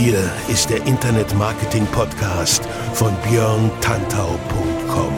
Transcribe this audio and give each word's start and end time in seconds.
Hier 0.00 0.30
ist 0.46 0.70
der 0.70 0.86
Internet 0.86 1.36
Marketing 1.36 1.84
Podcast 1.86 2.62
von 2.94 3.12
björntantau.com. 3.28 5.12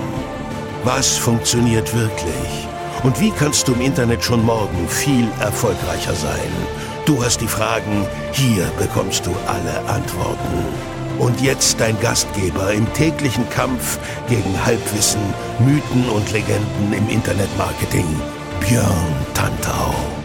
Was 0.84 1.18
funktioniert 1.18 1.94
wirklich? 1.94 2.66
Und 3.02 3.20
wie 3.20 3.30
kannst 3.30 3.68
du 3.68 3.74
im 3.74 3.82
Internet 3.82 4.24
schon 4.24 4.42
morgen 4.42 4.88
viel 4.88 5.28
erfolgreicher 5.40 6.14
sein? 6.14 6.50
Du 7.04 7.22
hast 7.22 7.42
die 7.42 7.46
Fragen, 7.46 8.06
hier 8.32 8.64
bekommst 8.78 9.26
du 9.26 9.36
alle 9.46 9.86
Antworten. 9.86 10.64
Und 11.18 11.38
jetzt 11.42 11.78
dein 11.78 12.00
Gastgeber 12.00 12.72
im 12.72 12.90
täglichen 12.94 13.46
Kampf 13.50 13.98
gegen 14.30 14.64
Halbwissen, 14.64 15.20
Mythen 15.58 16.08
und 16.08 16.32
Legenden 16.32 16.94
im 16.96 17.06
Internetmarketing, 17.10 18.06
Björn 18.60 19.26
Tantau. 19.34 20.19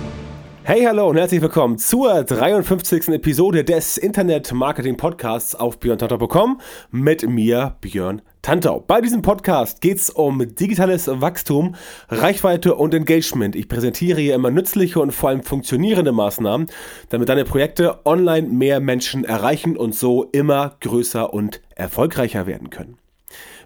Hey, 0.68 0.84
hallo 0.84 1.08
und 1.08 1.18
herzlich 1.18 1.44
willkommen 1.44 1.78
zur 1.78 2.24
53. 2.24 3.10
Episode 3.10 3.64
des 3.64 4.00
Internet 4.00 4.52
Marketing 4.52 4.98
Podcasts 4.98 5.54
auf 5.54 5.78
björntantau.com 5.80 6.60
mit 6.90 7.30
mir, 7.30 7.76
Björn 7.82 8.24
Tantau. 8.42 8.80
Bei 8.80 9.00
diesem 9.00 9.22
Podcast 9.22 9.80
geht 9.80 9.98
es 9.98 10.10
um 10.10 10.56
digitales 10.56 11.08
Wachstum, 11.08 11.76
Reichweite 12.10 12.74
und 12.74 12.96
Engagement. 12.96 13.56
Ich 13.56 13.68
präsentiere 13.68 14.20
hier 14.20 14.34
immer 14.34 14.50
nützliche 14.50 15.00
und 15.00 15.12
vor 15.12 15.30
allem 15.30 15.44
funktionierende 15.44 16.12
Maßnahmen, 16.12 16.66
damit 17.10 17.30
deine 17.30 17.46
Projekte 17.46 18.04
online 18.04 18.50
mehr 18.50 18.80
Menschen 18.80 19.24
erreichen 19.24 19.78
und 19.78 19.94
so 19.94 20.24
immer 20.32 20.78
größer 20.82 21.32
und 21.32 21.62
erfolgreicher 21.76 22.48
werden 22.48 22.72
können. 22.72 22.98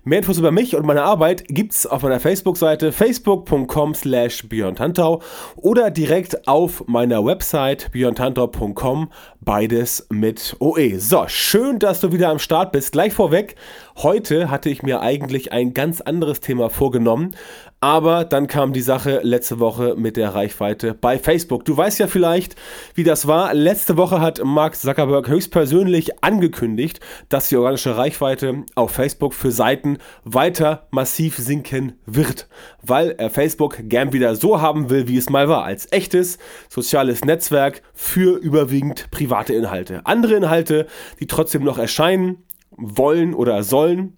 Mehr 0.03 0.19
Infos 0.19 0.37
über 0.37 0.51
mich 0.51 0.75
und 0.75 0.85
meine 0.85 1.03
Arbeit 1.03 1.43
gibt's 1.47 1.85
auf 1.85 2.03
meiner 2.03 2.21
Facebook-Seite 2.21 2.91
facebook.com 2.93 3.93
slash 3.93 4.47
björntantau 4.47 5.21
oder 5.57 5.91
direkt 5.91 6.47
auf 6.47 6.85
meiner 6.87 7.25
Website 7.25 7.91
björntantau.com, 7.91 9.11
beides 9.41 10.07
mit 10.09 10.55
OE. 10.59 10.97
So, 10.99 11.25
schön, 11.27 11.79
dass 11.79 11.99
du 11.99 12.13
wieder 12.13 12.29
am 12.29 12.39
Start 12.39 12.71
bist. 12.71 12.93
Gleich 12.93 13.13
vorweg, 13.13 13.55
heute 13.97 14.49
hatte 14.49 14.69
ich 14.69 14.83
mir 14.83 15.01
eigentlich 15.01 15.51
ein 15.51 15.73
ganz 15.73 15.99
anderes 15.99 16.39
Thema 16.39 16.69
vorgenommen, 16.69 17.35
aber 17.81 18.25
dann 18.25 18.47
kam 18.47 18.73
die 18.73 18.81
Sache 18.81 19.21
letzte 19.23 19.59
Woche 19.59 19.95
mit 19.97 20.17
der 20.17 20.35
Reichweite 20.35 20.93
bei 20.93 21.17
Facebook. 21.17 21.63
Du 21.65 21.75
weißt 21.75 21.99
ja 21.99 22.07
vielleicht, 22.07 22.55
wie 22.93 23.03
das 23.03 23.25
war. 23.25 23.53
Letzte 23.53 23.95
Woche 23.95 24.19
hat 24.19 24.41
Mark 24.43 24.75
Zuckerberg 24.75 25.29
höchstpersönlich 25.29 26.23
angekündigt, 26.23 26.99
dass 27.29 27.49
die 27.49 27.55
organische 27.55 27.95
Reichweite 27.95 28.63
auf 28.75 28.91
Facebook 28.91 29.33
für 29.33 29.51
Seiten 29.51 29.97
weiter 30.25 30.87
massiv 30.91 31.37
sinken 31.37 31.93
wird, 32.05 32.49
weil 32.81 33.11
er 33.11 33.29
Facebook 33.29 33.77
gern 33.83 34.11
wieder 34.11 34.35
so 34.35 34.61
haben 34.61 34.89
will, 34.89 35.07
wie 35.07 35.17
es 35.17 35.29
mal 35.29 35.47
war, 35.47 35.63
als 35.63 35.91
echtes 35.91 36.37
soziales 36.67 37.23
Netzwerk 37.23 37.81
für 37.93 38.37
überwiegend 38.37 39.09
private 39.11 39.53
Inhalte. 39.53 40.01
Andere 40.05 40.35
Inhalte, 40.35 40.87
die 41.19 41.27
trotzdem 41.27 41.63
noch 41.63 41.77
erscheinen, 41.77 42.43
wollen 42.71 43.33
oder 43.33 43.63
sollen, 43.63 44.17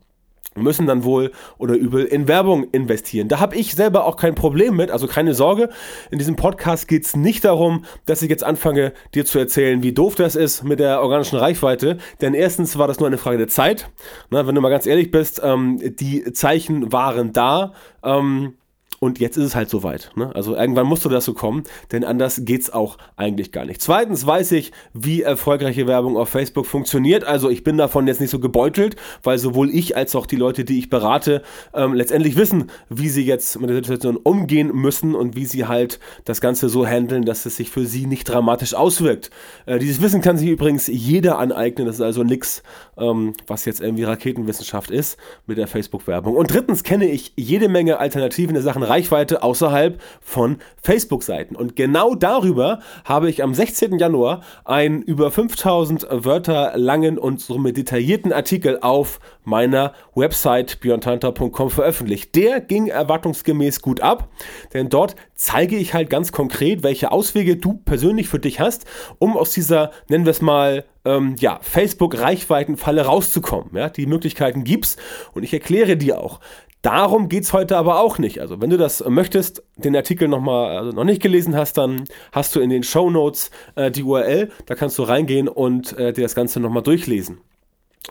müssen 0.55 0.85
dann 0.85 1.03
wohl 1.03 1.31
oder 1.57 1.75
übel 1.75 2.03
in 2.03 2.27
Werbung 2.27 2.65
investieren. 2.71 3.29
Da 3.29 3.39
habe 3.39 3.55
ich 3.55 3.73
selber 3.73 4.05
auch 4.05 4.17
kein 4.17 4.35
Problem 4.35 4.75
mit, 4.75 4.91
also 4.91 5.07
keine 5.07 5.33
Sorge. 5.33 5.69
In 6.09 6.19
diesem 6.19 6.35
Podcast 6.35 6.87
geht 6.87 7.05
es 7.05 7.15
nicht 7.15 7.45
darum, 7.45 7.85
dass 8.05 8.21
ich 8.21 8.29
jetzt 8.29 8.43
anfange, 8.43 8.93
dir 9.15 9.25
zu 9.25 9.39
erzählen, 9.39 9.81
wie 9.81 9.93
doof 9.93 10.15
das 10.15 10.35
ist 10.35 10.63
mit 10.63 10.79
der 10.79 11.01
organischen 11.01 11.39
Reichweite. 11.39 11.97
Denn 12.19 12.33
erstens 12.33 12.77
war 12.77 12.87
das 12.87 12.99
nur 12.99 13.07
eine 13.07 13.17
Frage 13.17 13.37
der 13.37 13.47
Zeit. 13.47 13.89
Na, 14.29 14.45
wenn 14.45 14.55
du 14.55 14.61
mal 14.61 14.69
ganz 14.69 14.85
ehrlich 14.85 15.09
bist, 15.09 15.41
ähm, 15.43 15.79
die 15.81 16.33
Zeichen 16.33 16.91
waren 16.91 17.31
da. 17.31 17.73
Ähm, 18.03 18.55
und 19.03 19.19
jetzt 19.19 19.35
ist 19.35 19.45
es 19.45 19.55
halt 19.55 19.67
soweit. 19.67 20.11
Ne? 20.15 20.29
Also 20.35 20.55
irgendwann 20.55 20.85
musste 20.85 21.09
das 21.09 21.25
so 21.25 21.33
kommen, 21.33 21.63
denn 21.91 22.03
anders 22.03 22.43
geht's 22.45 22.71
auch 22.71 22.99
eigentlich 23.15 23.51
gar 23.51 23.65
nicht. 23.65 23.81
Zweitens 23.81 24.27
weiß 24.27 24.51
ich, 24.51 24.71
wie 24.93 25.23
erfolgreiche 25.23 25.87
Werbung 25.87 26.17
auf 26.17 26.29
Facebook 26.29 26.67
funktioniert. 26.67 27.23
Also 27.23 27.49
ich 27.49 27.63
bin 27.63 27.79
davon 27.79 28.05
jetzt 28.05 28.21
nicht 28.21 28.29
so 28.29 28.39
gebeutelt, 28.39 28.95
weil 29.23 29.39
sowohl 29.39 29.71
ich 29.71 29.97
als 29.97 30.15
auch 30.15 30.27
die 30.27 30.35
Leute, 30.35 30.65
die 30.65 30.77
ich 30.77 30.91
berate, 30.91 31.41
ähm, 31.73 31.95
letztendlich 31.95 32.35
wissen, 32.35 32.69
wie 32.89 33.09
sie 33.09 33.25
jetzt 33.25 33.59
mit 33.59 33.71
der 33.71 33.77
Situation 33.77 34.17
umgehen 34.17 34.67
müssen 34.71 35.15
und 35.15 35.35
wie 35.35 35.45
sie 35.45 35.65
halt 35.65 35.99
das 36.25 36.39
Ganze 36.39 36.69
so 36.69 36.85
handeln, 36.85 37.25
dass 37.25 37.47
es 37.47 37.55
sich 37.55 37.71
für 37.71 37.87
sie 37.87 38.05
nicht 38.05 38.25
dramatisch 38.25 38.75
auswirkt. 38.75 39.31
Äh, 39.65 39.79
dieses 39.79 39.99
Wissen 40.03 40.21
kann 40.21 40.37
sich 40.37 40.47
übrigens 40.47 40.85
jeder 40.85 41.39
aneignen. 41.39 41.87
Das 41.87 41.95
ist 41.95 42.01
also 42.01 42.21
nichts, 42.21 42.61
ähm, 42.99 43.33
was 43.47 43.65
jetzt 43.65 43.81
irgendwie 43.81 44.03
Raketenwissenschaft 44.03 44.91
ist 44.91 45.17
mit 45.47 45.57
der 45.57 45.65
Facebook-Werbung. 45.65 46.35
Und 46.35 46.53
drittens 46.53 46.83
kenne 46.83 47.09
ich 47.09 47.33
jede 47.35 47.67
Menge 47.67 47.97
Alternativen 47.97 48.55
in 48.55 48.61
Sachen 48.61 48.90
Reichweite 48.91 49.41
außerhalb 49.41 50.01
von 50.19 50.57
Facebook-Seiten. 50.83 51.55
Und 51.55 51.75
genau 51.77 52.13
darüber 52.13 52.79
habe 53.05 53.29
ich 53.29 53.41
am 53.41 53.53
16. 53.53 53.97
Januar 53.97 54.41
einen 54.65 55.01
über 55.01 55.31
5000 55.31 56.07
Wörter 56.11 56.73
langen 56.75 57.17
und 57.17 57.39
somit 57.39 57.77
detaillierten 57.77 58.33
Artikel 58.33 58.79
auf 58.81 59.19
meiner 59.43 59.93
Website 60.13 60.81
björntanta.com 60.81 61.69
veröffentlicht. 61.69 62.35
Der 62.35 62.59
ging 62.59 62.87
erwartungsgemäß 62.87 63.81
gut 63.81 64.01
ab, 64.01 64.27
denn 64.73 64.89
dort 64.89 65.15
zeige 65.35 65.77
ich 65.77 65.93
halt 65.93 66.09
ganz 66.09 66.31
konkret, 66.31 66.83
welche 66.83 67.11
Auswege 67.11 67.55
du 67.55 67.73
persönlich 67.73 68.27
für 68.27 68.39
dich 68.39 68.59
hast, 68.59 68.85
um 69.19 69.37
aus 69.37 69.51
dieser, 69.51 69.91
nennen 70.09 70.25
wir 70.25 70.31
es 70.31 70.41
mal, 70.41 70.83
ähm, 71.05 71.35
ja, 71.39 71.59
Facebook-Reichweitenfalle 71.61 73.05
rauszukommen. 73.05 73.75
Ja, 73.75 73.89
die 73.89 74.05
Möglichkeiten 74.05 74.63
gibt's 74.63 74.97
und 75.33 75.43
ich 75.43 75.53
erkläre 75.53 75.97
dir 75.97 76.19
auch, 76.19 76.39
Darum 76.81 77.29
geht 77.29 77.43
es 77.43 77.53
heute 77.53 77.77
aber 77.77 77.99
auch 77.99 78.17
nicht. 78.17 78.39
Also 78.39 78.59
wenn 78.59 78.71
du 78.71 78.77
das 78.77 79.03
möchtest, 79.07 79.63
den 79.77 79.95
Artikel 79.95 80.27
nochmal 80.27 80.77
also 80.77 80.91
noch 80.91 81.03
nicht 81.03 81.21
gelesen 81.21 81.55
hast, 81.55 81.77
dann 81.77 82.05
hast 82.31 82.55
du 82.55 82.59
in 82.59 82.71
den 82.71 82.83
Show 82.83 83.09
Notes 83.11 83.51
äh, 83.75 83.91
die 83.91 84.03
URL, 84.03 84.49
da 84.65 84.73
kannst 84.73 84.97
du 84.97 85.03
reingehen 85.03 85.47
und 85.47 85.97
äh, 85.97 86.11
dir 86.11 86.23
das 86.23 86.33
Ganze 86.33 86.59
nochmal 86.59 86.81
durchlesen. 86.81 87.41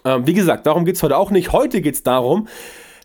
Ähm, 0.04 0.26
wie 0.26 0.34
gesagt, 0.34 0.66
darum 0.66 0.84
geht 0.84 0.97
es 0.97 1.03
heute 1.03 1.16
auch 1.16 1.32
nicht. 1.32 1.53
Heute 1.53 1.80
geht 1.80 1.97
es 1.97 2.04
darum, 2.04 2.47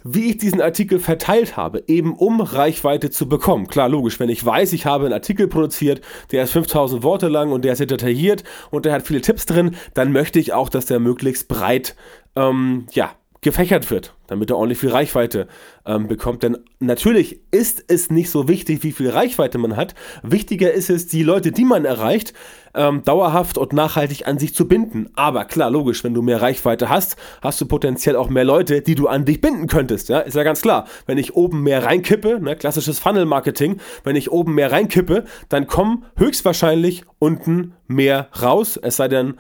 wie 0.04 0.30
ich 0.30 0.38
diesen 0.38 0.62
Artikel 0.62 1.00
verteilt 1.00 1.58
habe, 1.58 1.84
eben 1.88 2.14
um 2.14 2.40
Reichweite 2.40 3.10
zu 3.10 3.28
bekommen. 3.28 3.66
Klar, 3.66 3.90
logisch, 3.90 4.20
wenn 4.20 4.30
ich 4.30 4.46
weiß, 4.46 4.72
ich 4.74 4.86
habe 4.86 5.06
einen 5.06 5.14
Artikel 5.14 5.48
produziert, 5.48 6.02
der 6.32 6.44
ist 6.44 6.52
5000 6.52 7.02
Worte 7.02 7.28
lang 7.28 7.52
und 7.52 7.66
der 7.66 7.72
ist 7.72 7.80
sehr 7.80 7.88
detailliert 7.88 8.44
und 8.70 8.86
der 8.86 8.94
hat 8.94 9.08
viele 9.08 9.22
Tipps 9.22 9.48
drin, 9.48 9.76
dann 9.96 10.12
möchte 10.12 10.38
ich 10.38 10.54
auch, 10.54 10.70
dass 10.70 10.86
der 10.86 11.00
möglichst 11.00 11.48
breit, 11.48 11.96
ähm, 12.36 12.86
ja, 12.92 13.16
gefächert 13.46 13.90
wird, 13.92 14.14
damit 14.28 14.50
er 14.50 14.58
ordentlich 14.58 14.80
viel 14.80 14.90
Reichweite 14.90 15.48
ähm, 15.86 16.08
bekommt. 16.08 16.44
Denn 16.44 16.58
natürlich 16.80 17.40
ist 17.52 17.86
es 17.88 18.10
nicht 18.10 18.30
so 18.30 18.50
wichtig, 18.50 18.84
wie 18.84 18.92
viel 18.92 19.10
Reichweite 19.10 19.58
man 19.58 19.78
hat. 19.78 19.96
Wichtiger 20.24 20.74
ist 20.74 20.90
es, 20.90 21.08
die 21.08 21.24
Leute, 21.24 21.52
die 21.52 21.64
man 21.64 21.86
erreicht, 21.86 22.34
ähm, 22.74 23.04
dauerhaft 23.06 23.58
und 23.58 23.72
nachhaltig 23.72 24.28
an 24.28 24.40
sich 24.40 24.54
zu 24.54 24.68
binden. 24.68 25.10
Aber 25.16 25.46
klar, 25.46 25.70
logisch, 25.70 26.04
wenn 26.04 26.14
du 26.14 26.24
mehr 26.24 26.42
Reichweite 26.42 26.90
hast, 26.90 27.16
hast 27.42 27.62
du 27.62 27.68
potenziell 27.68 28.16
auch 28.16 28.30
mehr 28.30 28.44
Leute, 28.44 28.82
die 28.82 28.96
du 28.96 29.08
an 29.08 29.26
dich 29.26 29.40
binden 29.40 29.68
könntest. 29.68 30.10
Ja, 30.10 30.20
ist 30.20 30.36
ja 30.36 30.44
ganz 30.44 30.62
klar. 30.62 30.88
Wenn 31.06 31.20
ich 31.20 31.36
oben 31.36 31.62
mehr 31.62 31.84
reinkippe, 31.84 32.40
ne, 32.42 32.56
klassisches 32.56 33.00
Funnel-Marketing, 33.00 33.80
wenn 34.04 34.16
ich 34.16 34.32
oben 34.32 34.56
mehr 34.56 34.72
reinkippe, 34.72 35.24
dann 35.50 35.68
kommen 35.68 36.06
höchstwahrscheinlich 36.18 37.06
unten 37.20 37.76
mehr 37.88 38.28
raus. 38.42 38.78
Es 38.82 38.98
sei 38.98 39.08
denn, 39.08 39.36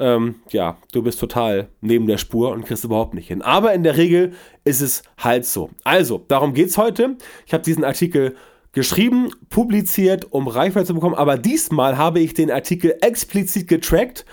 ähm, 0.00 0.36
ja, 0.50 0.78
du 0.92 1.02
bist 1.02 1.20
total 1.20 1.68
neben 1.80 2.06
der 2.06 2.18
Spur 2.18 2.50
und 2.50 2.64
kriegst 2.64 2.84
überhaupt 2.84 3.14
nicht 3.14 3.28
hin. 3.28 3.42
Aber 3.42 3.72
in 3.74 3.84
der 3.84 3.96
Regel 3.96 4.32
ist 4.64 4.80
es 4.80 5.02
halt 5.18 5.44
so. 5.44 5.70
Also, 5.84 6.24
darum 6.26 6.54
geht 6.54 6.68
es 6.68 6.78
heute. 6.78 7.16
Ich 7.46 7.52
habe 7.52 7.62
diesen 7.62 7.84
Artikel 7.84 8.34
geschrieben, 8.72 9.30
publiziert, 9.50 10.32
um 10.32 10.48
Reichweite 10.48 10.86
zu 10.86 10.94
bekommen, 10.94 11.14
aber 11.14 11.36
diesmal 11.36 11.98
habe 11.98 12.20
ich 12.20 12.34
den 12.34 12.50
Artikel 12.50 12.96
explizit 13.00 13.68
getrackt 13.68 14.24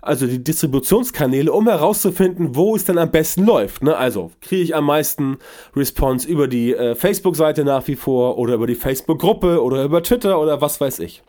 also 0.00 0.26
die 0.26 0.42
Distributionskanäle, 0.42 1.52
um 1.52 1.68
herauszufinden, 1.68 2.54
wo 2.54 2.76
es 2.76 2.84
dann 2.84 2.98
am 2.98 3.10
besten 3.10 3.44
läuft. 3.44 3.82
Ne? 3.82 3.96
Also 3.96 4.30
kriege 4.40 4.62
ich 4.62 4.74
am 4.74 4.86
meisten 4.86 5.38
Response 5.74 6.26
über 6.26 6.48
die 6.48 6.72
äh, 6.74 6.94
Facebook-Seite 6.94 7.64
nach 7.64 7.86
wie 7.88 7.96
vor 7.96 8.38
oder 8.38 8.54
über 8.54 8.66
die 8.66 8.74
Facebook-Gruppe 8.74 9.62
oder 9.62 9.84
über 9.84 10.02
Twitter 10.02 10.40
oder 10.40 10.60
was 10.60 10.80
weiß 10.80 11.00
ich. 11.00 11.22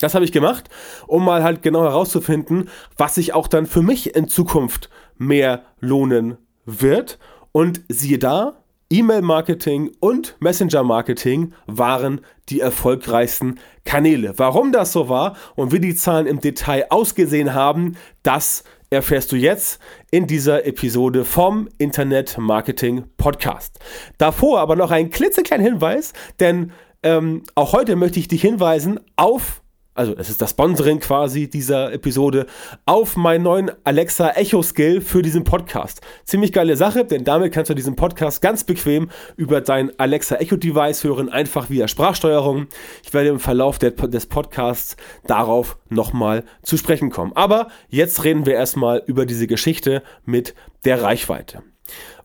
Das 0.00 0.14
habe 0.14 0.24
ich 0.24 0.32
gemacht, 0.32 0.68
um 1.06 1.24
mal 1.24 1.42
halt 1.42 1.62
genau 1.62 1.82
herauszufinden, 1.82 2.68
was 2.96 3.14
sich 3.14 3.34
auch 3.34 3.48
dann 3.48 3.66
für 3.66 3.82
mich 3.82 4.14
in 4.16 4.28
Zukunft 4.28 4.90
mehr 5.16 5.62
lohnen 5.78 6.38
wird. 6.64 7.18
Und 7.52 7.82
siehe 7.88 8.18
da, 8.18 8.60
E-Mail-Marketing 8.92 9.92
und 10.00 10.34
Messenger-Marketing 10.40 11.52
waren 11.66 12.22
die 12.48 12.58
erfolgreichsten 12.58 13.60
Kanäle. 13.84 14.34
Warum 14.36 14.72
das 14.72 14.92
so 14.92 15.08
war 15.08 15.36
und 15.54 15.72
wie 15.72 15.78
die 15.78 15.94
Zahlen 15.94 16.26
im 16.26 16.40
Detail 16.40 16.86
ausgesehen 16.90 17.54
haben, 17.54 17.96
das 18.24 18.64
erfährst 18.90 19.30
du 19.30 19.36
jetzt 19.36 19.78
in 20.10 20.26
dieser 20.26 20.66
Episode 20.66 21.24
vom 21.24 21.68
Internet 21.78 22.36
Marketing 22.38 23.04
Podcast. 23.16 23.78
Davor 24.18 24.58
aber 24.58 24.74
noch 24.74 24.90
ein 24.90 25.10
klitzekleiner 25.10 25.62
Hinweis, 25.62 26.12
denn 26.40 26.72
ähm, 27.04 27.44
auch 27.54 27.72
heute 27.72 27.94
möchte 27.94 28.18
ich 28.18 28.26
dich 28.26 28.42
hinweisen 28.42 28.98
auf 29.14 29.59
also 30.00 30.16
es 30.16 30.30
ist 30.30 30.40
das 30.40 30.52
Sponsoring 30.52 30.98
quasi 30.98 31.50
dieser 31.50 31.92
Episode, 31.92 32.46
auf 32.86 33.18
meinen 33.18 33.42
neuen 33.42 33.70
Alexa 33.84 34.30
Echo 34.30 34.62
Skill 34.62 35.02
für 35.02 35.20
diesen 35.20 35.44
Podcast. 35.44 36.00
Ziemlich 36.24 36.54
geile 36.54 36.74
Sache, 36.74 37.04
denn 37.04 37.22
damit 37.22 37.52
kannst 37.52 37.68
du 37.68 37.74
diesen 37.74 37.96
Podcast 37.96 38.40
ganz 38.40 38.64
bequem 38.64 39.10
über 39.36 39.60
dein 39.60 39.92
Alexa 40.00 40.36
Echo 40.36 40.56
Device 40.56 41.04
hören, 41.04 41.28
einfach 41.28 41.68
via 41.68 41.86
Sprachsteuerung. 41.86 42.68
Ich 43.04 43.12
werde 43.12 43.28
im 43.28 43.40
Verlauf 43.40 43.78
der, 43.78 43.90
des 43.90 44.24
Podcasts 44.24 44.96
darauf 45.26 45.76
nochmal 45.90 46.44
zu 46.62 46.78
sprechen 46.78 47.10
kommen. 47.10 47.32
Aber 47.34 47.68
jetzt 47.90 48.24
reden 48.24 48.46
wir 48.46 48.54
erstmal 48.54 49.02
über 49.04 49.26
diese 49.26 49.46
Geschichte 49.46 50.02
mit 50.24 50.54
der 50.86 51.02
Reichweite. 51.02 51.62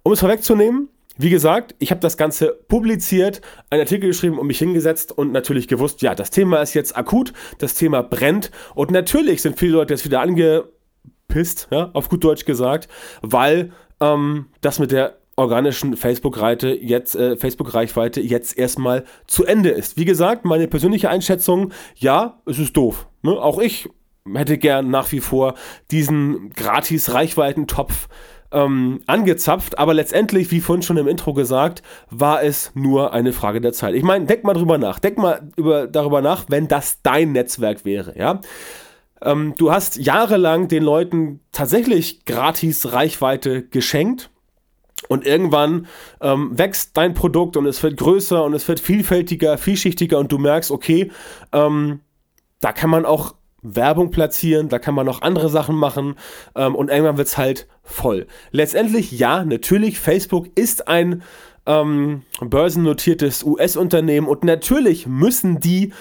Um 0.02 0.14
es 0.14 0.22
vorwegzunehmen, 0.22 0.88
wie 1.18 1.30
gesagt, 1.30 1.76
ich 1.80 1.92
habe 1.92 2.02
das 2.02 2.18
Ganze 2.18 2.60
publiziert, 2.68 3.42
einen 3.70 3.82
Artikel 3.82 4.08
geschrieben 4.08 4.38
und 4.38 4.48
mich 4.48 4.60
hingesetzt 4.60 5.12
und 5.12 5.32
natürlich 5.32 5.68
gewusst, 5.68 6.02
ja, 6.02 6.16
das 6.16 6.30
Thema 6.30 6.62
ist 6.62 6.74
jetzt 6.74 6.96
akut, 6.98 7.34
das 7.60 7.76
Thema 7.76 8.02
brennt 8.02 8.52
und 8.74 8.92
natürlich 8.92 9.42
sind 9.42 9.58
viele 9.58 9.74
Leute 9.74 9.94
jetzt 9.94 10.06
wieder 10.06 10.22
angepisst, 10.22 11.68
ja, 11.72 11.90
auf 11.94 12.10
gut 12.10 12.24
Deutsch 12.24 12.46
gesagt, 12.46 12.90
weil 13.22 13.72
ähm, 14.02 14.48
das 14.62 14.80
mit 14.80 14.92
der 14.92 15.18
organischen 15.38 15.98
Facebook-Reichweite 15.98 16.70
jetzt, 16.70 17.16
äh, 17.16 17.36
Facebook-Reichweite 17.36 18.22
jetzt 18.22 18.58
erstmal 18.58 19.04
zu 19.28 19.46
Ende 19.46 19.70
ist. 19.70 19.98
Wie 19.98 20.06
gesagt, 20.06 20.46
meine 20.46 20.68
persönliche 20.68 21.10
Einschätzung, 21.10 21.74
ja, 21.96 22.42
es 22.46 22.60
ist 22.60 22.78
doof. 22.78 23.08
Ne? 23.22 23.32
Auch 23.32 23.60
ich 23.60 23.90
hätte 24.34 24.58
gern 24.58 24.90
nach 24.90 25.12
wie 25.12 25.20
vor 25.20 25.56
diesen 25.92 26.52
gratis 26.52 27.14
Reichweitentopf 27.14 28.08
ähm, 28.52 29.02
angezapft, 29.08 29.78
aber 29.78 29.94
letztendlich, 29.94 30.52
wie 30.52 30.62
vorhin 30.62 30.84
schon 30.84 30.98
im 30.98 31.08
Intro 31.08 31.34
gesagt, 31.34 31.82
war 32.10 32.44
es 32.44 32.72
nur 32.76 33.14
eine 33.14 33.34
Frage 33.34 33.62
der 33.62 33.74
Zeit. 33.74 33.96
Ich 33.96 34.04
meine, 34.04 34.26
denk 34.26 34.44
mal 34.44 34.54
drüber 34.54 34.78
nach, 34.78 35.00
denk 35.00 35.18
mal 35.18 35.50
über, 35.56 35.88
darüber 35.88 36.22
nach, 36.22 36.46
wenn 36.48 36.68
das 36.68 37.02
dein 37.02 37.32
Netzwerk 37.32 37.86
wäre, 37.86 38.18
ja. 38.18 38.42
Ähm, 39.22 39.54
du 39.58 39.72
hast 39.72 39.98
jahrelang 39.98 40.68
den 40.68 40.84
Leuten 40.84 41.40
tatsächlich 41.52 42.26
gratis 42.26 42.92
Reichweite 42.92 43.64
geschenkt. 43.64 44.30
Und 45.08 45.26
irgendwann 45.26 45.88
ähm, 46.22 46.58
wächst 46.58 46.98
dein 46.98 47.14
Produkt 47.14 47.58
und 47.58 47.68
es 47.68 47.84
wird 47.84 47.98
größer 47.98 48.44
und 48.44 48.54
es 48.54 48.68
wird 48.68 48.80
vielfältiger, 48.80 49.58
vielschichtiger 49.58 50.18
und 50.18 50.32
du 50.32 50.40
merkst, 50.40 50.72
okay, 50.72 51.12
ähm, 51.52 52.00
da 52.60 52.72
kann 52.72 52.90
man 52.90 53.06
auch 53.06 53.36
Werbung 53.66 54.12
platzieren, 54.12 54.70
da 54.70 54.80
kann 54.80 54.96
man 54.96 55.06
noch 55.06 55.22
andere 55.22 55.50
Sachen 55.50 55.76
machen 55.76 56.16
ähm, 56.56 56.76
und 56.76 56.90
irgendwann 56.90 57.18
wird 57.18 57.28
es 57.28 57.38
halt 57.38 57.68
voll. 57.84 58.28
Letztendlich, 58.52 59.12
ja, 59.12 59.44
natürlich, 59.44 60.00
Facebook 60.00 60.48
ist 60.56 60.88
ein 60.88 61.24
ähm, 61.66 62.22
börsennotiertes 62.42 63.44
US-Unternehmen 63.44 64.28
und 64.28 64.44
natürlich 64.44 65.08
müssen 65.08 65.60
die 65.60 65.94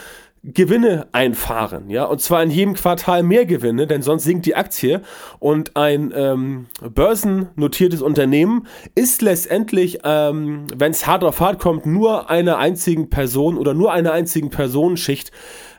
Gewinne 0.46 1.06
einfahren, 1.12 1.88
ja, 1.88 2.04
und 2.04 2.20
zwar 2.20 2.42
in 2.42 2.50
jedem 2.50 2.74
Quartal 2.74 3.22
mehr 3.22 3.46
Gewinne, 3.46 3.86
denn 3.86 4.02
sonst 4.02 4.24
sinkt 4.24 4.44
die 4.44 4.54
Aktie. 4.54 5.00
Und 5.38 5.74
ein 5.74 6.12
ähm, 6.14 6.66
börsennotiertes 6.82 8.02
Unternehmen 8.02 8.66
ist 8.94 9.22
letztendlich, 9.22 10.00
ähm, 10.04 10.66
wenn 10.76 10.90
es 10.90 11.06
hart 11.06 11.24
auf 11.24 11.40
hart 11.40 11.58
kommt, 11.58 11.86
nur 11.86 12.28
einer 12.28 12.58
einzigen 12.58 13.08
Person 13.08 13.56
oder 13.56 13.72
nur 13.72 13.90
einer 13.92 14.12
einzigen 14.12 14.50
Personenschicht 14.50 15.32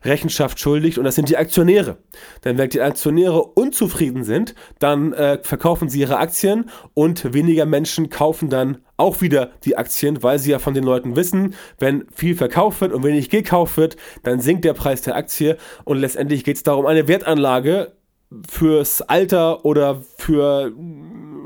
Rechenschaft 0.06 0.60
schuldig 0.60 0.98
und 0.98 1.06
das 1.06 1.16
sind 1.16 1.30
die 1.30 1.38
Aktionäre. 1.38 1.98
Denn 2.44 2.58
wenn 2.58 2.70
die 2.70 2.82
Aktionäre 2.82 3.44
unzufrieden 3.44 4.24
sind, 4.24 4.56
dann 4.80 5.14
äh, 5.14 5.40
verkaufen 5.42 5.90
sie 5.90 6.00
ihre 6.00 6.18
Aktien 6.18 6.70
und 6.94 7.34
weniger 7.34 7.66
Menschen 7.66 8.10
kaufen 8.10 8.50
dann 8.50 8.78
auch 8.98 9.22
wieder 9.22 9.52
die 9.66 9.78
Aktien, 9.78 10.24
weil 10.24 10.40
sie 10.40 10.52
ja 10.52 10.60
von 10.60 10.74
den 10.74 10.84
Leuten 10.84 11.16
wissen, 11.16 11.56
wenn 11.80 12.06
viel 12.14 12.36
verkauft 12.36 12.82
wird 12.82 12.94
und 12.94 13.04
wenig 13.04 13.30
gekauft 13.30 13.78
wird, 13.78 13.98
dann 14.24 14.40
sinkt 14.40 14.64
der 14.64 14.74
Preis 14.74 15.02
der 15.02 15.16
Aktie 15.16 15.58
und 15.84 15.98
letztendlich 15.98 16.44
geht 16.44 16.58
es 16.58 16.64
darum, 16.64 16.86
eine 16.86 17.08
Wertanlage 17.08 17.92
fürs 18.48 19.02
Alter 19.02 19.66
oder 19.66 20.02
für 20.18 20.72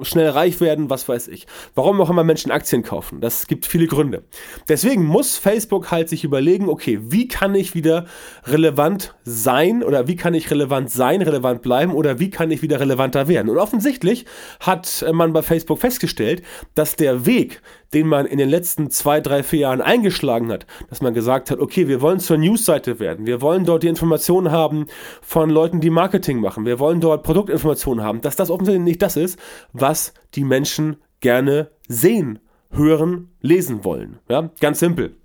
schnell 0.02 0.30
reich 0.30 0.62
werden, 0.62 0.90
was 0.90 1.08
weiß 1.08 1.28
ich. 1.28 1.48
Warum 1.76 2.00
auch 2.02 2.10
immer 2.10 2.24
Menschen 2.24 2.52
Aktien 2.52 2.84
kaufen. 2.84 3.22
Das 3.22 3.48
gibt 3.48 3.66
viele 3.66 3.88
Gründe. 3.88 4.24
Deswegen 4.68 5.06
muss 5.06 5.38
Facebook 5.38 5.92
halt 5.92 6.10
sich 6.10 6.24
überlegen, 6.24 6.70
okay, 6.70 7.00
wie 7.02 7.28
kann 7.28 7.56
ich 7.56 7.76
wieder 7.76 8.06
relevant 8.46 9.16
sein 9.24 9.84
oder 9.84 10.08
wie 10.08 10.16
kann 10.16 10.34
ich 10.34 10.50
relevant 10.52 10.90
sein, 10.90 11.22
relevant 11.22 11.62
bleiben 11.62 11.94
oder 11.94 12.20
wie 12.20 12.30
kann 12.30 12.52
ich 12.52 12.62
wieder 12.62 12.80
relevanter 12.80 13.28
werden. 13.28 13.50
Und 13.50 13.58
offensichtlich 13.58 14.26
hat 14.60 15.06
man 15.12 15.34
bei 15.34 15.42
Facebook 15.42 15.80
festgestellt, 15.80 16.44
dass 16.76 16.96
der 16.96 17.26
Weg, 17.26 17.62
den 17.94 18.08
man 18.08 18.26
in 18.26 18.38
den 18.38 18.50
letzten 18.50 18.90
zwei, 18.92 19.20
drei, 19.20 19.44
vier 19.44 19.60
Jahren 19.60 19.82
eingeschlagen 19.82 20.52
hat, 20.52 20.66
dass 20.90 21.02
man 21.02 21.14
gesagt 21.14 21.52
hat, 21.52 21.60
okay, 21.60 21.88
wir 21.88 22.02
wollen 22.02 22.20
zur 22.20 22.38
Newsseite 22.38 23.00
werden, 23.00 23.26
wir 23.26 23.42
wollen 23.42 23.66
dort 23.66 23.84
die 23.84 23.88
Informationen 23.88 24.52
haben 24.52 24.86
von 25.22 25.50
Leuten, 25.50 25.82
die 25.82 25.90
Marketing 25.90 26.40
machen, 26.40 26.66
wir 26.70 26.78
wollen 26.78 27.02
dort 27.02 27.24
Produktinformationen 27.24 28.06
haben, 28.06 28.22
dass 28.22 28.36
das 28.36 28.52
offensichtlich 28.52 28.84
nicht 28.84 29.02
das 29.02 29.18
ist, 29.18 29.40
was 29.74 30.14
die 30.36 30.44
Menschen 30.44 30.98
gerne 31.20 31.72
sehen, 31.88 32.38
hören, 32.70 33.32
lesen 33.42 33.84
wollen. 33.84 34.20
Ja, 34.30 34.52
ganz 34.60 34.78
simpel. 34.80 35.16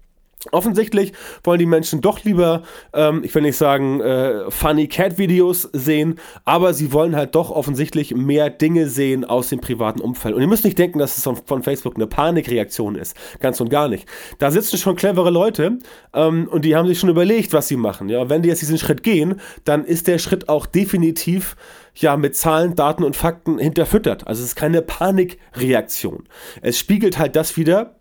Offensichtlich 0.52 1.12
wollen 1.42 1.58
die 1.58 1.66
Menschen 1.66 2.00
doch 2.00 2.22
lieber, 2.24 2.62
ähm, 2.92 3.22
ich 3.24 3.34
will 3.34 3.42
nicht 3.42 3.56
sagen, 3.56 4.00
äh, 4.00 4.50
Funny 4.50 4.88
Cat 4.88 5.18
Videos 5.18 5.68
sehen, 5.72 6.18
aber 6.44 6.74
sie 6.74 6.92
wollen 6.92 7.16
halt 7.16 7.34
doch 7.34 7.50
offensichtlich 7.50 8.14
mehr 8.14 8.50
Dinge 8.50 8.88
sehen 8.88 9.24
aus 9.24 9.48
dem 9.48 9.60
privaten 9.60 10.00
Umfeld. 10.00 10.34
Und 10.34 10.42
ihr 10.42 10.48
müsst 10.48 10.64
nicht 10.64 10.78
denken, 10.78 10.98
dass 10.98 11.16
es 11.16 11.28
von 11.46 11.62
Facebook 11.62 11.96
eine 11.96 12.06
Panikreaktion 12.06 12.96
ist. 12.96 13.16
Ganz 13.40 13.60
und 13.60 13.70
gar 13.70 13.88
nicht. 13.88 14.06
Da 14.38 14.50
sitzen 14.50 14.76
schon 14.76 14.96
clevere 14.96 15.30
Leute 15.30 15.78
ähm, 16.12 16.48
und 16.50 16.64
die 16.64 16.76
haben 16.76 16.88
sich 16.88 16.98
schon 16.98 17.08
überlegt, 17.10 17.52
was 17.52 17.68
sie 17.68 17.76
machen. 17.76 18.08
Ja, 18.08 18.28
wenn 18.28 18.42
die 18.42 18.48
jetzt 18.48 18.62
diesen 18.62 18.78
Schritt 18.78 19.02
gehen, 19.02 19.40
dann 19.64 19.84
ist 19.84 20.06
der 20.06 20.18
Schritt 20.18 20.48
auch 20.48 20.66
definitiv 20.66 21.56
ja 21.94 22.16
mit 22.16 22.36
Zahlen, 22.36 22.74
Daten 22.74 23.04
und 23.04 23.16
Fakten 23.16 23.58
hinterfüttert. 23.58 24.26
Also 24.26 24.42
es 24.42 24.48
ist 24.48 24.56
keine 24.56 24.82
Panikreaktion. 24.82 26.24
Es 26.60 26.78
spiegelt 26.78 27.18
halt 27.18 27.36
das 27.36 27.56
wieder, 27.56 27.96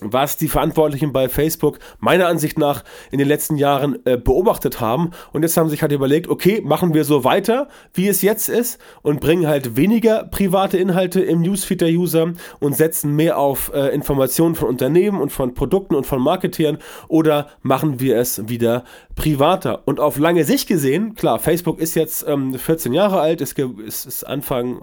was 0.00 0.36
die 0.36 0.48
Verantwortlichen 0.48 1.12
bei 1.12 1.28
Facebook 1.28 1.78
meiner 1.98 2.26
Ansicht 2.26 2.58
nach 2.58 2.84
in 3.10 3.18
den 3.18 3.28
letzten 3.28 3.56
Jahren 3.56 4.04
äh, 4.04 4.16
beobachtet 4.16 4.80
haben. 4.80 5.10
Und 5.32 5.42
jetzt 5.42 5.56
haben 5.56 5.68
sich 5.68 5.82
halt 5.82 5.92
überlegt, 5.92 6.28
okay, 6.28 6.60
machen 6.64 6.94
wir 6.94 7.04
so 7.04 7.24
weiter, 7.24 7.68
wie 7.92 8.08
es 8.08 8.22
jetzt 8.22 8.48
ist 8.48 8.78
und 9.02 9.20
bringen 9.20 9.46
halt 9.46 9.76
weniger 9.76 10.24
private 10.24 10.78
Inhalte 10.78 11.20
im 11.20 11.42
Newsfeed 11.42 11.80
der 11.80 11.90
User 11.90 12.32
und 12.60 12.76
setzen 12.76 13.14
mehr 13.14 13.38
auf 13.38 13.72
äh, 13.72 13.88
Informationen 13.94 14.54
von 14.56 14.68
Unternehmen 14.68 15.20
und 15.20 15.30
von 15.30 15.54
Produkten 15.54 15.94
und 15.94 16.06
von 16.06 16.20
Marketern 16.20 16.78
oder 17.08 17.48
machen 17.62 18.00
wir 18.00 18.16
es 18.16 18.48
wieder 18.48 18.84
privater. 19.14 19.86
Und 19.86 20.00
auf 20.00 20.18
lange 20.18 20.44
Sicht 20.44 20.68
gesehen, 20.68 21.14
klar, 21.14 21.38
Facebook 21.38 21.78
ist 21.78 21.94
jetzt 21.94 22.26
ähm, 22.26 22.54
14 22.54 22.92
Jahre 22.92 23.20
alt, 23.20 23.40
ist, 23.40 23.58
ist, 23.58 24.06
ist 24.06 24.24
Anfang 24.24 24.82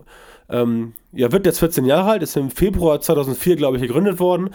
ähm, 0.50 0.94
ja, 1.14 1.32
wird 1.32 1.46
jetzt 1.46 1.60
14 1.60 1.86
Jahre 1.86 2.12
alt, 2.12 2.24
ist 2.24 2.38
im 2.38 2.50
Februar 2.50 3.02
2004, 3.02 3.58
glaube 3.58 3.78
ich, 3.78 3.84
gegründet 3.84 4.20
worden. 4.20 4.52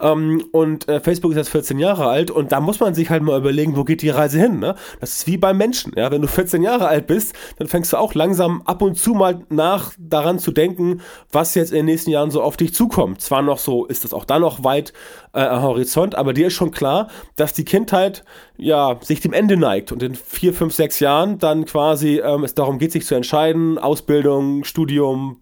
Ähm, 0.00 0.44
und 0.52 0.88
äh, 0.88 1.00
Facebook 1.00 1.32
ist 1.32 1.36
jetzt 1.36 1.50
14 1.50 1.78
Jahre 1.78 2.06
alt 2.06 2.30
und 2.30 2.52
da 2.52 2.60
muss 2.60 2.80
man 2.80 2.94
sich 2.94 3.10
halt 3.10 3.22
mal 3.22 3.38
überlegen, 3.38 3.76
wo 3.76 3.84
geht 3.84 4.02
die 4.02 4.08
Reise 4.08 4.38
hin. 4.38 4.58
Ne? 4.58 4.74
Das 5.00 5.12
ist 5.12 5.26
wie 5.26 5.36
beim 5.36 5.58
Menschen. 5.58 5.92
Ja? 5.96 6.10
Wenn 6.10 6.22
du 6.22 6.28
14 6.28 6.62
Jahre 6.62 6.88
alt 6.88 7.06
bist, 7.06 7.34
dann 7.58 7.68
fängst 7.68 7.92
du 7.92 7.98
auch 7.98 8.14
langsam 8.14 8.62
ab 8.62 8.80
und 8.80 8.96
zu 8.96 9.12
mal 9.12 9.44
nach 9.50 9.92
daran 9.98 10.38
zu 10.38 10.50
denken, 10.50 11.02
was 11.30 11.54
jetzt 11.54 11.70
in 11.70 11.78
den 11.78 11.86
nächsten 11.86 12.10
Jahren 12.10 12.30
so 12.30 12.42
auf 12.42 12.56
dich 12.56 12.74
zukommt. 12.74 13.20
Zwar 13.20 13.42
noch 13.42 13.58
so, 13.58 13.84
ist 13.84 14.04
das 14.04 14.14
auch 14.14 14.24
da 14.24 14.38
noch 14.38 14.64
weit 14.64 14.92
äh, 15.34 15.40
am 15.40 15.62
Horizont, 15.62 16.14
aber 16.14 16.32
dir 16.32 16.46
ist 16.46 16.54
schon 16.54 16.70
klar, 16.70 17.08
dass 17.36 17.52
die 17.52 17.64
Kindheit 17.64 18.24
ja 18.56 18.98
sich 19.02 19.20
dem 19.20 19.32
Ende 19.32 19.56
neigt 19.56 19.92
und 19.92 20.02
in 20.02 20.14
vier, 20.14 20.54
fünf, 20.54 20.74
sechs 20.74 21.00
Jahren 21.00 21.38
dann 21.38 21.66
quasi 21.66 22.18
ähm, 22.18 22.44
es 22.44 22.54
darum 22.54 22.78
geht, 22.78 22.92
sich 22.92 23.04
zu 23.04 23.14
entscheiden, 23.14 23.78
Ausbildung, 23.78 24.64
Studium, 24.64 25.40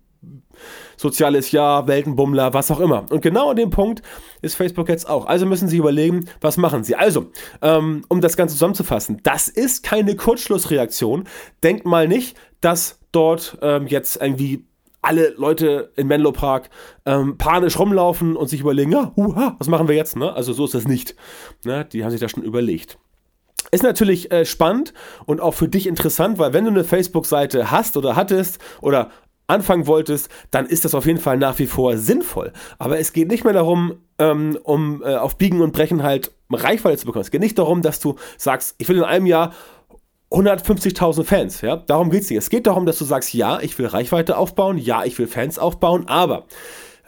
soziales 0.96 1.52
Jahr, 1.52 1.86
Weltenbummler, 1.86 2.54
was 2.54 2.70
auch 2.70 2.80
immer. 2.80 3.04
Und 3.10 3.22
genau 3.22 3.50
an 3.50 3.56
dem 3.56 3.70
Punkt 3.70 4.02
ist 4.42 4.54
Facebook 4.54 4.88
jetzt 4.88 5.08
auch. 5.08 5.26
Also 5.26 5.46
müssen 5.46 5.68
Sie 5.68 5.76
überlegen, 5.76 6.26
was 6.40 6.56
machen 6.56 6.84
Sie. 6.84 6.96
Also, 6.96 7.30
ähm, 7.62 8.04
um 8.08 8.20
das 8.20 8.36
Ganze 8.36 8.54
zusammenzufassen, 8.54 9.20
das 9.22 9.48
ist 9.48 9.82
keine 9.82 10.16
Kurzschlussreaktion. 10.16 11.24
Denkt 11.62 11.86
mal 11.86 12.08
nicht, 12.08 12.36
dass 12.60 12.98
dort 13.12 13.58
ähm, 13.62 13.86
jetzt 13.86 14.20
irgendwie 14.20 14.64
alle 15.06 15.34
Leute 15.36 15.92
in 15.96 16.08
Menlo 16.08 16.32
Park 16.32 16.68
ähm, 17.04 17.38
panisch 17.38 17.78
rumlaufen 17.78 18.36
und 18.36 18.48
sich 18.48 18.60
überlegen, 18.60 18.90
ja, 18.90 19.12
uha, 19.16 19.54
was 19.58 19.68
machen 19.68 19.86
wir 19.86 19.94
jetzt? 19.94 20.16
Ne? 20.16 20.32
Also 20.32 20.52
so 20.52 20.64
ist 20.64 20.74
das 20.74 20.88
nicht. 20.88 21.14
Ne? 21.64 21.84
Die 21.84 22.02
haben 22.02 22.10
sich 22.10 22.20
das 22.20 22.32
schon 22.32 22.42
überlegt. 22.42 22.98
Ist 23.70 23.82
natürlich 23.82 24.30
äh, 24.32 24.44
spannend 24.44 24.94
und 25.24 25.40
auch 25.40 25.54
für 25.54 25.68
dich 25.68 25.86
interessant, 25.86 26.38
weil 26.38 26.52
wenn 26.52 26.64
du 26.64 26.70
eine 26.70 26.84
Facebook-Seite 26.84 27.70
hast 27.70 27.96
oder 27.96 28.16
hattest 28.16 28.58
oder 28.80 29.10
anfangen 29.46 29.86
wolltest, 29.86 30.28
dann 30.50 30.66
ist 30.66 30.84
das 30.84 30.94
auf 30.94 31.06
jeden 31.06 31.20
Fall 31.20 31.38
nach 31.38 31.58
wie 31.58 31.66
vor 31.66 31.96
sinnvoll. 31.96 32.52
Aber 32.78 32.98
es 32.98 33.12
geht 33.12 33.28
nicht 33.28 33.44
mehr 33.44 33.52
darum, 33.52 33.94
ähm, 34.18 34.58
um 34.62 35.02
äh, 35.02 35.16
auf 35.16 35.38
Biegen 35.38 35.60
und 35.60 35.72
Brechen 35.72 36.02
halt 36.02 36.32
Reichweite 36.50 36.98
zu 36.98 37.06
bekommen. 37.06 37.22
Es 37.22 37.30
geht 37.30 37.40
nicht 37.40 37.58
darum, 37.58 37.82
dass 37.82 38.00
du 38.00 38.16
sagst, 38.38 38.74
ich 38.78 38.88
will 38.88 38.98
in 38.98 39.04
einem 39.04 39.26
Jahr 39.26 39.52
150.000 40.30 41.24
Fans, 41.24 41.60
ja, 41.60 41.76
darum 41.76 42.10
geht's 42.10 42.28
nicht. 42.28 42.38
Es 42.38 42.50
geht 42.50 42.66
darum, 42.66 42.84
dass 42.84 42.98
du 42.98 43.04
sagst, 43.04 43.32
ja, 43.32 43.60
ich 43.60 43.78
will 43.78 43.86
Reichweite 43.86 44.36
aufbauen, 44.36 44.76
ja, 44.76 45.04
ich 45.04 45.18
will 45.18 45.28
Fans 45.28 45.58
aufbauen, 45.58 46.08
aber 46.08 46.46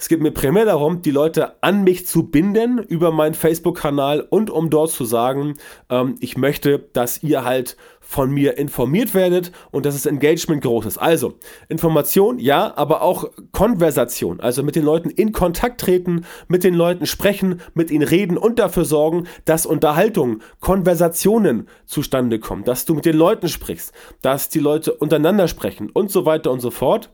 Es 0.00 0.06
geht 0.06 0.20
mir 0.20 0.30
primär 0.30 0.64
darum, 0.64 1.02
die 1.02 1.10
Leute 1.10 1.60
an 1.60 1.82
mich 1.82 2.06
zu 2.06 2.30
binden 2.30 2.78
über 2.78 3.10
meinen 3.10 3.34
Facebook-Kanal 3.34 4.20
und 4.20 4.48
um 4.48 4.70
dort 4.70 4.92
zu 4.92 5.04
sagen, 5.04 5.54
ähm, 5.90 6.14
ich 6.20 6.36
möchte, 6.36 6.78
dass 6.92 7.20
ihr 7.24 7.44
halt 7.44 7.76
von 8.00 8.30
mir 8.30 8.58
informiert 8.58 9.12
werdet 9.12 9.50
und 9.72 9.84
dass 9.84 9.94
das 9.94 10.06
Engagement 10.06 10.62
groß 10.62 10.86
ist. 10.86 10.98
Also 10.98 11.34
Information, 11.68 12.38
ja, 12.38 12.72
aber 12.76 13.02
auch 13.02 13.28
Konversation, 13.50 14.38
also 14.38 14.62
mit 14.62 14.76
den 14.76 14.84
Leuten 14.84 15.10
in 15.10 15.32
Kontakt 15.32 15.80
treten, 15.80 16.24
mit 16.46 16.62
den 16.62 16.74
Leuten 16.74 17.04
sprechen, 17.04 17.60
mit 17.74 17.90
ihnen 17.90 18.06
reden 18.06 18.38
und 18.38 18.60
dafür 18.60 18.84
sorgen, 18.84 19.26
dass 19.46 19.66
Unterhaltungen, 19.66 20.42
Konversationen 20.60 21.68
zustande 21.86 22.38
kommen, 22.38 22.62
dass 22.62 22.84
du 22.84 22.94
mit 22.94 23.04
den 23.04 23.16
Leuten 23.16 23.48
sprichst, 23.48 23.92
dass 24.22 24.48
die 24.48 24.60
Leute 24.60 24.94
untereinander 24.94 25.48
sprechen 25.48 25.90
und 25.90 26.12
so 26.12 26.24
weiter 26.24 26.52
und 26.52 26.60
so 26.60 26.70
fort. 26.70 27.10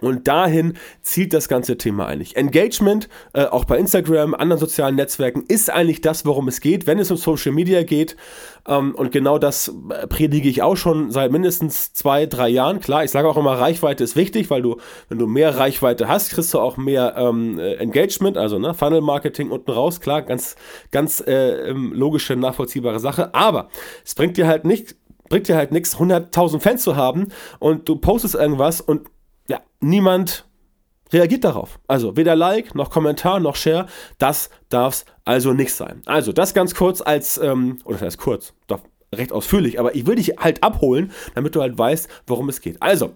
Und 0.00 0.26
dahin 0.26 0.74
zielt 1.02 1.32
das 1.32 1.48
ganze 1.48 1.78
Thema 1.78 2.06
eigentlich. 2.06 2.36
Engagement, 2.36 3.08
äh, 3.32 3.44
auch 3.44 3.64
bei 3.64 3.78
Instagram, 3.78 4.34
anderen 4.34 4.58
sozialen 4.58 4.96
Netzwerken, 4.96 5.44
ist 5.46 5.70
eigentlich 5.70 6.00
das, 6.00 6.26
worum 6.26 6.48
es 6.48 6.60
geht, 6.60 6.86
wenn 6.86 6.98
es 6.98 7.10
um 7.12 7.16
Social 7.16 7.52
Media 7.52 7.84
geht. 7.84 8.16
Ähm, 8.66 8.94
und 8.96 9.12
genau 9.12 9.38
das 9.38 9.72
äh, 9.90 10.06
predige 10.08 10.48
ich 10.48 10.62
auch 10.62 10.76
schon 10.76 11.12
seit 11.12 11.30
mindestens 11.30 11.92
zwei, 11.92 12.26
drei 12.26 12.48
Jahren. 12.48 12.80
Klar, 12.80 13.04
ich 13.04 13.12
sage 13.12 13.28
auch 13.28 13.36
immer, 13.36 13.52
Reichweite 13.52 14.02
ist 14.02 14.16
wichtig, 14.16 14.50
weil 14.50 14.62
du, 14.62 14.78
wenn 15.08 15.18
du 15.18 15.28
mehr 15.28 15.56
Reichweite 15.56 16.08
hast, 16.08 16.30
kriegst 16.30 16.52
du 16.52 16.58
auch 16.58 16.76
mehr 16.76 17.14
ähm, 17.16 17.60
äh, 17.60 17.74
Engagement, 17.74 18.36
also 18.36 18.58
ne, 18.58 18.74
Funnel 18.74 19.00
Marketing 19.00 19.50
unten 19.50 19.70
raus. 19.70 20.00
Klar, 20.00 20.22
ganz, 20.22 20.56
ganz 20.90 21.22
äh, 21.24 21.70
ähm, 21.70 21.92
logische, 21.94 22.34
nachvollziehbare 22.34 22.98
Sache. 22.98 23.32
Aber 23.32 23.68
es 24.04 24.16
bringt 24.16 24.36
dir 24.36 24.48
halt 24.48 24.64
nicht, 24.64 24.96
bringt 25.28 25.46
dir 25.46 25.56
halt 25.56 25.70
nichts, 25.70 25.96
100.000 25.96 26.60
Fans 26.60 26.82
zu 26.82 26.96
haben 26.96 27.28
und 27.60 27.88
du 27.88 27.96
postest 27.96 28.34
irgendwas 28.34 28.80
und 28.80 29.08
ja, 29.48 29.60
niemand 29.80 30.46
reagiert 31.12 31.44
darauf. 31.44 31.78
Also 31.86 32.16
weder 32.16 32.36
Like, 32.36 32.74
noch 32.74 32.90
Kommentar, 32.90 33.40
noch 33.40 33.56
Share. 33.56 33.86
Das 34.18 34.50
darf 34.68 34.94
es 34.94 35.04
also 35.24 35.52
nicht 35.52 35.72
sein. 35.72 36.02
Also 36.06 36.32
das 36.32 36.54
ganz 36.54 36.74
kurz 36.74 37.00
als, 37.00 37.38
ähm, 37.38 37.78
oder 37.84 37.94
das 37.94 38.02
heißt 38.02 38.18
kurz, 38.18 38.54
doch 38.66 38.80
recht 39.12 39.32
ausführlich, 39.32 39.78
aber 39.78 39.94
ich 39.94 40.06
will 40.06 40.16
dich 40.16 40.38
halt 40.38 40.62
abholen, 40.62 41.12
damit 41.34 41.54
du 41.54 41.60
halt 41.60 41.78
weißt, 41.78 42.08
worum 42.26 42.48
es 42.48 42.60
geht. 42.60 42.82
Also, 42.82 43.12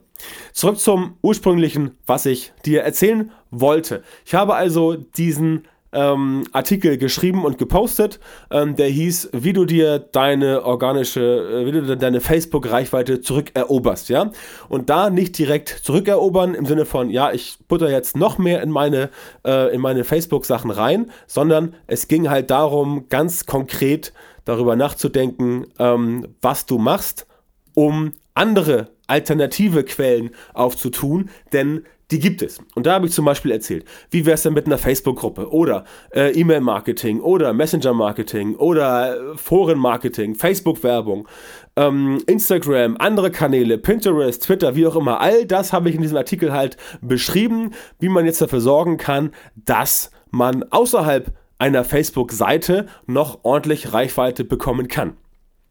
zurück 0.53 0.79
zum 0.79 1.17
ursprünglichen, 1.23 1.99
was 2.07 2.25
ich 2.25 2.53
dir 2.65 2.83
erzählen 2.83 3.33
wollte. 3.51 4.05
Ich 4.25 4.35
habe 4.35 4.55
also 4.55 4.95
diesen 4.95 5.67
ähm, 5.93 6.45
Artikel 6.53 6.99
geschrieben 6.99 7.45
und 7.45 7.59
gepostet, 7.59 8.21
ähm, 8.51 8.77
der 8.77 8.89
hieß, 8.89 9.31
wie 9.33 9.53
du 9.53 9.65
dir 9.65 9.99
deine 9.99 10.65
organische, 10.65 11.21
äh, 11.21 11.67
wie 11.67 11.73
du 11.73 11.97
deine 11.97 12.21
Facebook-Reichweite 12.21 13.21
zurückeroberst, 13.21 14.09
ja. 14.09 14.31
Und 14.69 14.91
da 14.91 15.11
nicht 15.11 15.39
direkt 15.39 15.69
zurückerobern 15.69 16.55
im 16.55 16.67
Sinne 16.67 16.85
von, 16.85 17.11
ja, 17.11 17.33
ich 17.33 17.59
butter 17.69 17.91
jetzt 17.91 18.17
noch 18.17 18.39
mehr 18.39 18.63
in 18.63 18.71
meine, 18.71 19.11
äh, 19.47 19.75
in 19.75 19.81
meine 19.81 20.05
Facebook-Sachen 20.05 20.71
rein, 20.71 21.11
sondern 21.27 21.75
es 21.87 22.09
ging 22.09 22.29
halt 22.29 22.51
darum, 22.51 23.09
ganz 23.09 23.47
konkret 23.47 24.13
darüber 24.45 24.77
nachzudenken, 24.77 25.67
ähm, 25.79 26.29
was 26.41 26.67
du 26.67 26.79
machst, 26.79 27.27
um 27.75 28.13
andere 28.35 28.89
alternative 29.07 29.85
Quellen 29.85 30.31
aufzutun, 30.55 31.31
denn 31.53 31.85
die 32.11 32.19
gibt 32.19 32.43
es. 32.43 32.59
Und 32.75 32.87
da 32.87 32.95
habe 32.95 33.07
ich 33.07 33.13
zum 33.13 33.25
Beispiel 33.25 33.51
erzählt, 33.51 33.85
wie 34.11 34.25
wäre 34.25 34.35
es 34.35 34.43
denn 34.43 34.55
mit 34.55 34.67
einer 34.67 34.79
Facebook-Gruppe 34.79 35.53
oder 35.53 35.85
äh, 36.11 36.33
E-Mail-Marketing 36.33 37.21
oder 37.21 37.53
Messenger-Marketing 37.53 38.57
oder 38.57 39.33
äh, 39.33 39.37
Foren-Marketing, 39.37 40.35
Facebook-Werbung, 40.35 41.29
ähm, 41.77 42.23
Instagram, 42.27 42.97
andere 42.99 43.31
Kanäle, 43.31 43.77
Pinterest, 43.79 44.43
Twitter, 44.43 44.75
wie 44.75 44.87
auch 44.87 44.97
immer. 44.97 45.21
All 45.21 45.45
das 45.45 45.73
habe 45.73 45.91
ich 45.91 45.97
in 45.97 46.03
diesem 46.03 46.17
Artikel 46.17 46.53
halt 46.53 46.77
beschrieben, 47.03 47.73
wie 47.99 48.09
man 48.09 48.25
jetzt 48.25 48.41
dafür 48.41 48.61
sorgen 48.61 48.97
kann, 48.97 49.33
dass 49.55 50.11
man 50.31 50.65
außerhalb 50.71 51.33
einer 51.59 51.85
Facebook-Seite 51.85 52.87
noch 53.07 53.41
ordentlich 53.43 53.93
Reichweite 53.93 54.45
bekommen 54.45 54.89
kann. 54.89 55.17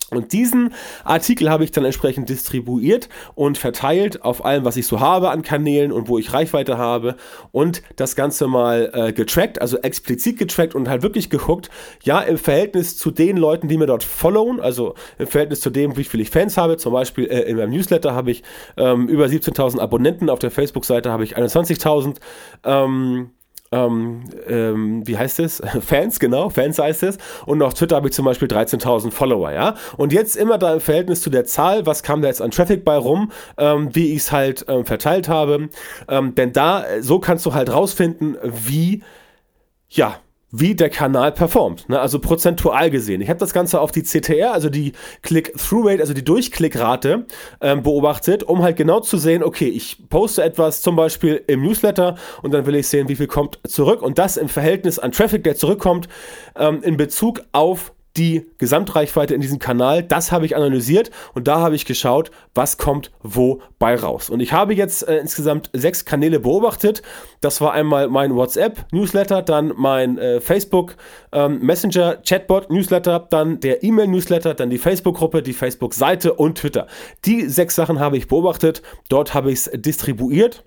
Und 0.09 0.31
diesen 0.31 0.73
Artikel 1.03 1.49
habe 1.49 1.65
ich 1.65 1.71
dann 1.71 1.83
entsprechend 1.83 2.29
distribuiert 2.29 3.09
und 3.35 3.57
verteilt 3.57 4.23
auf 4.23 4.45
allem, 4.45 4.63
was 4.63 4.77
ich 4.77 4.87
so 4.87 5.01
habe 5.01 5.31
an 5.31 5.41
Kanälen 5.41 5.91
und 5.91 6.07
wo 6.07 6.17
ich 6.17 6.31
Reichweite 6.31 6.77
habe 6.77 7.17
und 7.51 7.81
das 7.97 8.15
Ganze 8.15 8.47
mal 8.47 8.89
äh, 8.93 9.11
getrackt, 9.11 9.61
also 9.61 9.77
explizit 9.79 10.37
getrackt 10.37 10.75
und 10.75 10.87
halt 10.87 11.01
wirklich 11.01 11.29
geguckt, 11.29 11.69
ja, 12.03 12.21
im 12.21 12.37
Verhältnis 12.37 12.95
zu 12.95 13.11
den 13.11 13.35
Leuten, 13.35 13.67
die 13.67 13.77
mir 13.77 13.85
dort 13.85 14.03
followen, 14.03 14.61
also 14.61 14.95
im 15.17 15.27
Verhältnis 15.27 15.59
zu 15.59 15.71
dem, 15.71 15.97
wie 15.97 16.05
viele 16.05 16.23
ich 16.23 16.29
Fans 16.29 16.55
habe, 16.55 16.77
zum 16.77 16.93
Beispiel 16.93 17.25
äh, 17.25 17.41
in 17.41 17.57
meinem 17.57 17.71
Newsletter 17.71 18.15
habe 18.15 18.31
ich 18.31 18.43
ähm, 18.77 19.09
über 19.09 19.25
17.000 19.25 19.79
Abonnenten, 19.79 20.29
auf 20.29 20.39
der 20.39 20.51
Facebook-Seite 20.51 21.11
habe 21.11 21.25
ich 21.25 21.37
21.000, 21.37 22.15
ähm, 22.63 23.31
ähm, 23.71 24.23
ähm, 24.47 25.07
wie 25.07 25.17
heißt 25.17 25.39
es? 25.39 25.61
Fans, 25.81 26.19
genau, 26.19 26.49
Fans 26.49 26.79
heißt 26.79 27.03
es. 27.03 27.17
Und 27.45 27.61
auf 27.61 27.73
Twitter 27.73 27.95
habe 27.95 28.07
ich 28.07 28.13
zum 28.13 28.25
Beispiel 28.25 28.47
13.000 28.47 29.11
Follower, 29.11 29.51
ja. 29.51 29.75
Und 29.97 30.13
jetzt 30.13 30.35
immer 30.37 30.57
da 30.57 30.73
im 30.73 30.79
Verhältnis 30.79 31.21
zu 31.21 31.29
der 31.29 31.45
Zahl, 31.45 31.85
was 31.85 32.03
kam 32.03 32.21
da 32.21 32.27
jetzt 32.27 32.41
an 32.41 32.51
Traffic 32.51 32.85
bei 32.85 32.97
rum, 32.97 33.31
ähm, 33.57 33.89
wie 33.93 34.13
ich 34.13 34.19
es 34.19 34.31
halt 34.31 34.65
ähm, 34.67 34.85
verteilt 34.85 35.29
habe. 35.29 35.69
Ähm, 36.07 36.35
denn 36.35 36.53
da, 36.53 36.85
so 37.01 37.19
kannst 37.19 37.45
du 37.45 37.53
halt 37.53 37.71
rausfinden, 37.71 38.37
wie, 38.43 39.03
ja, 39.89 40.19
wie 40.51 40.75
der 40.75 40.89
Kanal 40.89 41.33
performt, 41.33 41.89
ne? 41.89 41.99
also 41.99 42.19
prozentual 42.19 42.89
gesehen. 42.89 43.19
Ich 43.21 43.29
habe 43.29 43.39
das 43.39 43.53
Ganze 43.53 43.81
auf 43.81 43.91
die 43.91 44.03
CTR, 44.03 44.53
also 44.53 44.69
die 44.69 44.93
Click-Through-Rate, 45.21 45.99
also 45.99 46.13
die 46.13 46.23
Durchklickrate 46.23 47.25
ähm, 47.59 47.83
beobachtet, 47.83 48.43
um 48.43 48.63
halt 48.63 48.77
genau 48.77 49.01
zu 49.01 49.17
sehen, 49.17 49.43
okay, 49.43 49.67
ich 49.67 50.07
poste 50.09 50.43
etwas 50.43 50.81
zum 50.81 50.95
Beispiel 50.95 51.43
im 51.47 51.63
Newsletter 51.63 52.15
und 52.43 52.53
dann 52.53 52.65
will 52.65 52.75
ich 52.75 52.87
sehen, 52.87 53.09
wie 53.09 53.15
viel 53.15 53.27
kommt 53.27 53.59
zurück 53.67 54.01
und 54.01 54.17
das 54.17 54.37
im 54.37 54.47
Verhältnis 54.47 54.99
an 54.99 55.11
Traffic, 55.11 55.43
der 55.43 55.55
zurückkommt, 55.55 56.07
ähm, 56.55 56.81
in 56.81 56.95
Bezug 56.95 57.41
auf 57.51 57.91
die 58.17 58.47
Gesamtreichweite 58.57 59.33
in 59.35 59.41
diesem 59.41 59.59
Kanal. 59.59 60.03
Das 60.03 60.31
habe 60.31 60.45
ich 60.45 60.55
analysiert 60.55 61.11
und 61.33 61.47
da 61.47 61.59
habe 61.59 61.75
ich 61.75 61.85
geschaut, 61.85 62.31
was 62.55 62.77
kommt 62.77 63.11
wo 63.21 63.61
bei 63.79 63.95
raus. 63.95 64.29
Und 64.29 64.39
ich 64.39 64.53
habe 64.53 64.73
jetzt 64.73 65.07
äh, 65.07 65.17
insgesamt 65.17 65.69
sechs 65.73 66.05
Kanäle 66.05 66.39
beobachtet. 66.39 67.01
Das 67.41 67.61
war 67.61 67.73
einmal 67.73 68.07
mein 68.07 68.35
WhatsApp-Newsletter, 68.35 69.41
dann 69.41 69.73
mein 69.75 70.17
äh, 70.17 70.41
Facebook 70.41 70.95
ähm, 71.31 71.59
Messenger 71.59 72.17
Chatbot 72.17 72.71
Newsletter, 72.71 73.27
dann 73.29 73.59
der 73.59 73.83
E-Mail-Newsletter, 73.83 74.53
dann 74.53 74.69
die 74.69 74.79
Facebook-Gruppe, 74.79 75.41
die 75.41 75.53
Facebook-Seite 75.53 76.33
und 76.33 76.57
Twitter. 76.57 76.87
Die 77.25 77.47
sechs 77.47 77.75
Sachen 77.75 77.99
habe 77.99 78.17
ich 78.17 78.27
beobachtet. 78.27 78.81
Dort 79.09 79.33
habe 79.33 79.51
ich 79.51 79.59
es 79.59 79.71
distribuiert. 79.73 80.63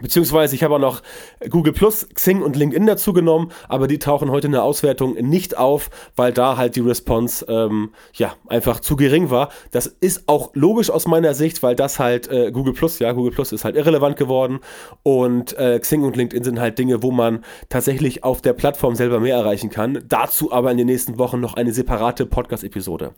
Beziehungsweise 0.00 0.54
ich 0.54 0.62
habe 0.62 0.76
auch 0.76 0.80
noch 0.80 1.02
Google 1.50 1.72
Plus, 1.72 2.08
Xing 2.14 2.42
und 2.42 2.56
LinkedIn 2.56 2.86
dazu 2.86 3.12
genommen, 3.12 3.50
aber 3.68 3.88
die 3.88 3.98
tauchen 3.98 4.30
heute 4.30 4.46
in 4.46 4.52
der 4.52 4.62
Auswertung 4.62 5.14
nicht 5.14 5.56
auf, 5.56 5.90
weil 6.14 6.32
da 6.32 6.56
halt 6.56 6.76
die 6.76 6.80
Response 6.80 7.44
ähm, 7.48 7.90
ja 8.14 8.34
einfach 8.48 8.80
zu 8.80 8.96
gering 8.96 9.30
war. 9.30 9.50
Das 9.72 9.86
ist 9.86 10.28
auch 10.28 10.50
logisch 10.54 10.90
aus 10.90 11.06
meiner 11.06 11.34
Sicht, 11.34 11.62
weil 11.62 11.74
das 11.74 11.98
halt 11.98 12.30
äh, 12.30 12.52
Google 12.52 12.74
Plus, 12.74 12.98
ja, 13.00 13.12
Google 13.12 13.32
Plus 13.32 13.52
ist 13.52 13.64
halt 13.64 13.76
irrelevant 13.76 14.16
geworden 14.16 14.60
und 15.02 15.56
äh, 15.58 15.78
Xing 15.78 16.04
und 16.04 16.16
LinkedIn 16.16 16.44
sind 16.44 16.60
halt 16.60 16.78
Dinge, 16.78 17.02
wo 17.02 17.10
man 17.10 17.44
tatsächlich 17.68 18.22
auf 18.22 18.40
der 18.40 18.52
Plattform 18.52 18.94
selber 18.94 19.20
mehr 19.20 19.36
erreichen 19.36 19.70
kann. 19.70 20.04
Dazu 20.06 20.52
aber 20.52 20.70
in 20.70 20.76
den 20.76 20.86
nächsten 20.86 21.18
Wochen 21.18 21.40
noch 21.40 21.54
eine 21.54 21.72
separate 21.72 22.26
Podcast-Episode. 22.26 23.14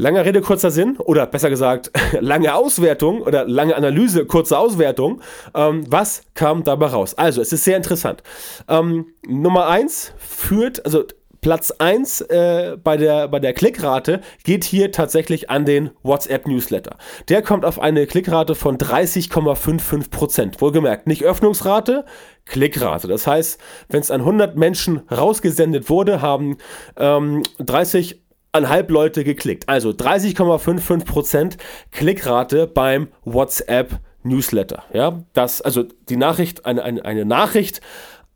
Lange 0.00 0.24
Rede, 0.24 0.40
kurzer 0.40 0.70
Sinn, 0.70 0.96
oder 0.96 1.26
besser 1.26 1.50
gesagt, 1.50 1.90
lange 2.20 2.54
Auswertung 2.54 3.20
oder 3.20 3.46
lange 3.46 3.76
Analyse, 3.76 4.24
kurze 4.24 4.56
Auswertung. 4.56 5.20
Ähm, 5.54 5.84
was 5.88 6.22
kam 6.32 6.64
dabei 6.64 6.86
raus? 6.86 7.12
Also, 7.12 7.42
es 7.42 7.52
ist 7.52 7.64
sehr 7.64 7.76
interessant. 7.76 8.22
Ähm, 8.66 9.08
Nummer 9.28 9.68
eins 9.68 10.14
führt, 10.16 10.86
also 10.86 11.04
Platz 11.42 11.70
1 11.72 12.22
äh, 12.22 12.78
bei, 12.82 12.96
der, 12.96 13.28
bei 13.28 13.40
der 13.40 13.52
Klickrate 13.52 14.22
geht 14.42 14.64
hier 14.64 14.90
tatsächlich 14.90 15.50
an 15.50 15.66
den 15.66 15.90
WhatsApp-Newsletter. 16.02 16.96
Der 17.28 17.42
kommt 17.42 17.66
auf 17.66 17.78
eine 17.78 18.06
Klickrate 18.06 18.54
von 18.54 18.78
30,55%. 18.78 20.62
Wohlgemerkt, 20.62 21.08
nicht 21.08 21.24
Öffnungsrate, 21.24 22.06
Klickrate. 22.46 23.06
Das 23.06 23.26
heißt, 23.26 23.60
wenn 23.90 24.00
es 24.00 24.10
an 24.10 24.22
100 24.22 24.56
Menschen 24.56 25.02
rausgesendet 25.10 25.90
wurde, 25.90 26.22
haben 26.22 26.56
ähm, 26.96 27.42
30 27.58 28.22
einhalb 28.52 28.90
Leute 28.90 29.24
geklickt. 29.24 29.68
Also 29.68 29.90
30,55% 29.90 31.56
Klickrate 31.90 32.66
beim 32.66 33.08
WhatsApp 33.24 34.00
Newsletter. 34.22 34.84
Ja, 34.92 35.22
das, 35.32 35.62
also 35.62 35.84
die 36.08 36.16
Nachricht, 36.16 36.66
eine, 36.66 36.82
eine, 36.82 37.04
eine 37.04 37.24
Nachricht 37.24 37.80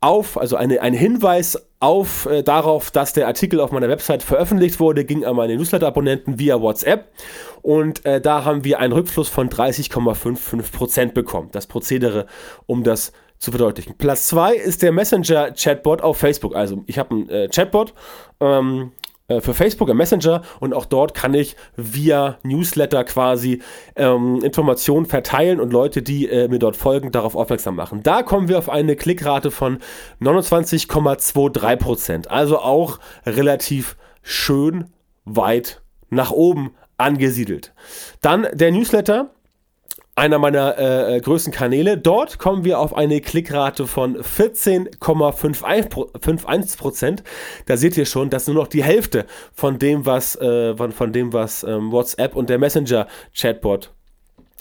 auf, 0.01 0.37
also 0.37 0.55
eine, 0.55 0.81
ein 0.81 0.93
Hinweis 0.93 1.67
auf 1.79 2.25
äh, 2.25 2.43
darauf, 2.43 2.91
dass 2.91 3.13
der 3.13 3.27
Artikel 3.27 3.59
auf 3.59 3.71
meiner 3.71 3.89
Website 3.89 4.23
veröffentlicht 4.23 4.79
wurde, 4.79 5.05
ging 5.05 5.25
an 5.25 5.35
meine 5.35 5.55
Newsletter-Abonnenten 5.55 6.39
via 6.39 6.59
WhatsApp 6.61 7.11
und 7.61 8.05
äh, 8.05 8.21
da 8.21 8.45
haben 8.45 8.63
wir 8.63 8.79
einen 8.79 8.93
Rückfluss 8.93 9.29
von 9.29 9.49
30,55% 9.49 11.13
bekommen. 11.13 11.49
Das 11.51 11.67
Prozedere, 11.67 12.27
um 12.65 12.83
das 12.83 13.11
zu 13.37 13.51
verdeutlichen. 13.51 13.95
Platz 13.97 14.27
2 14.27 14.55
ist 14.55 14.81
der 14.81 14.91
Messenger-Chatbot 14.91 16.01
auf 16.01 16.17
Facebook. 16.17 16.55
Also 16.55 16.83
ich 16.87 16.97
habe 16.97 17.15
einen 17.15 17.29
äh, 17.29 17.47
Chatbot, 17.49 17.93
ähm, 18.39 18.91
äh, 19.03 19.04
für 19.41 19.53
Facebook 19.53 19.89
im 19.89 19.97
Messenger 19.97 20.41
und 20.59 20.73
auch 20.73 20.85
dort 20.85 21.13
kann 21.13 21.33
ich 21.33 21.55
via 21.75 22.37
Newsletter 22.43 23.03
quasi 23.03 23.61
ähm, 23.95 24.41
Informationen 24.43 25.05
verteilen 25.05 25.59
und 25.59 25.73
Leute, 25.73 26.01
die 26.01 26.29
äh, 26.29 26.47
mir 26.47 26.59
dort 26.59 26.75
folgen, 26.75 27.11
darauf 27.11 27.35
aufmerksam 27.35 27.75
machen. 27.75 28.03
Da 28.03 28.23
kommen 28.23 28.47
wir 28.47 28.57
auf 28.57 28.69
eine 28.69 28.95
Klickrate 28.95 29.51
von 29.51 29.79
29,23 30.21 31.75
Prozent. 31.77 32.29
Also 32.29 32.59
auch 32.59 32.99
relativ 33.25 33.97
schön 34.21 34.91
weit 35.25 35.81
nach 36.09 36.31
oben 36.31 36.71
angesiedelt. 36.97 37.73
Dann 38.21 38.47
der 38.53 38.71
Newsletter 38.71 39.31
einer 40.15 40.39
meiner 40.39 40.77
äh, 40.77 41.17
äh 41.17 41.21
größten 41.21 41.53
Kanäle. 41.53 41.97
Dort 41.97 42.39
kommen 42.39 42.63
wir 42.63 42.79
auf 42.79 42.95
eine 42.95 43.19
Klickrate 43.21 43.85
von 43.85 44.17
14,51 44.17 46.77
Prozent. 46.77 47.23
Da 47.65 47.75
seht 47.77 47.97
ihr 47.97 48.05
schon, 48.05 48.29
dass 48.29 48.47
nur 48.47 48.55
noch 48.55 48.67
die 48.67 48.83
Hälfte 48.83 49.25
von 49.53 49.77
dem, 49.77 50.05
was, 50.05 50.37
äh, 50.37 50.73
von, 50.75 50.93
von 50.93 51.11
dem, 51.11 51.33
was 51.33 51.63
ähm, 51.63 51.91
WhatsApp 51.91 52.35
und 52.35 52.49
der 52.49 52.59
Messenger-Chatbot 52.59 53.91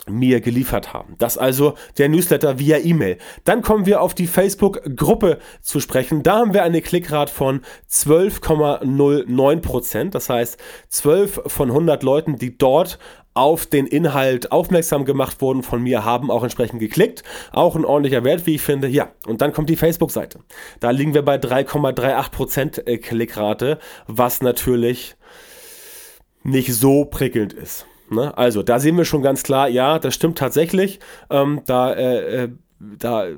mir 0.06 0.40
geliefert 0.40 0.92
haben. 0.92 1.14
Das 1.18 1.38
also 1.38 1.75
der 1.96 2.08
Newsletter 2.08 2.58
via 2.58 2.78
E-Mail. 2.78 3.18
Dann 3.44 3.62
kommen 3.62 3.87
wir 3.87 4.02
auf 4.02 4.14
die 4.14 4.26
Facebook-Gruppe 4.26 5.38
zu 5.62 5.80
sprechen. 5.80 6.23
Da 6.23 6.38
haben 6.38 6.52
wir 6.52 6.62
eine 6.62 6.82
Klickrate 6.82 7.32
von 7.32 7.62
12,09 7.90 9.61
Prozent. 9.61 10.14
Das 10.14 10.28
heißt, 10.28 10.58
12 10.88 11.42
von 11.46 11.70
100 11.70 12.02
Leuten, 12.02 12.37
die 12.37 12.58
dort 12.58 12.99
auf 13.34 13.66
den 13.66 13.86
Inhalt 13.86 14.52
aufmerksam 14.52 15.04
gemacht 15.04 15.40
wurden 15.40 15.62
von 15.64 15.82
mir, 15.82 16.04
haben 16.04 16.30
auch 16.30 16.44
entsprechend 16.44 16.78
geklickt. 16.78 17.24
Auch 17.52 17.74
ein 17.74 17.84
ordentlicher 17.84 18.22
Wert, 18.24 18.46
wie 18.46 18.54
ich 18.54 18.62
finde. 18.62 18.86
Ja, 18.86 19.10
und 19.26 19.40
dann 19.40 19.52
kommt 19.52 19.68
die 19.68 19.76
Facebook-Seite. 19.76 20.38
Da 20.80 20.90
liegen 20.90 21.14
wir 21.14 21.22
bei 21.22 21.36
3,38% 21.36 22.86
äh, 22.86 22.98
Klickrate, 22.98 23.78
was 24.06 24.40
natürlich 24.40 25.16
nicht 26.44 26.72
so 26.72 27.04
prickelnd 27.04 27.52
ist. 27.52 27.86
Ne? 28.10 28.36
Also, 28.36 28.62
da 28.62 28.78
sehen 28.78 28.96
wir 28.96 29.04
schon 29.04 29.22
ganz 29.22 29.42
klar, 29.42 29.68
ja, 29.68 29.98
das 29.98 30.14
stimmt 30.14 30.38
tatsächlich. 30.38 31.00
Ähm, 31.30 31.62
da, 31.66 31.92
äh, 31.92 32.44
äh 32.44 32.48
da 32.98 33.28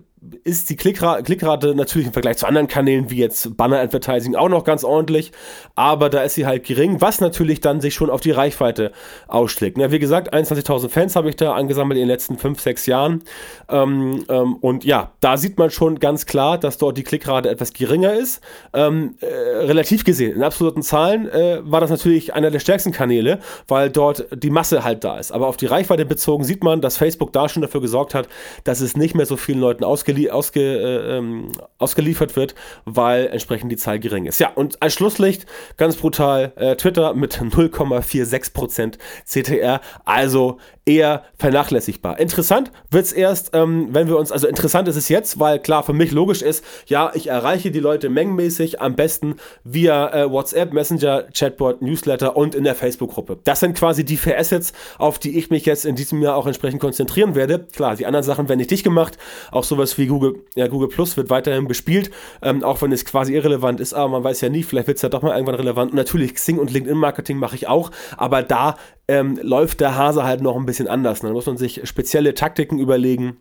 ist 0.44 0.70
die 0.70 0.76
Klickrate, 0.76 1.22
Klickrate 1.22 1.74
natürlich 1.74 2.06
im 2.06 2.12
Vergleich 2.12 2.38
zu 2.38 2.46
anderen 2.46 2.68
Kanälen 2.68 3.10
wie 3.10 3.18
jetzt 3.18 3.56
Banner 3.56 3.80
Advertising 3.80 4.34
auch 4.34 4.48
noch 4.48 4.64
ganz 4.64 4.82
ordentlich, 4.82 5.30
aber 5.74 6.08
da 6.08 6.22
ist 6.22 6.34
sie 6.34 6.46
halt 6.46 6.64
gering, 6.64 7.00
was 7.00 7.20
natürlich 7.20 7.60
dann 7.60 7.80
sich 7.80 7.94
schon 7.94 8.08
auf 8.08 8.22
die 8.22 8.30
Reichweite 8.30 8.92
ausschlägt. 9.28 9.76
Ja, 9.76 9.92
wie 9.92 9.98
gesagt, 9.98 10.32
21.000 10.32 10.88
Fans 10.88 11.16
habe 11.16 11.28
ich 11.28 11.36
da 11.36 11.54
angesammelt 11.54 11.98
in 11.98 12.04
den 12.04 12.08
letzten 12.08 12.38
5, 12.38 12.58
6 12.58 12.86
Jahren 12.86 13.24
ähm, 13.68 14.24
ähm, 14.28 14.56
und 14.56 14.84
ja, 14.84 15.12
da 15.20 15.36
sieht 15.36 15.58
man 15.58 15.70
schon 15.70 15.98
ganz 15.98 16.24
klar, 16.24 16.58
dass 16.58 16.78
dort 16.78 16.96
die 16.96 17.04
Klickrate 17.04 17.50
etwas 17.50 17.74
geringer 17.74 18.14
ist. 18.14 18.40
Ähm, 18.72 19.16
äh, 19.20 19.26
relativ 19.26 20.04
gesehen, 20.04 20.34
in 20.34 20.42
absoluten 20.42 20.82
Zahlen 20.82 21.28
äh, 21.28 21.58
war 21.62 21.80
das 21.80 21.90
natürlich 21.90 22.32
einer 22.32 22.50
der 22.50 22.60
stärksten 22.60 22.92
Kanäle, 22.92 23.40
weil 23.68 23.90
dort 23.90 24.26
die 24.32 24.50
Masse 24.50 24.82
halt 24.82 25.04
da 25.04 25.18
ist. 25.18 25.30
Aber 25.30 25.46
auf 25.46 25.58
die 25.58 25.66
Reichweite 25.66 26.06
bezogen 26.06 26.44
sieht 26.44 26.64
man, 26.64 26.80
dass 26.80 26.96
Facebook 26.96 27.34
da 27.34 27.48
schon 27.48 27.62
dafür 27.62 27.82
gesorgt 27.82 28.14
hat, 28.14 28.28
dass 28.64 28.80
es 28.80 28.96
nicht 28.96 29.14
mehr 29.14 29.26
so 29.26 29.36
vielen 29.36 29.60
Leuten 29.60 29.84
ausgeht 29.84 30.05
ausge, 30.30 30.60
äh, 30.60 31.16
ähm, 31.18 31.52
ausgeliefert 31.78 32.36
wird, 32.36 32.54
weil 32.84 33.26
entsprechend 33.28 33.72
die 33.72 33.76
Zahl 33.76 33.98
gering 33.98 34.26
ist. 34.26 34.38
Ja, 34.38 34.50
und 34.54 34.82
als 34.82 34.94
Schlusslicht, 34.94 35.46
ganz 35.76 35.96
brutal, 35.96 36.52
äh, 36.56 36.76
Twitter 36.76 37.14
mit 37.14 37.40
0,46% 37.40 38.98
CTR, 39.24 39.80
also 40.04 40.58
eher 40.86 41.24
vernachlässigbar. 41.36 42.18
Interessant 42.20 42.70
wird 42.90 43.04
es 43.04 43.12
erst, 43.12 43.50
ähm, 43.54 43.88
wenn 43.90 44.06
wir 44.06 44.16
uns, 44.16 44.30
also 44.30 44.46
interessant 44.46 44.86
ist 44.86 44.94
es 44.94 45.08
jetzt, 45.08 45.40
weil 45.40 45.58
klar 45.58 45.82
für 45.82 45.92
mich 45.92 46.12
logisch 46.12 46.42
ist, 46.42 46.64
ja, 46.86 47.10
ich 47.14 47.26
erreiche 47.26 47.72
die 47.72 47.80
Leute 47.80 48.08
mengenmäßig 48.08 48.80
am 48.80 48.94
besten 48.94 49.34
via 49.64 50.12
äh, 50.14 50.30
WhatsApp, 50.30 50.72
Messenger, 50.72 51.24
Chatbot, 51.34 51.82
Newsletter 51.82 52.36
und 52.36 52.54
in 52.54 52.62
der 52.62 52.76
Facebook-Gruppe. 52.76 53.38
Das 53.42 53.60
sind 53.60 53.76
quasi 53.76 54.04
die 54.04 54.16
vier 54.16 54.38
Assets, 54.38 54.72
auf 54.98 55.18
die 55.18 55.36
ich 55.36 55.50
mich 55.50 55.66
jetzt 55.66 55.84
in 55.84 55.96
diesem 55.96 56.22
Jahr 56.22 56.36
auch 56.36 56.46
entsprechend 56.46 56.80
konzentrieren 56.80 57.34
werde. 57.34 57.66
Klar, 57.74 57.96
die 57.96 58.06
anderen 58.06 58.24
Sachen 58.24 58.48
werden 58.48 58.58
nicht 58.58 58.70
dicht 58.70 58.84
gemacht, 58.84 59.18
auch 59.50 59.64
sowas 59.64 59.95
wie 59.98 60.06
Google, 60.06 60.44
ja, 60.54 60.66
Google 60.68 60.88
Plus 60.88 61.16
wird 61.16 61.30
weiterhin 61.30 61.68
bespielt, 61.68 62.10
ähm, 62.42 62.62
auch 62.64 62.82
wenn 62.82 62.92
es 62.92 63.04
quasi 63.04 63.34
irrelevant 63.34 63.80
ist, 63.80 63.94
aber 63.94 64.08
man 64.08 64.24
weiß 64.24 64.40
ja 64.40 64.48
nie, 64.48 64.62
vielleicht 64.62 64.88
wird 64.88 64.96
es 64.96 65.02
ja 65.02 65.08
doch 65.08 65.22
mal 65.22 65.32
irgendwann 65.32 65.56
relevant. 65.56 65.92
Und 65.92 65.96
natürlich 65.96 66.34
Xing 66.34 66.58
und 66.58 66.72
LinkedIn-Marketing 66.72 67.38
mache 67.38 67.56
ich 67.56 67.68
auch, 67.68 67.90
aber 68.16 68.42
da 68.42 68.76
ähm, 69.08 69.38
läuft 69.42 69.80
der 69.80 69.96
Hase 69.96 70.24
halt 70.24 70.40
noch 70.40 70.56
ein 70.56 70.66
bisschen 70.66 70.88
anders. 70.88 71.20
Da 71.20 71.30
muss 71.30 71.46
man 71.46 71.56
sich 71.56 71.88
spezielle 71.88 72.34
Taktiken 72.34 72.78
überlegen, 72.78 73.36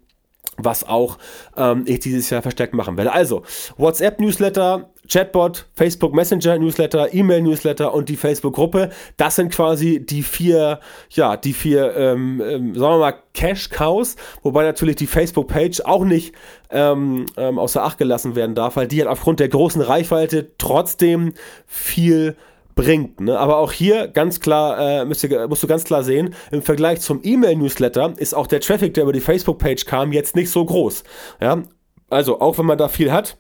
was 0.58 0.88
auch 0.88 1.18
ähm, 1.58 1.84
ich 1.86 2.00
dieses 2.00 2.30
Jahr 2.30 2.42
verstärkt 2.42 2.74
machen 2.74 2.98
werde. 2.98 3.12
Also, 3.12 3.44
WhatsApp-Newsletter, 3.78 4.90
Chatbot, 5.08 5.66
Facebook 5.74 6.14
Messenger 6.14 6.58
Newsletter, 6.58 7.14
E-Mail 7.14 7.42
Newsletter 7.42 7.94
und 7.94 8.10
die 8.10 8.18
Facebook 8.18 8.56
Gruppe. 8.56 8.90
Das 9.18 9.36
sind 9.36 9.52
quasi 9.52 10.06
die 10.06 10.24
vier, 10.24 10.80
ja, 11.10 11.38
die 11.38 11.54
vier, 11.54 11.96
ähm, 11.96 12.42
ähm, 12.46 12.76
sagen 12.76 12.94
wir 12.94 13.00
mal, 13.00 13.16
Cash 13.34 13.70
Cows, 13.70 14.16
wobei 14.44 14.64
natürlich 14.64 14.96
die 14.96 15.08
Facebook 15.08 15.48
Page 15.48 15.82
auch 15.82 16.06
nicht 16.06 16.34
ähm, 16.70 17.26
ähm, 17.38 17.60
außer 17.60 17.84
Acht 17.84 17.98
gelassen 17.98 18.36
werden 18.36 18.56
darf, 18.56 18.76
weil 18.76 18.88
die 18.88 19.00
halt 19.00 19.10
aufgrund 19.10 19.40
der 19.40 19.50
großen 19.50 19.82
Reichweite 19.82 20.52
trotzdem 20.58 21.34
viel 21.68 22.36
bringt. 22.76 23.22
Ne? 23.22 23.40
Aber 23.40 23.58
auch 23.58 23.72
hier 23.72 24.08
ganz 24.08 24.40
klar, 24.40 25.02
äh, 25.02 25.06
musst, 25.06 25.24
du, 25.24 25.48
musst 25.48 25.64
du 25.64 25.68
ganz 25.68 25.86
klar 25.86 26.04
sehen, 26.04 26.36
im 26.52 26.62
Vergleich 26.62 27.02
zum 27.02 27.22
E-Mail-Newsletter 27.24 28.14
ist 28.18 28.36
auch 28.36 28.48
der 28.48 28.60
Traffic, 28.60 28.94
der 28.94 29.04
über 29.04 29.14
die 29.14 29.22
Facebook-Page 29.22 29.86
kam, 29.86 30.12
jetzt 30.12 30.36
nicht 30.36 30.50
so 30.50 30.64
groß. 30.64 31.04
Ja? 31.42 31.64
Also 32.10 32.40
auch 32.42 32.58
wenn 32.58 32.66
man 32.66 32.78
da 32.78 32.88
viel 32.88 33.12
hat, 33.12 33.38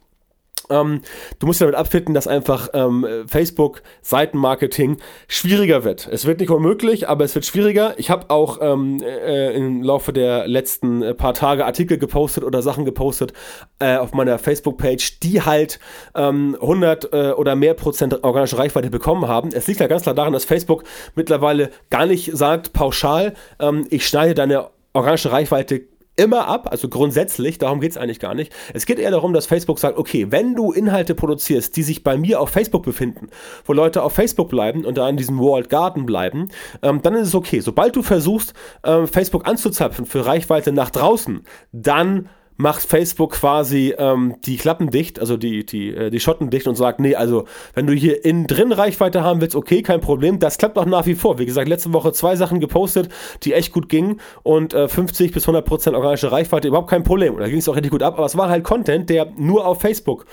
ähm, 0.69 1.01
du 1.39 1.47
musst 1.47 1.61
damit 1.61 1.75
abfinden, 1.75 2.13
dass 2.13 2.27
einfach 2.27 2.69
ähm, 2.73 3.05
Facebook 3.27 3.81
Seitenmarketing 4.01 4.97
schwieriger 5.27 5.83
wird. 5.83 6.07
Es 6.11 6.25
wird 6.25 6.39
nicht 6.39 6.49
unmöglich, 6.49 7.07
aber 7.07 7.23
es 7.23 7.35
wird 7.35 7.45
schwieriger. 7.45 7.93
Ich 7.97 8.09
habe 8.09 8.29
auch 8.29 8.59
ähm, 8.61 9.01
äh, 9.01 9.53
im 9.55 9.83
Laufe 9.83 10.13
der 10.13 10.47
letzten 10.47 11.01
äh, 11.01 11.13
paar 11.13 11.33
Tage 11.33 11.65
Artikel 11.65 11.97
gepostet 11.97 12.43
oder 12.43 12.61
Sachen 12.61 12.85
gepostet 12.85 13.33
äh, 13.79 13.97
auf 13.97 14.13
meiner 14.13 14.39
Facebook-Page, 14.39 15.19
die 15.19 15.41
halt 15.41 15.79
ähm, 16.15 16.57
100 16.59 17.13
äh, 17.13 17.31
oder 17.31 17.55
mehr 17.55 17.73
Prozent 17.73 18.23
organische 18.23 18.57
Reichweite 18.57 18.89
bekommen 18.89 19.27
haben. 19.27 19.49
Es 19.53 19.67
liegt 19.67 19.79
ja 19.79 19.87
ganz 19.87 20.03
klar 20.03 20.15
daran, 20.15 20.33
dass 20.33 20.45
Facebook 20.45 20.83
mittlerweile 21.15 21.69
gar 21.89 22.05
nicht 22.05 22.35
sagt 22.35 22.73
pauschal, 22.73 23.33
ähm, 23.59 23.85
ich 23.89 24.07
schneide 24.07 24.33
deine 24.33 24.69
organische 24.93 25.31
Reichweite 25.31 25.81
immer 26.15 26.47
ab, 26.47 26.67
also 26.71 26.87
grundsätzlich, 26.89 27.57
darum 27.57 27.79
geht 27.79 27.91
es 27.91 27.97
eigentlich 27.97 28.19
gar 28.19 28.33
nicht. 28.33 28.53
Es 28.73 28.85
geht 28.85 28.99
eher 28.99 29.11
darum, 29.11 29.33
dass 29.33 29.45
Facebook 29.45 29.79
sagt, 29.79 29.97
okay, 29.97 30.27
wenn 30.29 30.55
du 30.55 30.71
Inhalte 30.71 31.15
produzierst, 31.15 31.75
die 31.75 31.83
sich 31.83 32.03
bei 32.03 32.17
mir 32.17 32.39
auf 32.39 32.49
Facebook 32.49 32.83
befinden, 32.83 33.29
wo 33.65 33.73
Leute 33.73 34.01
auf 34.01 34.13
Facebook 34.13 34.49
bleiben 34.49 34.85
und 34.85 34.97
da 34.97 35.09
in 35.09 35.17
diesem 35.17 35.39
World 35.39 35.69
Garden 35.69 36.05
bleiben, 36.05 36.49
ähm, 36.81 37.01
dann 37.01 37.15
ist 37.15 37.27
es 37.29 37.35
okay. 37.35 37.59
Sobald 37.59 37.95
du 37.95 38.01
versuchst, 38.01 38.53
ähm, 38.83 39.07
Facebook 39.07 39.47
anzuzapfen 39.47 40.05
für 40.05 40.25
Reichweite 40.25 40.71
nach 40.71 40.89
draußen, 40.89 41.43
dann 41.71 42.29
macht 42.57 42.81
Facebook 42.81 43.31
quasi 43.31 43.93
ähm, 43.97 44.35
die 44.45 44.57
Klappen 44.57 44.89
dicht, 44.89 45.19
also 45.19 45.37
die, 45.37 45.65
die, 45.65 45.93
äh, 45.93 46.09
die 46.09 46.19
Schotten 46.19 46.49
dicht 46.49 46.67
und 46.67 46.75
sagt, 46.75 46.99
nee, 46.99 47.15
also 47.15 47.45
wenn 47.73 47.87
du 47.87 47.93
hier 47.93 48.23
innen 48.23 48.47
drin 48.47 48.71
Reichweite 48.71 49.23
haben 49.23 49.41
willst, 49.41 49.55
okay, 49.55 49.81
kein 49.81 50.01
Problem. 50.01 50.39
Das 50.39 50.57
klappt 50.57 50.77
auch 50.77 50.85
nach 50.85 51.05
wie 51.05 51.15
vor. 51.15 51.37
Wie 51.39 51.45
gesagt, 51.45 51.67
letzte 51.67 51.93
Woche 51.93 52.13
zwei 52.13 52.35
Sachen 52.35 52.59
gepostet, 52.59 53.09
die 53.43 53.53
echt 53.53 53.73
gut 53.73 53.89
gingen 53.89 54.21
und 54.43 54.73
äh, 54.73 54.87
50 54.87 55.31
bis 55.31 55.43
100 55.43 55.65
Prozent 55.65 55.95
organische 55.95 56.31
Reichweite, 56.31 56.67
überhaupt 56.67 56.89
kein 56.89 57.03
Problem. 57.03 57.33
Und 57.33 57.41
da 57.41 57.47
ging 57.47 57.59
es 57.59 57.67
auch 57.67 57.75
richtig 57.75 57.91
gut 57.91 58.03
ab, 58.03 58.15
aber 58.15 58.25
es 58.25 58.37
war 58.37 58.49
halt 58.49 58.63
Content, 58.63 59.09
der 59.09 59.31
nur 59.37 59.65
auf 59.65 59.81
Facebook 59.81 60.25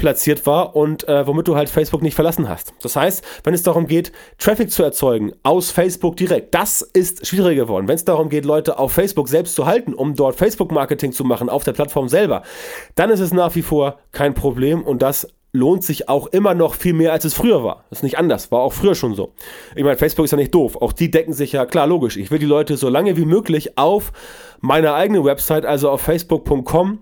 platziert 0.00 0.46
war 0.46 0.74
und 0.74 1.06
äh, 1.06 1.26
womit 1.26 1.46
du 1.46 1.54
halt 1.54 1.68
Facebook 1.68 2.02
nicht 2.02 2.14
verlassen 2.14 2.48
hast. 2.48 2.74
Das 2.82 2.96
heißt, 2.96 3.24
wenn 3.44 3.54
es 3.54 3.62
darum 3.62 3.86
geht, 3.86 4.10
Traffic 4.38 4.72
zu 4.72 4.82
erzeugen 4.82 5.32
aus 5.42 5.70
Facebook 5.70 6.16
direkt, 6.16 6.54
das 6.54 6.82
ist 6.82 7.26
schwieriger 7.26 7.64
geworden. 7.64 7.86
Wenn 7.86 7.94
es 7.94 8.04
darum 8.04 8.28
geht, 8.28 8.44
Leute 8.44 8.78
auf 8.78 8.92
Facebook 8.92 9.28
selbst 9.28 9.54
zu 9.54 9.66
halten, 9.66 9.94
um 9.94 10.16
dort 10.16 10.36
Facebook-Marketing 10.36 11.12
zu 11.12 11.24
machen 11.24 11.48
auf 11.48 11.62
der 11.62 11.72
Plattform 11.72 12.08
selber, 12.08 12.42
dann 12.96 13.10
ist 13.10 13.20
es 13.20 13.32
nach 13.32 13.54
wie 13.54 13.62
vor 13.62 13.98
kein 14.10 14.34
Problem 14.34 14.82
und 14.82 15.02
das 15.02 15.28
lohnt 15.52 15.84
sich 15.84 16.08
auch 16.08 16.26
immer 16.28 16.54
noch 16.54 16.74
viel 16.74 16.92
mehr, 16.92 17.12
als 17.12 17.24
es 17.24 17.34
früher 17.34 17.64
war. 17.64 17.84
Das 17.90 17.98
ist 17.98 18.02
nicht 18.02 18.18
anders, 18.18 18.52
war 18.52 18.60
auch 18.60 18.72
früher 18.72 18.94
schon 18.94 19.14
so. 19.14 19.32
Ich 19.74 19.82
meine, 19.82 19.96
Facebook 19.96 20.24
ist 20.24 20.30
ja 20.30 20.36
nicht 20.36 20.54
doof. 20.54 20.76
Auch 20.80 20.92
die 20.92 21.10
decken 21.10 21.32
sich 21.32 21.52
ja, 21.52 21.66
klar, 21.66 21.86
logisch. 21.86 22.16
Ich 22.16 22.30
will 22.30 22.38
die 22.38 22.46
Leute 22.46 22.76
so 22.76 22.88
lange 22.88 23.16
wie 23.16 23.24
möglich 23.24 23.76
auf 23.76 24.12
meiner 24.60 24.94
eigenen 24.94 25.24
Website, 25.24 25.66
also 25.66 25.90
auf 25.90 26.02
facebook.com, 26.02 27.00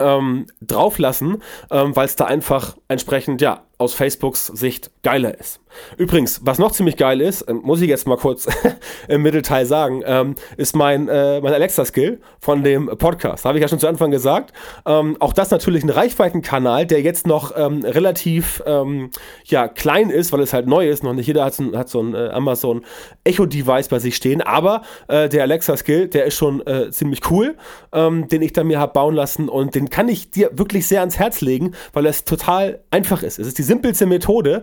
ähm, 0.00 0.46
drauflassen, 0.60 1.42
ähm, 1.70 1.94
weil 1.94 2.06
es 2.06 2.16
da 2.16 2.24
einfach 2.24 2.76
entsprechend, 2.88 3.40
ja, 3.40 3.64
aus 3.80 3.94
Facebooks 3.94 4.46
Sicht 4.46 4.90
geiler 5.02 5.38
ist. 5.38 5.60
Übrigens, 5.96 6.40
was 6.44 6.58
noch 6.58 6.72
ziemlich 6.72 6.96
geil 6.96 7.20
ist, 7.20 7.48
ähm, 7.48 7.60
muss 7.62 7.80
ich 7.80 7.88
jetzt 7.88 8.06
mal 8.06 8.16
kurz 8.16 8.46
im 9.08 9.22
Mittelteil 9.22 9.66
sagen, 9.66 10.02
ähm, 10.04 10.34
ist 10.56 10.76
mein, 10.76 11.08
äh, 11.08 11.40
mein 11.40 11.54
Alexa-Skill 11.54 12.20
von 12.40 12.62
dem 12.62 12.86
Podcast. 12.98 13.44
Habe 13.44 13.58
ich 13.58 13.62
ja 13.62 13.68
schon 13.68 13.78
zu 13.78 13.88
Anfang 13.88 14.10
gesagt. 14.10 14.52
Ähm, 14.84 15.16
auch 15.20 15.32
das 15.32 15.50
natürlich 15.50 15.82
ein 15.82 15.90
Reichweitenkanal, 15.90 16.86
der 16.86 17.00
jetzt 17.00 17.26
noch 17.26 17.56
ähm, 17.56 17.82
relativ 17.84 18.62
ähm, 18.66 19.10
ja, 19.44 19.68
klein 19.68 20.10
ist, 20.10 20.32
weil 20.32 20.40
es 20.40 20.52
halt 20.52 20.66
neu 20.66 20.88
ist. 20.88 21.02
Noch 21.02 21.14
nicht 21.14 21.26
jeder 21.26 21.44
hat 21.44 21.54
so, 21.54 21.72
hat 21.76 21.88
so 21.88 22.02
ein 22.02 22.14
äh, 22.14 22.28
Amazon 22.30 22.84
Echo-Device 23.24 23.88
bei 23.88 23.98
sich 23.98 24.16
stehen. 24.16 24.42
Aber 24.42 24.82
äh, 25.08 25.28
der 25.28 25.42
Alexa-Skill, 25.44 26.08
der 26.08 26.26
ist 26.26 26.34
schon 26.34 26.66
äh, 26.66 26.90
ziemlich 26.90 27.30
cool, 27.30 27.56
ähm, 27.92 28.28
den 28.28 28.42
ich 28.42 28.52
dann 28.52 28.66
mir 28.66 28.78
habe 28.78 28.92
bauen 28.92 29.14
lassen. 29.14 29.48
Und 29.48 29.74
den 29.74 29.88
kann 29.88 30.08
ich 30.08 30.30
dir 30.30 30.50
wirklich 30.52 30.86
sehr 30.86 31.00
ans 31.00 31.18
Herz 31.18 31.40
legen, 31.40 31.72
weil 31.92 32.06
es 32.06 32.24
total 32.24 32.80
einfach 32.90 33.22
ist. 33.22 33.38
Es 33.38 33.46
ist 33.46 33.58
die 33.58 33.69
simpelste 33.70 34.06
Methode 34.06 34.62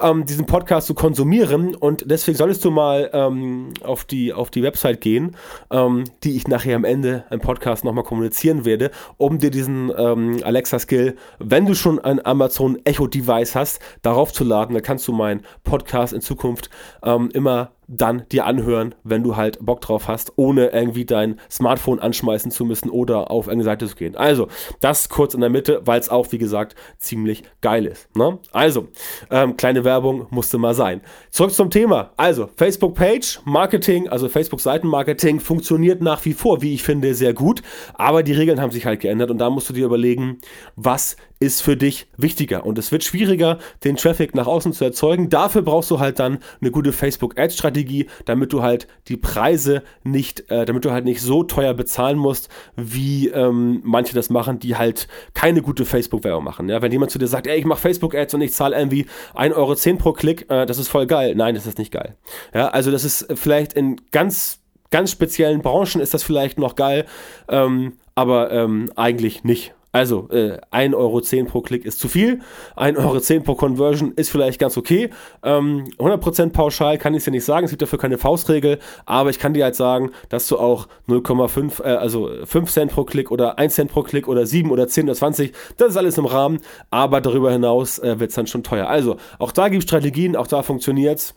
ähm, 0.00 0.24
diesen 0.24 0.46
Podcast 0.46 0.86
zu 0.86 0.94
konsumieren 0.94 1.74
und 1.74 2.10
deswegen 2.10 2.36
solltest 2.36 2.64
du 2.64 2.70
mal 2.70 3.10
ähm, 3.12 3.72
auf, 3.82 4.04
die, 4.04 4.32
auf 4.32 4.50
die 4.50 4.62
Website 4.62 5.00
gehen, 5.00 5.36
ähm, 5.70 6.04
die 6.24 6.36
ich 6.36 6.48
nachher 6.48 6.76
am 6.76 6.84
Ende 6.84 7.24
im 7.30 7.40
Podcast 7.40 7.84
nochmal 7.84 8.04
kommunizieren 8.04 8.64
werde, 8.64 8.90
um 9.16 9.38
dir 9.38 9.50
diesen 9.50 9.92
ähm, 9.96 10.40
Alexa-Skill, 10.42 11.16
wenn 11.38 11.66
du 11.66 11.74
schon 11.74 11.98
ein 11.98 12.24
Amazon 12.24 12.78
Echo-Device 12.84 13.54
hast, 13.54 13.80
darauf 14.02 14.32
zu 14.32 14.44
laden. 14.44 14.74
Da 14.74 14.80
kannst 14.80 15.06
du 15.08 15.12
meinen 15.12 15.42
Podcast 15.64 16.12
in 16.12 16.20
Zukunft 16.20 16.70
ähm, 17.02 17.30
immer 17.32 17.72
dann 17.90 18.24
dir 18.30 18.46
anhören, 18.46 18.94
wenn 19.02 19.24
du 19.24 19.36
halt 19.36 19.58
Bock 19.60 19.80
drauf 19.80 20.06
hast, 20.06 20.32
ohne 20.36 20.68
irgendwie 20.68 21.04
dein 21.04 21.40
Smartphone 21.50 21.98
anschmeißen 21.98 22.52
zu 22.52 22.64
müssen 22.64 22.88
oder 22.88 23.30
auf 23.32 23.48
eine 23.48 23.64
Seite 23.64 23.88
zu 23.88 23.96
gehen. 23.96 24.16
Also, 24.16 24.46
das 24.78 25.08
kurz 25.08 25.34
in 25.34 25.40
der 25.40 25.50
Mitte, 25.50 25.82
weil 25.84 25.98
es 25.98 26.08
auch, 26.08 26.30
wie 26.30 26.38
gesagt, 26.38 26.76
ziemlich 26.98 27.42
geil 27.60 27.86
ist. 27.86 28.14
Ne? 28.16 28.38
Also, 28.52 28.88
ähm, 29.30 29.56
kleine 29.56 29.84
Werbung 29.84 29.89
musste 29.98 30.58
mal 30.58 30.74
sein. 30.74 31.00
Zurück 31.30 31.52
zum 31.52 31.70
Thema. 31.70 32.12
Also, 32.16 32.48
Facebook-Page, 32.56 33.40
Marketing, 33.44 34.08
also 34.08 34.28
Facebook-Seitenmarketing 34.28 35.40
funktioniert 35.40 36.02
nach 36.02 36.24
wie 36.24 36.34
vor, 36.34 36.62
wie 36.62 36.74
ich 36.74 36.82
finde, 36.82 37.14
sehr 37.14 37.34
gut. 37.34 37.62
Aber 37.94 38.22
die 38.22 38.32
Regeln 38.32 38.60
haben 38.60 38.70
sich 38.70 38.86
halt 38.86 39.00
geändert 39.00 39.30
und 39.30 39.38
da 39.38 39.50
musst 39.50 39.68
du 39.68 39.72
dir 39.72 39.86
überlegen, 39.86 40.38
was 40.76 41.16
ist 41.40 41.62
für 41.62 41.74
dich 41.74 42.06
wichtiger. 42.18 42.66
Und 42.66 42.78
es 42.78 42.92
wird 42.92 43.02
schwieriger, 43.02 43.58
den 43.82 43.96
Traffic 43.96 44.34
nach 44.34 44.46
außen 44.46 44.74
zu 44.74 44.84
erzeugen. 44.84 45.30
Dafür 45.30 45.62
brauchst 45.62 45.90
du 45.90 45.98
halt 45.98 46.18
dann 46.18 46.38
eine 46.60 46.70
gute 46.70 46.92
Facebook-Ads-Strategie, 46.92 48.08
damit 48.26 48.52
du 48.52 48.62
halt 48.62 48.86
die 49.08 49.16
Preise 49.16 49.82
nicht, 50.04 50.50
äh, 50.50 50.66
damit 50.66 50.84
du 50.84 50.90
halt 50.90 51.06
nicht 51.06 51.22
so 51.22 51.42
teuer 51.42 51.72
bezahlen 51.72 52.18
musst, 52.18 52.50
wie 52.76 53.28
ähm, 53.28 53.80
manche 53.84 54.14
das 54.14 54.28
machen, 54.28 54.58
die 54.58 54.76
halt 54.76 55.08
keine 55.32 55.62
gute 55.62 55.86
Facebook-Werbung 55.86 56.44
machen. 56.44 56.68
Ja? 56.68 56.82
Wenn 56.82 56.92
jemand 56.92 57.10
zu 57.10 57.18
dir 57.18 57.26
sagt, 57.26 57.46
ey, 57.46 57.58
ich 57.58 57.64
mache 57.64 57.80
Facebook-Ads 57.80 58.34
und 58.34 58.42
ich 58.42 58.52
zahle 58.52 58.76
irgendwie 58.76 59.06
1,10 59.34 59.54
Euro 59.54 59.96
pro 59.98 60.12
Klick, 60.12 60.50
äh, 60.50 60.66
das 60.66 60.76
ist 60.76 60.88
voll 60.88 61.06
geil. 61.06 61.34
Nein, 61.34 61.54
das 61.54 61.66
ist 61.66 61.78
nicht 61.78 61.90
geil. 61.90 62.16
Ja, 62.52 62.68
also 62.68 62.90
das 62.90 63.04
ist 63.04 63.26
vielleicht 63.34 63.72
in 63.72 63.98
ganz 64.12 64.58
ganz 64.90 65.12
speziellen 65.12 65.62
Branchen 65.62 66.00
ist 66.00 66.14
das 66.14 66.24
vielleicht 66.24 66.58
noch 66.58 66.74
geil, 66.74 67.06
ähm, 67.48 67.92
aber 68.16 68.50
ähm, 68.50 68.90
eigentlich 68.96 69.44
nicht. 69.44 69.72
Also 69.92 70.28
äh, 70.30 70.58
1,10 70.70 70.94
Euro 70.94 71.20
pro 71.46 71.60
Klick 71.62 71.84
ist 71.84 71.98
zu 71.98 72.08
viel, 72.08 72.40
1,10 72.76 72.96
Euro 72.98 73.42
pro 73.42 73.54
Conversion 73.56 74.12
ist 74.12 74.30
vielleicht 74.30 74.60
ganz 74.60 74.76
okay. 74.76 75.10
Ähm, 75.42 75.84
100% 75.98 76.50
pauschal 76.50 76.96
kann 76.96 77.12
ich 77.14 77.18
es 77.18 77.24
dir 77.24 77.32
nicht 77.32 77.44
sagen, 77.44 77.64
es 77.64 77.70
gibt 77.70 77.82
dafür 77.82 77.98
keine 77.98 78.16
Faustregel, 78.16 78.78
aber 79.04 79.30
ich 79.30 79.40
kann 79.40 79.52
dir 79.52 79.64
halt 79.64 79.74
sagen, 79.74 80.12
dass 80.28 80.46
du 80.46 80.58
auch 80.58 80.86
0,5, 81.08 81.82
äh, 81.82 81.88
also 81.88 82.30
5 82.44 82.70
Cent 82.70 82.92
pro 82.92 83.04
Klick 83.04 83.32
oder 83.32 83.58
1 83.58 83.74
Cent 83.74 83.90
pro 83.90 84.02
Klick 84.02 84.28
oder 84.28 84.46
7 84.46 84.70
oder 84.70 84.86
10 84.86 85.04
oder 85.04 85.14
20, 85.14 85.52
das 85.76 85.90
ist 85.90 85.96
alles 85.96 86.18
im 86.18 86.26
Rahmen, 86.26 86.60
aber 86.90 87.20
darüber 87.20 87.50
hinaus 87.50 87.98
äh, 87.98 88.20
wird 88.20 88.30
es 88.30 88.36
dann 88.36 88.46
schon 88.46 88.62
teuer. 88.62 88.86
Also 88.86 89.16
auch 89.40 89.50
da 89.50 89.68
gibt 89.68 89.82
es 89.82 89.88
Strategien, 89.88 90.36
auch 90.36 90.46
da 90.46 90.62
funktioniert 90.62 91.18
es 91.18 91.34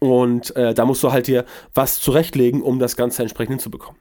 und 0.00 0.56
äh, 0.56 0.72
da 0.72 0.86
musst 0.86 1.02
du 1.02 1.12
halt 1.12 1.26
dir 1.26 1.44
was 1.74 2.00
zurechtlegen, 2.00 2.62
um 2.62 2.78
das 2.78 2.96
Ganze 2.96 3.20
entsprechend 3.20 3.56
hinzubekommen. 3.56 4.00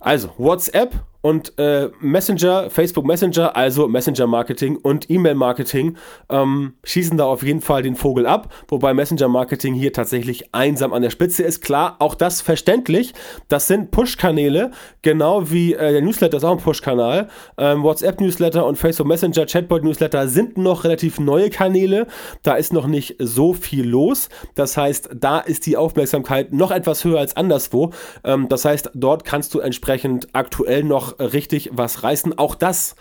Also, 0.00 0.30
WhatsApp 0.38 0.94
und 1.22 1.58
äh, 1.58 1.90
Messenger, 2.00 2.70
Facebook 2.70 3.04
Messenger, 3.04 3.56
also 3.56 3.88
Messenger 3.88 4.26
Marketing 4.26 4.76
und 4.76 5.10
E-Mail 5.10 5.34
Marketing, 5.34 5.96
ähm, 6.28 6.74
schießen 6.84 7.16
da 7.18 7.24
auf 7.26 7.42
jeden 7.42 7.60
Fall 7.60 7.82
den 7.82 7.96
Vogel 7.96 8.26
ab, 8.26 8.52
wobei 8.68 8.94
Messenger 8.94 9.28
Marketing 9.28 9.74
hier 9.74 9.92
tatsächlich 9.92 10.54
einsam 10.54 10.92
an 10.92 11.02
der 11.02 11.10
Spitze 11.10 11.42
ist. 11.42 11.60
Klar, 11.62 11.96
auch 11.98 12.14
das 12.14 12.40
verständlich. 12.40 13.14
Das 13.48 13.66
sind 13.66 13.90
Push-Kanäle, 13.90 14.70
genau 15.02 15.50
wie 15.50 15.74
äh, 15.74 15.92
der 15.92 16.02
Newsletter 16.02 16.38
ist 16.38 16.44
auch 16.44 16.52
ein 16.52 16.62
Push-Kanal. 16.62 17.28
Ähm, 17.58 17.82
WhatsApp 17.82 18.20
Newsletter 18.20 18.66
und 18.66 18.76
Facebook 18.76 19.06
Messenger 19.06 19.46
Chatbot 19.46 19.84
Newsletter 19.84 20.28
sind 20.28 20.56
noch 20.56 20.84
relativ 20.84 21.20
neue 21.20 21.50
Kanäle. 21.50 22.06
Da 22.42 22.54
ist 22.54 22.72
noch 22.72 22.86
nicht 22.86 23.16
so 23.18 23.52
viel 23.52 23.86
los. 23.86 24.28
Das 24.54 24.76
heißt, 24.76 25.10
da 25.14 25.40
ist 25.40 25.66
die 25.66 25.76
Aufmerksamkeit 25.76 26.52
noch 26.52 26.70
etwas 26.70 27.04
höher 27.04 27.18
als 27.18 27.36
anderswo. 27.36 27.90
Ähm, 28.24 28.48
das 28.48 28.64
heißt, 28.64 28.90
dort 28.94 29.24
kannst 29.24 29.54
du 29.54 29.60
entsprechend 29.60 30.28
aktuell 30.32 30.84
noch 30.84 31.09
richtig 31.18 31.70
was 31.72 32.02
reißen. 32.02 32.38
Auch 32.38 32.54
das 32.54 32.94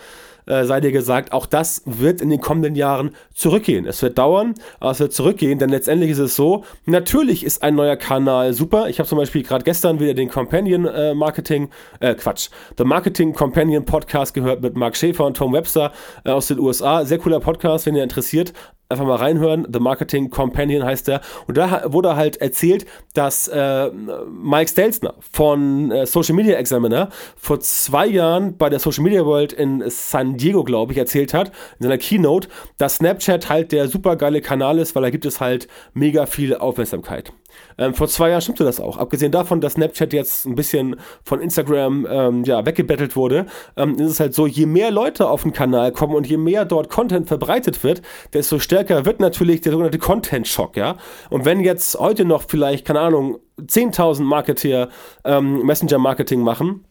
äh, 0.50 0.66
sei 0.66 0.82
dir 0.82 0.92
gesagt, 0.92 1.32
auch 1.32 1.46
das 1.46 1.84
wird 1.86 2.22
in 2.22 2.30
den 2.30 2.42
kommenden 2.42 2.76
Jahren 2.76 3.16
zurückgehen. 3.34 3.86
Es 3.86 4.02
wird 4.02 4.18
dauern, 4.18 4.56
aber 4.80 4.92
es 4.92 5.00
wird 5.00 5.14
zurückgehen, 5.14 5.60
denn 5.60 5.70
letztendlich 5.70 6.12
ist 6.12 6.18
es 6.18 6.36
so, 6.36 6.64
natürlich 6.86 7.46
ist 7.46 7.62
ein 7.62 7.76
neuer 7.76 7.96
Kanal 7.96 8.54
super. 8.54 8.90
Ich 8.90 9.00
habe 9.00 9.08
zum 9.08 9.18
Beispiel 9.18 9.44
gerade 9.44 9.64
gestern 9.64 10.00
wieder 10.00 10.14
den 10.14 10.30
Companion 10.30 10.86
äh, 10.86 11.14
Marketing, 11.14 11.70
äh, 12.00 12.16
Quatsch, 12.16 12.50
The 12.78 12.84
Marketing 12.84 13.34
Companion 13.34 13.86
Podcast 13.86 14.34
gehört 14.34 14.62
mit 14.62 14.76
Mark 14.76 14.98
Schäfer 14.98 15.26
und 15.26 15.38
Tom 15.38 15.54
Webster 15.54 15.94
äh, 16.26 16.32
aus 16.32 16.48
den 16.48 16.60
USA. 16.60 17.06
Sehr 17.06 17.20
cooler 17.20 17.40
Podcast, 17.40 17.86
wenn 17.86 17.96
ihr 17.96 18.04
interessiert 18.04 18.54
einfach 18.90 19.06
mal 19.06 19.18
reinhören. 19.18 19.68
The 19.72 19.80
Marketing 19.80 20.32
Companion 20.32 20.84
heißt 20.84 21.08
der. 21.08 21.22
Und 21.48 21.58
da 21.58 21.84
wurde 21.94 22.16
halt 22.16 22.38
erzählt, 22.38 22.88
dass 23.14 23.48
äh, 23.48 23.92
Mike 23.92 24.70
Stelzner 24.70 25.14
von 25.32 25.92
äh, 25.92 26.08
Social 26.08 26.36
Media 26.36 26.58
Examiner 26.58 27.10
vor 27.38 27.60
zwei 27.60 28.08
Jahren 28.08 28.58
bei 28.58 28.70
der 28.70 28.80
Social 28.80 29.04
Media 29.04 29.24
World 29.24 29.54
in 29.54 29.84
San 29.88 30.38
Diego, 30.38 30.64
glaube 30.64 30.94
ich, 30.94 30.98
erzählt 30.98 31.36
hat, 31.36 31.50
in 31.80 31.84
seiner 31.84 32.00
Keynote, 32.00 32.50
dass 32.80 32.96
Snapchat 32.96 33.48
halt 33.48 33.72
der 33.72 33.88
super 33.88 34.16
geile 34.16 34.42
Kanal 34.42 34.80
ist, 34.80 34.96
weil 34.96 35.04
da 35.04 35.12
gibt 35.12 35.26
es 35.26 35.40
halt 35.40 35.68
mega 35.94 36.26
viel 36.26 36.56
Aufmerksamkeit. 36.56 37.32
Ähm, 37.78 37.94
vor 37.94 38.08
zwei 38.08 38.30
Jahren 38.30 38.42
stimmte 38.42 38.64
das 38.64 38.80
auch. 38.80 38.98
Abgesehen 38.98 39.32
davon, 39.32 39.62
dass 39.62 39.74
Snapchat 39.74 40.14
jetzt 40.14 40.46
ein 40.46 40.56
bisschen 40.56 40.96
von 41.24 41.42
Instagram 41.42 42.08
ähm, 42.10 42.44
ja, 42.44 42.66
weggebettelt 42.66 43.16
wurde, 43.16 43.46
ähm, 43.78 43.96
ist 43.96 44.12
es 44.12 44.20
halt 44.20 44.34
so, 44.34 44.48
je 44.48 44.66
mehr 44.66 44.92
Leute 44.92 45.30
auf 45.30 45.44
den 45.44 45.54
Kanal 45.54 45.92
kommen 45.92 46.16
und 46.16 46.28
je 46.28 46.38
mehr 46.38 46.66
dort 46.66 46.90
Content 46.90 47.28
verbreitet 47.28 47.84
wird, 47.84 48.02
desto 48.34 48.60
stärker 48.60 49.06
wird 49.06 49.20
natürlich 49.20 49.62
der 49.62 49.72
sogenannte 49.72 50.00
Content-Schock, 50.00 50.78
ja. 50.78 50.98
Und 51.30 51.46
wenn 51.46 51.62
jetzt 51.62 51.98
heute 52.00 52.26
noch 52.26 52.44
vielleicht, 52.48 52.86
keine 52.86 53.00
Ahnung, 53.00 53.40
10.000 53.60 54.22
Marketeer 54.24 54.90
ähm, 55.26 55.66
Messenger-Marketing 55.66 56.42
machen, 56.42 56.86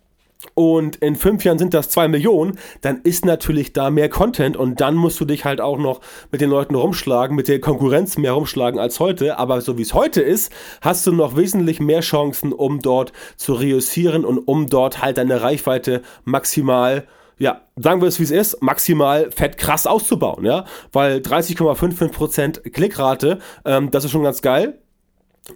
und 0.54 0.96
in 0.96 1.16
fünf 1.16 1.44
Jahren 1.44 1.58
sind 1.58 1.74
das 1.74 1.90
zwei 1.90 2.06
Millionen, 2.06 2.58
dann 2.80 3.00
ist 3.02 3.24
natürlich 3.24 3.72
da 3.72 3.90
mehr 3.90 4.08
Content 4.08 4.56
und 4.56 4.80
dann 4.80 4.94
musst 4.94 5.18
du 5.20 5.24
dich 5.24 5.44
halt 5.44 5.60
auch 5.60 5.78
noch 5.78 6.00
mit 6.30 6.40
den 6.40 6.50
Leuten 6.50 6.76
rumschlagen, 6.76 7.34
mit 7.34 7.48
der 7.48 7.60
Konkurrenz 7.60 8.16
mehr 8.18 8.32
rumschlagen 8.32 8.78
als 8.78 9.00
heute. 9.00 9.38
Aber 9.38 9.60
so 9.60 9.78
wie 9.78 9.82
es 9.82 9.94
heute 9.94 10.20
ist, 10.20 10.52
hast 10.80 11.06
du 11.06 11.12
noch 11.12 11.36
wesentlich 11.36 11.80
mehr 11.80 12.00
Chancen, 12.00 12.52
um 12.52 12.80
dort 12.80 13.12
zu 13.36 13.54
reüssieren 13.54 14.24
und 14.24 14.38
um 14.38 14.68
dort 14.68 15.02
halt 15.02 15.18
deine 15.18 15.42
Reichweite 15.42 16.02
maximal 16.24 17.06
ja, 17.40 17.60
sagen 17.76 18.00
wir 18.00 18.08
es 18.08 18.18
wie 18.18 18.24
es 18.24 18.32
ist, 18.32 18.60
maximal 18.62 19.30
fett 19.30 19.58
krass 19.58 19.86
auszubauen, 19.86 20.44
ja, 20.44 20.64
weil 20.92 21.18
30,55% 21.18 22.70
Klickrate, 22.70 23.38
ähm, 23.64 23.92
das 23.92 24.04
ist 24.04 24.10
schon 24.10 24.24
ganz 24.24 24.42
geil 24.42 24.80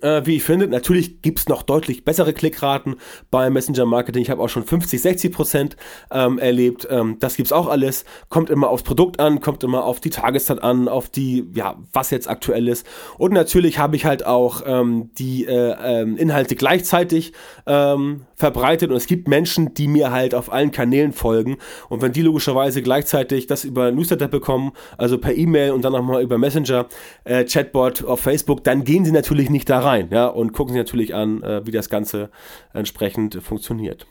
äh, 0.00 0.22
wie 0.24 0.36
ich 0.36 0.44
finde. 0.44 0.66
Natürlich 0.68 1.22
gibt 1.22 1.40
es 1.40 1.48
noch 1.48 1.62
deutlich 1.62 2.04
bessere 2.04 2.32
Klickraten 2.32 2.96
beim 3.30 3.52
Messenger 3.52 3.86
Marketing. 3.86 4.22
Ich 4.22 4.30
habe 4.30 4.42
auch 4.42 4.48
schon 4.48 4.64
50, 4.64 5.00
60 5.00 5.32
Prozent 5.32 5.76
ähm, 6.10 6.38
erlebt. 6.38 6.86
Ähm, 6.90 7.18
das 7.20 7.38
es 7.38 7.52
auch 7.52 7.68
alles. 7.68 8.04
Kommt 8.28 8.50
immer 8.50 8.68
aufs 8.68 8.84
Produkt 8.84 9.20
an, 9.20 9.40
kommt 9.40 9.64
immer 9.64 9.84
auf 9.84 10.00
die 10.00 10.10
Tageszeit 10.10 10.62
an, 10.62 10.88
auf 10.88 11.08
die, 11.08 11.50
ja, 11.54 11.76
was 11.92 12.10
jetzt 12.10 12.28
aktuell 12.28 12.68
ist. 12.68 12.86
Und 13.18 13.32
natürlich 13.32 13.78
habe 13.78 13.96
ich 13.96 14.04
halt 14.04 14.24
auch 14.24 14.62
ähm, 14.64 15.10
die 15.18 15.44
äh, 15.44 15.74
ähm, 15.82 16.16
Inhalte 16.16 16.54
gleichzeitig 16.54 17.32
ähm, 17.66 18.22
verbreitet 18.36 18.90
und 18.90 18.96
es 18.96 19.06
gibt 19.06 19.28
Menschen, 19.28 19.74
die 19.74 19.88
mir 19.88 20.10
halt 20.10 20.34
auf 20.34 20.52
allen 20.52 20.72
Kanälen 20.72 21.12
folgen 21.12 21.58
und 21.88 22.02
wenn 22.02 22.12
die 22.12 22.22
logischerweise 22.22 22.82
gleichzeitig 22.82 23.46
das 23.46 23.64
über 23.64 23.90
Newsletter 23.90 24.28
bekommen, 24.28 24.72
also 24.98 25.18
per 25.18 25.36
E-Mail 25.36 25.72
und 25.72 25.84
dann 25.84 25.92
nochmal 25.92 26.22
über 26.22 26.38
Messenger, 26.38 26.86
äh, 27.24 27.44
Chatbot 27.44 28.04
auf 28.04 28.20
Facebook, 28.20 28.64
dann 28.64 28.84
gehen 28.84 29.04
sie 29.04 29.12
natürlich 29.12 29.50
nicht 29.50 29.68
da 29.68 29.81
rein, 29.82 30.08
ja, 30.10 30.26
und 30.26 30.52
gucken 30.52 30.74
sich 30.74 30.80
natürlich 30.80 31.14
an, 31.14 31.42
äh, 31.42 31.66
wie 31.66 31.70
das 31.70 31.88
Ganze 31.88 32.30
entsprechend 32.72 33.42
funktioniert. 33.42 34.06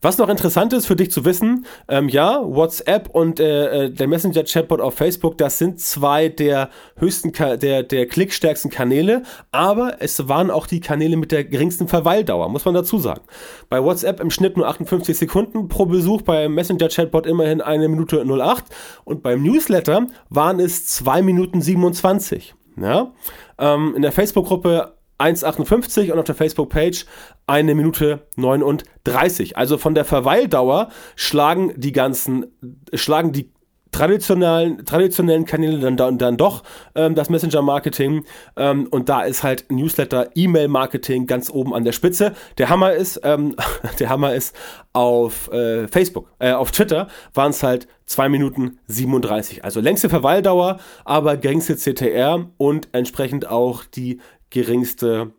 Was 0.00 0.18
noch 0.18 0.28
interessant 0.28 0.72
ist 0.72 0.86
für 0.86 0.96
dich 0.96 1.10
zu 1.10 1.24
wissen, 1.24 1.66
ähm, 1.88 2.08
ja, 2.08 2.40
WhatsApp 2.44 3.08
und 3.10 3.38
äh, 3.38 3.84
äh 3.86 3.90
der 3.90 4.08
Messenger-Chatbot 4.08 4.80
auf 4.80 4.94
Facebook, 4.94 5.38
das 5.38 5.58
sind 5.58 5.80
zwei 5.80 6.28
der 6.28 6.70
höchsten, 6.96 7.32
Ka 7.32 7.56
der, 7.56 7.82
der 7.84 8.06
klickstärksten 8.06 8.70
Kanäle, 8.70 9.22
aber 9.52 9.96
es 10.00 10.28
waren 10.28 10.50
auch 10.50 10.66
die 10.66 10.80
Kanäle 10.80 11.16
mit 11.16 11.30
der 11.30 11.44
geringsten 11.44 11.86
Verweildauer, 11.86 12.48
muss 12.48 12.64
man 12.64 12.74
dazu 12.74 12.98
sagen. 12.98 13.22
Bei 13.68 13.82
WhatsApp 13.82 14.20
im 14.20 14.30
Schnitt 14.30 14.56
nur 14.56 14.66
58 14.66 15.16
Sekunden 15.16 15.68
pro 15.68 15.86
Besuch, 15.86 16.22
beim 16.22 16.54
Messenger-Chatbot 16.54 17.26
immerhin 17.26 17.60
eine 17.60 17.88
Minute 17.88 18.24
08 18.24 18.64
und 19.04 19.22
beim 19.22 19.42
Newsletter 19.42 20.06
waren 20.30 20.58
es 20.58 20.86
2 20.86 21.22
Minuten 21.22 21.62
27. 21.62 22.54
Ja? 22.76 23.12
Ähm, 23.58 23.94
in 23.94 24.02
der 24.02 24.12
Facebook-Gruppe 24.12 24.94
1,58 25.18 26.10
und 26.10 26.18
auf 26.18 26.24
der 26.24 26.34
Facebook-Page 26.34 27.06
eine 27.46 27.74
Minute 27.74 28.26
39. 28.36 29.56
Also 29.56 29.78
von 29.78 29.94
der 29.94 30.04
Verweildauer 30.04 30.88
schlagen 31.16 31.72
die 31.76 31.92
ganzen, 31.92 32.46
schlagen 32.92 33.32
die 33.32 33.50
traditionellen, 33.92 34.84
traditionellen 34.84 35.44
Kanäle 35.44 35.78
dann, 35.78 35.96
dann, 35.96 36.18
dann 36.18 36.36
doch 36.36 36.62
ähm, 36.94 37.14
das 37.14 37.30
Messenger-Marketing. 37.30 38.24
Ähm, 38.56 38.88
und 38.90 39.08
da 39.08 39.22
ist 39.22 39.42
halt 39.42 39.70
Newsletter, 39.70 40.30
E-Mail-Marketing 40.34 41.26
ganz 41.26 41.50
oben 41.50 41.74
an 41.74 41.84
der 41.84 41.92
Spitze. 41.92 42.32
Der 42.58 42.70
Hammer 42.70 42.94
ist, 42.94 43.20
ähm, 43.22 43.54
der 44.00 44.08
Hammer 44.08 44.34
ist 44.34 44.56
auf 44.92 45.52
äh, 45.52 45.86
Facebook, 45.88 46.28
äh, 46.38 46.52
auf 46.52 46.72
Twitter 46.72 47.06
waren 47.34 47.50
es 47.50 47.62
halt 47.62 47.86
2 48.06 48.28
Minuten 48.28 48.78
37. 48.88 49.64
Also 49.64 49.80
längste 49.80 50.08
Verweildauer, 50.08 50.78
aber 51.04 51.36
geringste 51.36 51.76
CTR 51.76 52.46
und 52.56 52.88
entsprechend 52.92 53.48
auch 53.48 53.84
die 53.84 54.20
geringste 54.50 55.32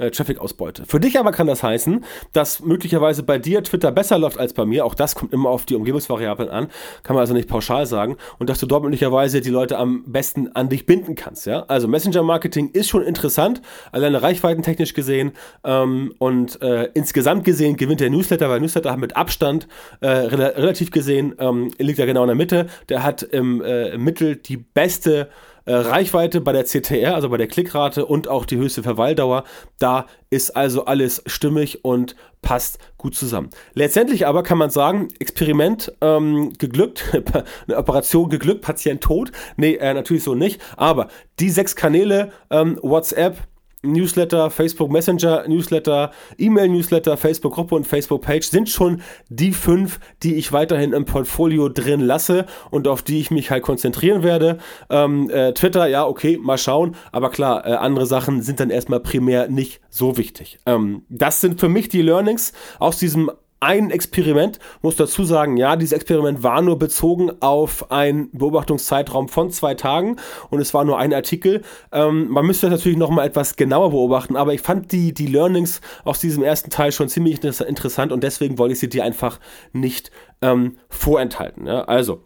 äh, 0.00 0.10
Traffic-Ausbeute. 0.10 0.84
Für 0.86 1.00
dich 1.00 1.18
aber 1.18 1.32
kann 1.32 1.46
das 1.46 1.62
heißen, 1.62 2.04
dass 2.32 2.60
möglicherweise 2.60 3.22
bei 3.22 3.38
dir 3.38 3.62
Twitter 3.62 3.92
besser 3.92 4.18
läuft 4.18 4.38
als 4.38 4.54
bei 4.54 4.64
mir. 4.64 4.84
Auch 4.84 4.94
das 4.94 5.14
kommt 5.14 5.32
immer 5.32 5.50
auf 5.50 5.66
die 5.66 5.74
Umgebungsvariablen 5.74 6.48
an. 6.48 6.68
Kann 7.02 7.14
man 7.14 7.20
also 7.20 7.34
nicht 7.34 7.48
pauschal 7.48 7.86
sagen. 7.86 8.16
Und 8.38 8.50
dass 8.50 8.58
du 8.60 8.66
dort 8.66 8.82
möglicherweise 8.82 9.40
die 9.40 9.50
Leute 9.50 9.78
am 9.78 10.04
besten 10.06 10.48
an 10.54 10.68
dich 10.68 10.86
binden 10.86 11.14
kannst. 11.14 11.46
Ja? 11.46 11.64
Also 11.68 11.88
Messenger-Marketing 11.88 12.70
ist 12.70 12.88
schon 12.88 13.02
interessant, 13.02 13.60
alleine 13.92 14.22
reichweitentechnisch 14.22 14.94
gesehen. 14.94 15.32
Ähm, 15.64 16.14
und 16.18 16.60
äh, 16.62 16.90
insgesamt 16.94 17.44
gesehen 17.44 17.76
gewinnt 17.76 18.00
der 18.00 18.10
Newsletter, 18.10 18.48
weil 18.48 18.60
Newsletter 18.60 18.96
mit 18.96 19.16
Abstand 19.16 19.68
äh, 20.00 20.08
rel 20.08 20.40
relativ 20.40 20.90
gesehen 20.90 21.34
ähm, 21.38 21.70
liegt 21.78 21.98
er 21.98 22.06
genau 22.06 22.22
in 22.22 22.28
der 22.28 22.36
Mitte. 22.36 22.66
Der 22.88 23.02
hat 23.02 23.22
im, 23.22 23.62
äh, 23.62 23.90
im 23.90 24.04
Mittel 24.04 24.36
die 24.36 24.56
beste 24.56 25.28
äh, 25.70 25.74
Reichweite 25.74 26.40
bei 26.40 26.52
der 26.52 26.64
CTR, 26.64 27.14
also 27.14 27.28
bei 27.28 27.36
der 27.36 27.46
Klickrate 27.46 28.04
und 28.04 28.26
auch 28.26 28.44
die 28.44 28.56
höchste 28.56 28.82
Verweildauer. 28.82 29.44
Da 29.78 30.06
ist 30.28 30.56
also 30.56 30.86
alles 30.86 31.22
stimmig 31.26 31.84
und 31.84 32.16
passt 32.42 32.78
gut 32.98 33.14
zusammen. 33.14 33.50
Letztendlich 33.74 34.26
aber 34.26 34.42
kann 34.42 34.58
man 34.58 34.70
sagen, 34.70 35.08
Experiment 35.20 35.92
ähm, 36.00 36.52
geglückt, 36.58 37.04
eine 37.68 37.76
Operation 37.76 38.28
geglückt, 38.28 38.62
Patient 38.62 39.00
tot. 39.00 39.30
Nee, 39.56 39.76
äh, 39.76 39.94
natürlich 39.94 40.24
so 40.24 40.34
nicht. 40.34 40.60
Aber 40.76 41.06
die 41.38 41.50
sechs 41.50 41.76
Kanäle, 41.76 42.32
ähm, 42.50 42.76
WhatsApp, 42.82 43.38
Newsletter, 43.82 44.50
Facebook 44.50 44.90
Messenger, 44.90 45.48
Newsletter, 45.48 46.10
E-Mail-Newsletter, 46.38 47.16
Facebook-Gruppe 47.16 47.74
und 47.74 47.86
Facebook-Page 47.86 48.46
sind 48.46 48.68
schon 48.68 49.00
die 49.28 49.52
fünf, 49.52 50.00
die 50.22 50.34
ich 50.34 50.52
weiterhin 50.52 50.92
im 50.92 51.06
Portfolio 51.06 51.68
drin 51.68 52.00
lasse 52.00 52.46
und 52.70 52.86
auf 52.88 53.02
die 53.02 53.20
ich 53.20 53.30
mich 53.30 53.50
halt 53.50 53.62
konzentrieren 53.62 54.22
werde. 54.22 54.58
Ähm, 54.90 55.30
äh, 55.30 55.52
Twitter, 55.54 55.86
ja, 55.86 56.06
okay, 56.06 56.38
mal 56.40 56.58
schauen, 56.58 56.94
aber 57.10 57.30
klar, 57.30 57.66
äh, 57.66 57.72
andere 57.72 58.06
Sachen 58.06 58.42
sind 58.42 58.60
dann 58.60 58.70
erstmal 58.70 59.00
primär 59.00 59.48
nicht 59.48 59.80
so 59.88 60.16
wichtig. 60.16 60.58
Ähm, 60.66 61.02
das 61.08 61.40
sind 61.40 61.58
für 61.58 61.68
mich 61.68 61.88
die 61.88 62.02
Learnings 62.02 62.52
aus 62.78 62.98
diesem 62.98 63.30
ein 63.60 63.90
Experiment, 63.90 64.58
muss 64.80 64.96
dazu 64.96 65.24
sagen, 65.24 65.58
ja, 65.58 65.76
dieses 65.76 65.92
Experiment 65.92 66.42
war 66.42 66.62
nur 66.62 66.78
bezogen 66.78 67.30
auf 67.40 67.90
einen 67.90 68.30
Beobachtungszeitraum 68.32 69.28
von 69.28 69.50
zwei 69.50 69.74
Tagen 69.74 70.16
und 70.48 70.60
es 70.60 70.72
war 70.72 70.84
nur 70.84 70.98
ein 70.98 71.12
Artikel. 71.12 71.62
Ähm, 71.92 72.28
man 72.28 72.46
müsste 72.46 72.68
das 72.68 72.78
natürlich 72.78 72.98
nochmal 72.98 73.26
etwas 73.26 73.56
genauer 73.56 73.90
beobachten, 73.90 74.36
aber 74.36 74.54
ich 74.54 74.62
fand 74.62 74.92
die, 74.92 75.12
die 75.12 75.26
Learnings 75.26 75.82
aus 76.04 76.20
diesem 76.20 76.42
ersten 76.42 76.70
Teil 76.70 76.90
schon 76.90 77.10
ziemlich 77.10 77.44
interessant 77.44 78.12
und 78.12 78.24
deswegen 78.24 78.58
wollte 78.58 78.72
ich 78.72 78.80
sie 78.80 78.88
dir 78.88 79.04
einfach 79.04 79.38
nicht 79.72 80.10
ähm, 80.40 80.78
vorenthalten. 80.88 81.66
Ja? 81.66 81.82
Also, 81.84 82.24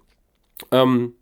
ähm, 0.71 1.15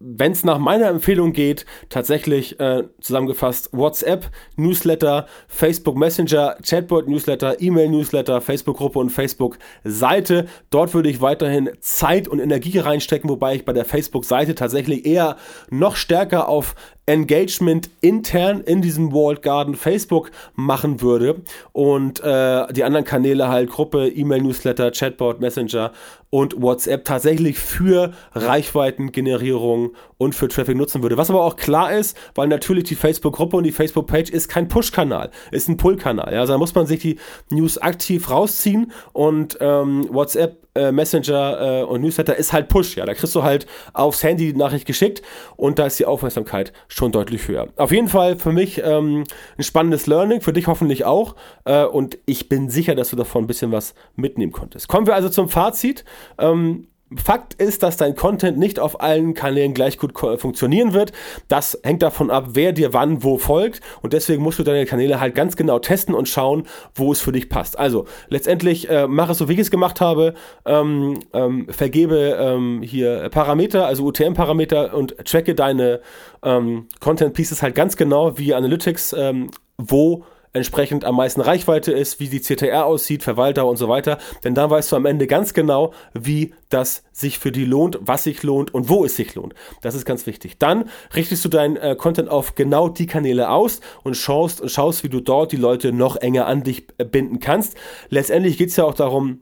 wenn 0.00 0.32
es 0.32 0.44
nach 0.44 0.58
meiner 0.58 0.86
Empfehlung 0.88 1.32
geht, 1.32 1.66
tatsächlich 1.88 2.58
äh, 2.60 2.84
zusammengefasst 3.00 3.70
WhatsApp, 3.72 4.30
Newsletter, 4.56 5.26
Facebook 5.48 5.96
Messenger, 5.96 6.56
Chatbot 6.62 7.08
Newsletter, 7.08 7.60
E-Mail 7.60 7.88
Newsletter, 7.88 8.40
Facebook-Gruppe 8.40 8.98
und 9.00 9.10
Facebook-Seite. 9.10 10.46
Dort 10.70 10.94
würde 10.94 11.10
ich 11.10 11.20
weiterhin 11.20 11.70
Zeit 11.80 12.28
und 12.28 12.38
Energie 12.38 12.78
reinstecken, 12.78 13.28
wobei 13.28 13.56
ich 13.56 13.64
bei 13.64 13.72
der 13.72 13.84
Facebook-Seite 13.84 14.54
tatsächlich 14.54 15.04
eher 15.04 15.36
noch 15.70 15.96
stärker 15.96 16.48
auf 16.48 16.74
Engagement 17.08 17.88
intern 18.02 18.60
in 18.60 18.82
diesem 18.82 19.12
Walled 19.12 19.40
Garden 19.40 19.74
Facebook 19.74 20.30
machen 20.54 21.00
würde 21.00 21.36
und 21.72 22.20
äh, 22.20 22.70
die 22.72 22.84
anderen 22.84 23.06
Kanäle 23.06 23.48
halt 23.48 23.70
Gruppe, 23.70 24.08
E-Mail, 24.08 24.52
Chatbot, 24.92 25.40
Messenger 25.40 25.92
und 26.30 26.60
WhatsApp 26.60 27.06
tatsächlich 27.06 27.58
für 27.58 28.12
Reichweitengenerierung 28.34 29.94
und 30.18 30.34
für 30.34 30.48
Traffic 30.48 30.76
nutzen 30.76 31.02
würde. 31.02 31.16
Was 31.16 31.30
aber 31.30 31.42
auch 31.42 31.56
klar 31.56 31.92
ist, 31.92 32.16
weil 32.34 32.48
natürlich 32.48 32.84
die 32.84 32.94
Facebook-Gruppe 32.94 33.56
und 33.56 33.64
die 33.64 33.72
Facebook-Page 33.72 34.30
ist 34.30 34.48
kein 34.48 34.68
Push-Kanal, 34.68 35.30
ist 35.50 35.68
ein 35.68 35.78
Pull-Kanal. 35.78 36.34
Ja? 36.34 36.40
Also 36.40 36.52
da 36.52 36.58
muss 36.58 36.74
man 36.74 36.86
sich 36.86 37.00
die 37.00 37.18
News 37.50 37.78
aktiv 37.78 38.30
rausziehen 38.30 38.92
und 39.14 39.56
ähm, 39.60 40.06
WhatsApp 40.10 40.67
äh, 40.78 40.92
Messenger 40.92 41.80
äh, 41.80 41.84
und 41.84 42.02
Newsletter 42.02 42.36
ist 42.36 42.52
halt 42.52 42.68
Push, 42.68 42.96
ja. 42.96 43.04
Da 43.04 43.14
kriegst 43.14 43.34
du 43.34 43.42
halt 43.42 43.66
aufs 43.92 44.22
Handy 44.22 44.52
die 44.52 44.58
Nachricht 44.58 44.86
geschickt 44.86 45.22
und 45.56 45.78
da 45.78 45.86
ist 45.86 45.98
die 45.98 46.06
Aufmerksamkeit 46.06 46.72
schon 46.88 47.12
deutlich 47.12 47.48
höher. 47.48 47.68
Auf 47.76 47.92
jeden 47.92 48.08
Fall 48.08 48.38
für 48.38 48.52
mich 48.52 48.82
ähm, 48.84 49.24
ein 49.56 49.62
spannendes 49.62 50.06
Learning, 50.06 50.40
für 50.40 50.52
dich 50.52 50.66
hoffentlich 50.66 51.04
auch. 51.04 51.34
Äh, 51.64 51.84
und 51.84 52.18
ich 52.26 52.48
bin 52.48 52.70
sicher, 52.70 52.94
dass 52.94 53.10
du 53.10 53.16
davon 53.16 53.44
ein 53.44 53.46
bisschen 53.46 53.72
was 53.72 53.94
mitnehmen 54.16 54.52
konntest. 54.52 54.88
Kommen 54.88 55.06
wir 55.06 55.14
also 55.14 55.28
zum 55.28 55.48
Fazit. 55.48 56.04
Ähm, 56.38 56.88
Fakt 57.16 57.54
ist, 57.54 57.82
dass 57.82 57.96
dein 57.96 58.14
Content 58.14 58.58
nicht 58.58 58.78
auf 58.78 59.00
allen 59.00 59.32
Kanälen 59.32 59.72
gleich 59.72 59.96
gut 59.96 60.12
funktionieren 60.18 60.92
wird. 60.92 61.12
Das 61.48 61.78
hängt 61.82 62.02
davon 62.02 62.30
ab, 62.30 62.48
wer 62.52 62.72
dir 62.72 62.92
wann 62.92 63.22
wo 63.22 63.38
folgt. 63.38 63.80
Und 64.02 64.12
deswegen 64.12 64.42
musst 64.42 64.58
du 64.58 64.62
deine 64.62 64.84
Kanäle 64.84 65.18
halt 65.18 65.34
ganz 65.34 65.56
genau 65.56 65.78
testen 65.78 66.14
und 66.14 66.28
schauen, 66.28 66.64
wo 66.94 67.10
es 67.10 67.20
für 67.20 67.32
dich 67.32 67.48
passt. 67.48 67.78
Also 67.78 68.04
letztendlich 68.28 68.90
äh, 68.90 69.06
mach 69.06 69.30
es 69.30 69.38
so, 69.38 69.48
wie 69.48 69.54
ich 69.54 69.60
es 69.60 69.70
gemacht 69.70 70.00
habe. 70.00 70.34
Ähm, 70.66 71.20
ähm, 71.32 71.66
vergebe 71.70 72.36
ähm, 72.38 72.82
hier 72.82 73.30
Parameter, 73.30 73.86
also 73.86 74.04
UTM-Parameter 74.04 74.94
und 74.94 75.16
tracke 75.24 75.54
deine 75.54 76.00
ähm, 76.42 76.88
Content 77.00 77.32
Pieces 77.32 77.62
halt 77.62 77.74
ganz 77.74 77.96
genau 77.96 78.36
wie 78.36 78.54
Analytics, 78.54 79.14
ähm, 79.14 79.50
wo 79.78 80.24
entsprechend 80.52 81.04
am 81.04 81.16
meisten 81.16 81.40
Reichweite 81.40 81.92
ist, 81.92 82.20
wie 82.20 82.28
die 82.28 82.40
CTR 82.40 82.86
aussieht, 82.86 83.22
Verwalter 83.22 83.66
und 83.66 83.76
so 83.76 83.88
weiter. 83.88 84.18
Denn 84.44 84.54
dann 84.54 84.70
weißt 84.70 84.92
du 84.92 84.96
am 84.96 85.06
Ende 85.06 85.26
ganz 85.26 85.54
genau, 85.54 85.92
wie 86.14 86.54
das 86.68 87.04
sich 87.12 87.38
für 87.38 87.52
die 87.52 87.64
lohnt, 87.64 87.98
was 88.00 88.24
sich 88.24 88.42
lohnt 88.42 88.72
und 88.72 88.88
wo 88.88 89.04
es 89.04 89.16
sich 89.16 89.34
lohnt. 89.34 89.54
Das 89.80 89.94
ist 89.94 90.04
ganz 90.04 90.26
wichtig. 90.26 90.58
Dann 90.58 90.90
richtest 91.14 91.44
du 91.44 91.48
deinen 91.48 91.76
äh, 91.76 91.96
Content 91.96 92.28
auf 92.28 92.54
genau 92.54 92.88
die 92.88 93.06
Kanäle 93.06 93.50
aus 93.50 93.80
und 94.04 94.16
schaust 94.16 94.60
und 94.60 94.70
schaust, 94.70 95.04
wie 95.04 95.08
du 95.08 95.20
dort 95.20 95.52
die 95.52 95.56
Leute 95.56 95.92
noch 95.92 96.16
enger 96.16 96.46
an 96.46 96.62
dich 96.62 96.86
äh, 96.98 97.04
binden 97.04 97.40
kannst. 97.40 97.76
Letztendlich 98.08 98.58
geht 98.58 98.70
es 98.70 98.76
ja 98.76 98.84
auch 98.84 98.94
darum, 98.94 99.40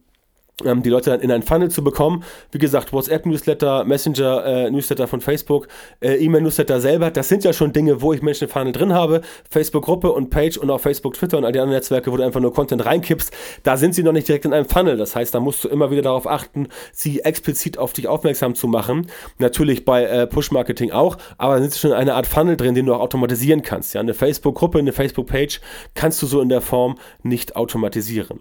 ähm, 0.65 0.83
die 0.83 0.89
Leute 0.89 1.11
dann 1.11 1.21
in 1.21 1.31
ein 1.31 1.43
Funnel 1.43 1.71
zu 1.71 1.85
bekommen. 1.85 2.25
Wie 2.51 2.59
gesagt, 2.59 2.93
WhatsApp-Newsletter, 2.93 3.85
Messenger-Newsletter 3.85 5.05
äh, 5.05 5.07
von 5.07 5.21
Facebook, 5.21 5.69
äh, 6.01 6.15
E-Mail-Newsletter 6.15 6.81
selber, 6.81 7.11
das 7.11 7.29
sind 7.29 7.45
ja 7.45 7.53
schon 7.53 7.75
Dinge, 7.75 8.01
wo 8.01 8.15
ich 8.15 8.23
Menschen 8.23 8.45
im 8.45 8.51
Funnel 8.51 8.73
drin 8.73 8.95
habe. 8.95 9.21
Facebook-Gruppe 9.51 10.11
und 10.11 10.31
Page 10.31 10.57
und 10.57 10.71
auch 10.71 10.81
Facebook, 10.81 11.15
Twitter 11.15 11.37
und 11.37 11.45
all 11.45 11.53
die 11.53 11.59
anderen 11.59 11.79
Netzwerke, 11.79 12.11
wo 12.11 12.17
du 12.17 12.23
einfach 12.23 12.41
nur 12.41 12.55
Content 12.55 12.87
reinkippst, 12.87 13.33
da 13.65 13.77
sind 13.77 13.95
sie 13.95 14.03
noch 14.03 14.13
nicht 14.13 14.29
direkt 14.29 14.47
in 14.47 14.55
einem 14.55 14.67
Funnel. 14.67 14.97
Das 14.97 15.15
heißt, 15.15 15.35
da 15.35 15.41
musst 15.41 15.63
du 15.63 15.69
immer 15.69 15.91
wieder 15.91 16.03
darauf 16.03 16.27
achten, 16.27 16.69
sie 16.93 17.21
explizit 17.21 17.77
auf 17.77 17.93
dich 17.93 18.09
aufmerksam 18.09 18.55
zu 18.55 18.67
machen. 18.67 19.09
Natürlich 19.39 19.85
bei 19.85 20.05
äh, 20.05 20.27
Push-Marketing 20.27 20.91
auch, 20.91 21.19
aber 21.37 21.57
da 21.57 21.61
sind 21.61 21.73
sie 21.75 21.81
schon 21.81 21.91
in 21.91 21.97
einer 21.97 22.15
Art 22.15 22.27
Funnel 22.27 22.57
drin, 22.57 22.75
den 22.75 22.87
du 22.87 22.95
auch 22.95 23.01
automatisieren 23.01 23.61
kannst. 23.61 23.93
Ja, 23.93 24.01
eine 24.01 24.15
Facebook-Gruppe, 24.15 24.79
eine 24.79 24.95
Facebook-Page 24.95 25.61
kannst 25.95 26.23
du 26.23 26.27
so 26.27 26.41
in 26.41 26.49
der 26.49 26.63
Form 26.63 26.97
nicht 27.23 27.57
automatisieren. 27.57 28.41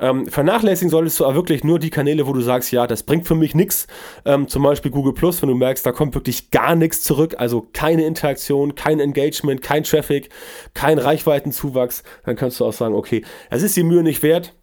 Ähm, 0.00 0.26
vernachlässigen 0.26 0.90
solltest 0.90 1.20
du 1.20 1.24
aber 1.24 1.36
wirklich 1.36 1.51
nur 1.62 1.78
die 1.78 1.90
Kanäle, 1.90 2.26
wo 2.26 2.32
du 2.32 2.40
sagst, 2.40 2.72
ja, 2.72 2.86
das 2.86 3.02
bringt 3.02 3.26
für 3.26 3.34
mich 3.34 3.54
nichts. 3.54 3.86
Ähm, 4.24 4.48
zum 4.48 4.62
Beispiel 4.62 4.90
Google 4.90 5.12
Plus, 5.12 5.42
wenn 5.42 5.48
du 5.48 5.54
merkst, 5.54 5.84
da 5.84 5.92
kommt 5.92 6.14
wirklich 6.14 6.50
gar 6.50 6.74
nichts 6.74 7.02
zurück, 7.02 7.34
also 7.38 7.66
keine 7.72 8.04
Interaktion, 8.06 8.74
kein 8.74 9.00
Engagement, 9.00 9.62
kein 9.62 9.84
Traffic, 9.84 10.30
kein 10.74 10.98
Reichweitenzuwachs, 10.98 12.02
dann 12.24 12.36
kannst 12.36 12.60
du 12.60 12.64
auch 12.64 12.72
sagen, 12.72 12.94
okay, 12.94 13.22
es 13.50 13.62
ist 13.62 13.76
die 13.76 13.82
Mühe 13.82 14.02
nicht 14.02 14.22
wert 14.22 14.54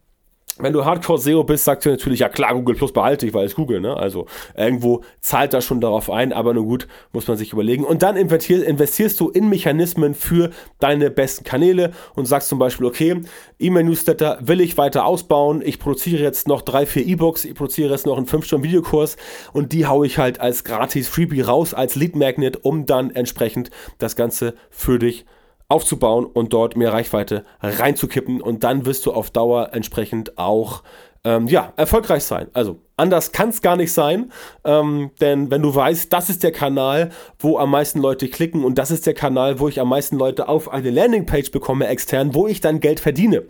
wenn 0.60 0.74
du 0.74 0.86
Hardcore-SEO 0.86 1.44
bist, 1.44 1.66
sagst 1.66 1.86
du 1.86 1.90
natürlich, 1.90 2.20
ja 2.20 2.30
klar, 2.30 2.54
Google 2.54 2.76
Plus 2.76 2.92
behalte 2.92 3.26
ich, 3.26 3.34
weil 3.34 3.46
es 3.46 3.56
Google, 3.56 3.80
ne? 3.80 3.96
Also 3.96 4.26
irgendwo 4.56 5.02
zahlt 5.22 5.54
das 5.54 5.66
schon 5.66 5.82
darauf 5.82 6.10
ein, 6.10 6.34
aber 6.34 6.54
nur 6.54 6.66
gut, 6.66 6.88
muss 7.14 7.28
man 7.28 7.38
sich 7.38 7.54
überlegen. 7.54 7.84
Und 7.84 8.04
dann 8.04 8.18
investierst 8.18 9.20
du 9.20 9.30
in 9.30 9.50
Mechanismen 9.50 10.14
für 10.14 10.52
deine 10.80 11.10
besten 11.10 11.44
Kanäle 11.44 11.92
und 12.16 12.26
sagst 12.26 12.50
zum 12.50 12.60
Beispiel, 12.60 12.86
okay, 12.86 13.22
E-Mail-Newsletter 13.60 14.40
will 14.42 14.62
ich 14.62 14.78
weiter 14.78 15.06
ausbauen, 15.06 15.62
ich 15.64 15.80
produziere 15.80 16.22
jetzt 16.22 16.48
noch 16.48 16.62
drei, 16.62 16.86
vier 16.86 17.06
E-Books, 17.06 17.46
ich 17.46 17.56
produziere 17.56 17.92
jetzt 17.92 18.06
noch 18.06 18.18
einen 18.18 18.28
5-Stunden-Videokurs 18.28 19.18
und 19.54 19.72
die 19.72 19.88
haue 19.88 20.06
ich 20.06 20.18
halt 20.18 20.42
als 20.42 20.64
gratis 20.64 21.08
Freebie 21.08 21.42
raus, 21.42 21.74
als 21.74 21.96
Lead-Magnet, 21.96 22.64
um 22.66 22.86
dann 22.86 23.12
entsprechend 23.12 23.72
das 23.98 24.16
Ganze 24.16 24.56
für 24.70 25.00
dich 25.00 25.26
zu 25.26 25.39
aufzubauen 25.70 26.26
und 26.26 26.52
dort 26.52 26.76
mehr 26.76 26.92
Reichweite 26.92 27.46
reinzukippen. 27.62 28.42
Und 28.42 28.64
dann 28.64 28.86
wirst 28.86 29.06
du 29.06 29.14
auf 29.14 29.30
Dauer 29.30 29.70
entsprechend 29.72 30.38
auch 30.38 30.84
ähm, 31.24 31.48
ja, 31.48 31.74
erfolgreich 31.76 32.24
sein. 32.24 32.48
Also 32.54 32.80
anders 32.96 33.32
kann 33.32 33.50
es 33.50 33.62
gar 33.62 33.76
nicht 33.76 33.92
sein, 33.92 34.32
ähm, 34.64 35.12
denn 35.20 35.52
wenn 35.52 35.62
du 35.62 35.74
weißt, 35.74 36.12
das 36.12 36.30
ist 36.30 36.44
der 36.44 36.52
Kanal, 36.52 37.10
wo 37.40 37.58
am 37.58 37.72
meisten 37.72 38.00
Leute 38.00 38.28
klicken 38.30 38.64
und 38.64 38.78
das 38.78 38.92
ist 38.92 39.06
der 39.06 39.14
Kanal, 39.14 39.60
wo 39.60 39.68
ich 39.68 39.80
am 39.80 39.90
meisten 39.90 40.18
Leute 40.18 40.48
auf 40.48 40.72
eine 40.72 40.90
Landingpage 40.90 41.52
bekomme 41.52 41.88
extern, 41.88 42.34
wo 42.34 42.48
ich 42.48 42.62
dann 42.62 42.80
Geld 42.80 43.00
verdiene. 43.00 43.44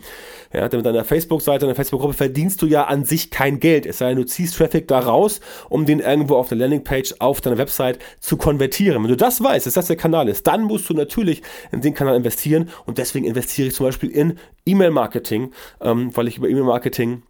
Ja, 0.51 0.67
denn 0.67 0.79
mit 0.79 0.85
deiner 0.85 1.05
Facebook-Seite, 1.05 1.65
deiner 1.65 1.75
Facebook-Gruppe 1.75 2.15
verdienst 2.15 2.61
du 2.63 2.65
ja 2.65 2.85
an 2.85 3.05
sich 3.05 3.29
kein 3.29 3.59
Geld. 3.59 3.85
Es 3.85 3.99
sei 3.99 4.09
denn, 4.09 4.17
du 4.17 4.25
ziehst 4.25 4.57
Traffic 4.57 4.87
da 4.87 4.99
raus, 4.99 5.39
um 5.69 5.85
den 5.85 5.99
irgendwo 5.99 6.37
auf 6.37 6.49
der 6.49 6.57
Landingpage 6.57 7.15
auf 7.19 7.39
deiner 7.39 7.59
Website 7.59 7.99
zu 8.19 8.35
konvertieren. 8.35 9.03
Wenn 9.03 9.09
du 9.09 9.17
das 9.17 9.43
weißt, 9.43 9.67
dass 9.67 9.75
das 9.75 9.87
der 9.87 9.95
Kanal 9.95 10.27
ist, 10.27 10.47
dann 10.47 10.63
musst 10.63 10.89
du 10.89 10.95
natürlich 10.95 11.43
in 11.71 11.81
den 11.81 11.93
Kanal 11.93 12.15
investieren 12.15 12.69
und 12.87 12.97
deswegen 12.97 13.25
investiere 13.25 13.67
ich 13.67 13.75
zum 13.75 13.85
Beispiel 13.85 14.09
in 14.09 14.39
E-Mail-Marketing, 14.65 15.51
ähm, 15.81 16.15
weil 16.15 16.27
ich 16.27 16.37
über 16.37 16.49
E-Mail-Marketing 16.49 17.21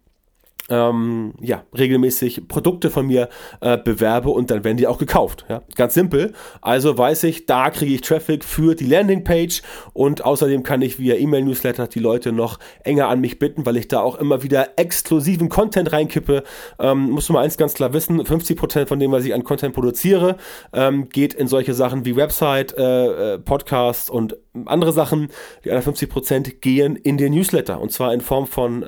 ähm, 0.70 1.34
ja, 1.40 1.64
regelmäßig 1.76 2.48
Produkte 2.48 2.90
von 2.90 3.06
mir 3.06 3.28
äh, 3.60 3.76
bewerbe 3.76 4.30
und 4.30 4.50
dann 4.50 4.64
werden 4.64 4.76
die 4.76 4.86
auch 4.86 4.98
gekauft. 4.98 5.44
Ja? 5.48 5.62
Ganz 5.74 5.94
simpel. 5.94 6.32
Also 6.62 6.96
weiß 6.96 7.24
ich, 7.24 7.46
da 7.46 7.70
kriege 7.70 7.94
ich 7.94 8.00
Traffic 8.00 8.44
für 8.44 8.74
die 8.74 8.86
Landingpage 8.86 9.62
und 9.92 10.24
außerdem 10.24 10.62
kann 10.62 10.80
ich 10.80 10.98
via 10.98 11.16
E-Mail-Newsletter 11.16 11.88
die 11.88 11.98
Leute 11.98 12.32
noch 12.32 12.58
enger 12.84 13.08
an 13.08 13.20
mich 13.20 13.38
bitten, 13.38 13.66
weil 13.66 13.76
ich 13.76 13.88
da 13.88 14.00
auch 14.00 14.16
immer 14.16 14.42
wieder 14.42 14.78
exklusiven 14.78 15.48
Content 15.48 15.92
reinkippe. 15.92 16.44
Ähm, 16.78 17.10
musst 17.10 17.28
du 17.28 17.32
mal 17.32 17.42
eins 17.42 17.56
ganz 17.56 17.74
klar 17.74 17.92
wissen, 17.92 18.20
50% 18.22 18.86
von 18.86 18.98
dem, 18.98 19.12
was 19.12 19.24
ich 19.24 19.34
an 19.34 19.44
Content 19.44 19.74
produziere, 19.74 20.36
ähm, 20.72 21.08
geht 21.08 21.34
in 21.34 21.48
solche 21.48 21.74
Sachen 21.74 22.04
wie 22.04 22.16
Website, 22.16 22.76
äh, 22.78 23.34
äh, 23.34 23.38
Podcast 23.38 24.10
und 24.10 24.36
andere 24.66 24.92
Sachen. 24.92 25.28
Die 25.64 25.70
anderen 25.70 25.94
50% 25.94 26.60
gehen 26.60 26.96
in 26.96 27.16
den 27.16 27.32
Newsletter 27.32 27.80
und 27.80 27.92
zwar 27.92 28.12
in 28.12 28.20
Form 28.20 28.46
von, 28.46 28.82
äh, 28.82 28.86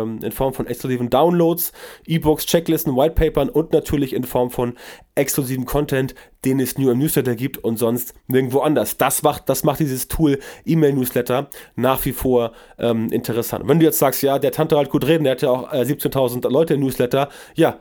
ähm, 0.00 0.20
in 0.22 0.32
Form 0.32 0.54
von 0.54 0.66
exklusiven 0.66 1.10
Downloads 1.10 1.72
E-Books, 2.06 2.46
Checklisten, 2.46 2.96
Whitepapern 2.96 3.48
und 3.48 3.72
natürlich 3.72 4.12
in 4.12 4.24
Form 4.24 4.50
von 4.50 4.74
exklusiven 5.14 5.64
Content, 5.64 6.14
den 6.44 6.60
es 6.60 6.76
nur 6.76 6.92
im 6.92 6.98
Newsletter 6.98 7.36
gibt 7.36 7.58
und 7.58 7.78
sonst 7.78 8.14
nirgendwo 8.26 8.60
anders. 8.60 8.96
Das 8.98 9.22
macht, 9.22 9.48
das 9.48 9.62
macht 9.62 9.80
dieses 9.80 10.08
Tool 10.08 10.40
E-Mail-Newsletter 10.64 11.48
nach 11.76 12.04
wie 12.04 12.12
vor 12.12 12.52
ähm, 12.78 13.10
interessant. 13.12 13.68
Wenn 13.68 13.78
du 13.78 13.84
jetzt 13.84 13.98
sagst, 13.98 14.22
ja, 14.22 14.38
der 14.38 14.52
Tante 14.52 14.76
halt 14.76 14.90
gut 14.90 15.06
reden, 15.06 15.24
der 15.24 15.32
hat 15.32 15.42
ja 15.42 15.50
auch 15.50 15.72
äh, 15.72 15.82
17.000 15.82 16.48
Leute 16.50 16.74
im 16.74 16.80
Newsletter, 16.80 17.28
ja, 17.54 17.80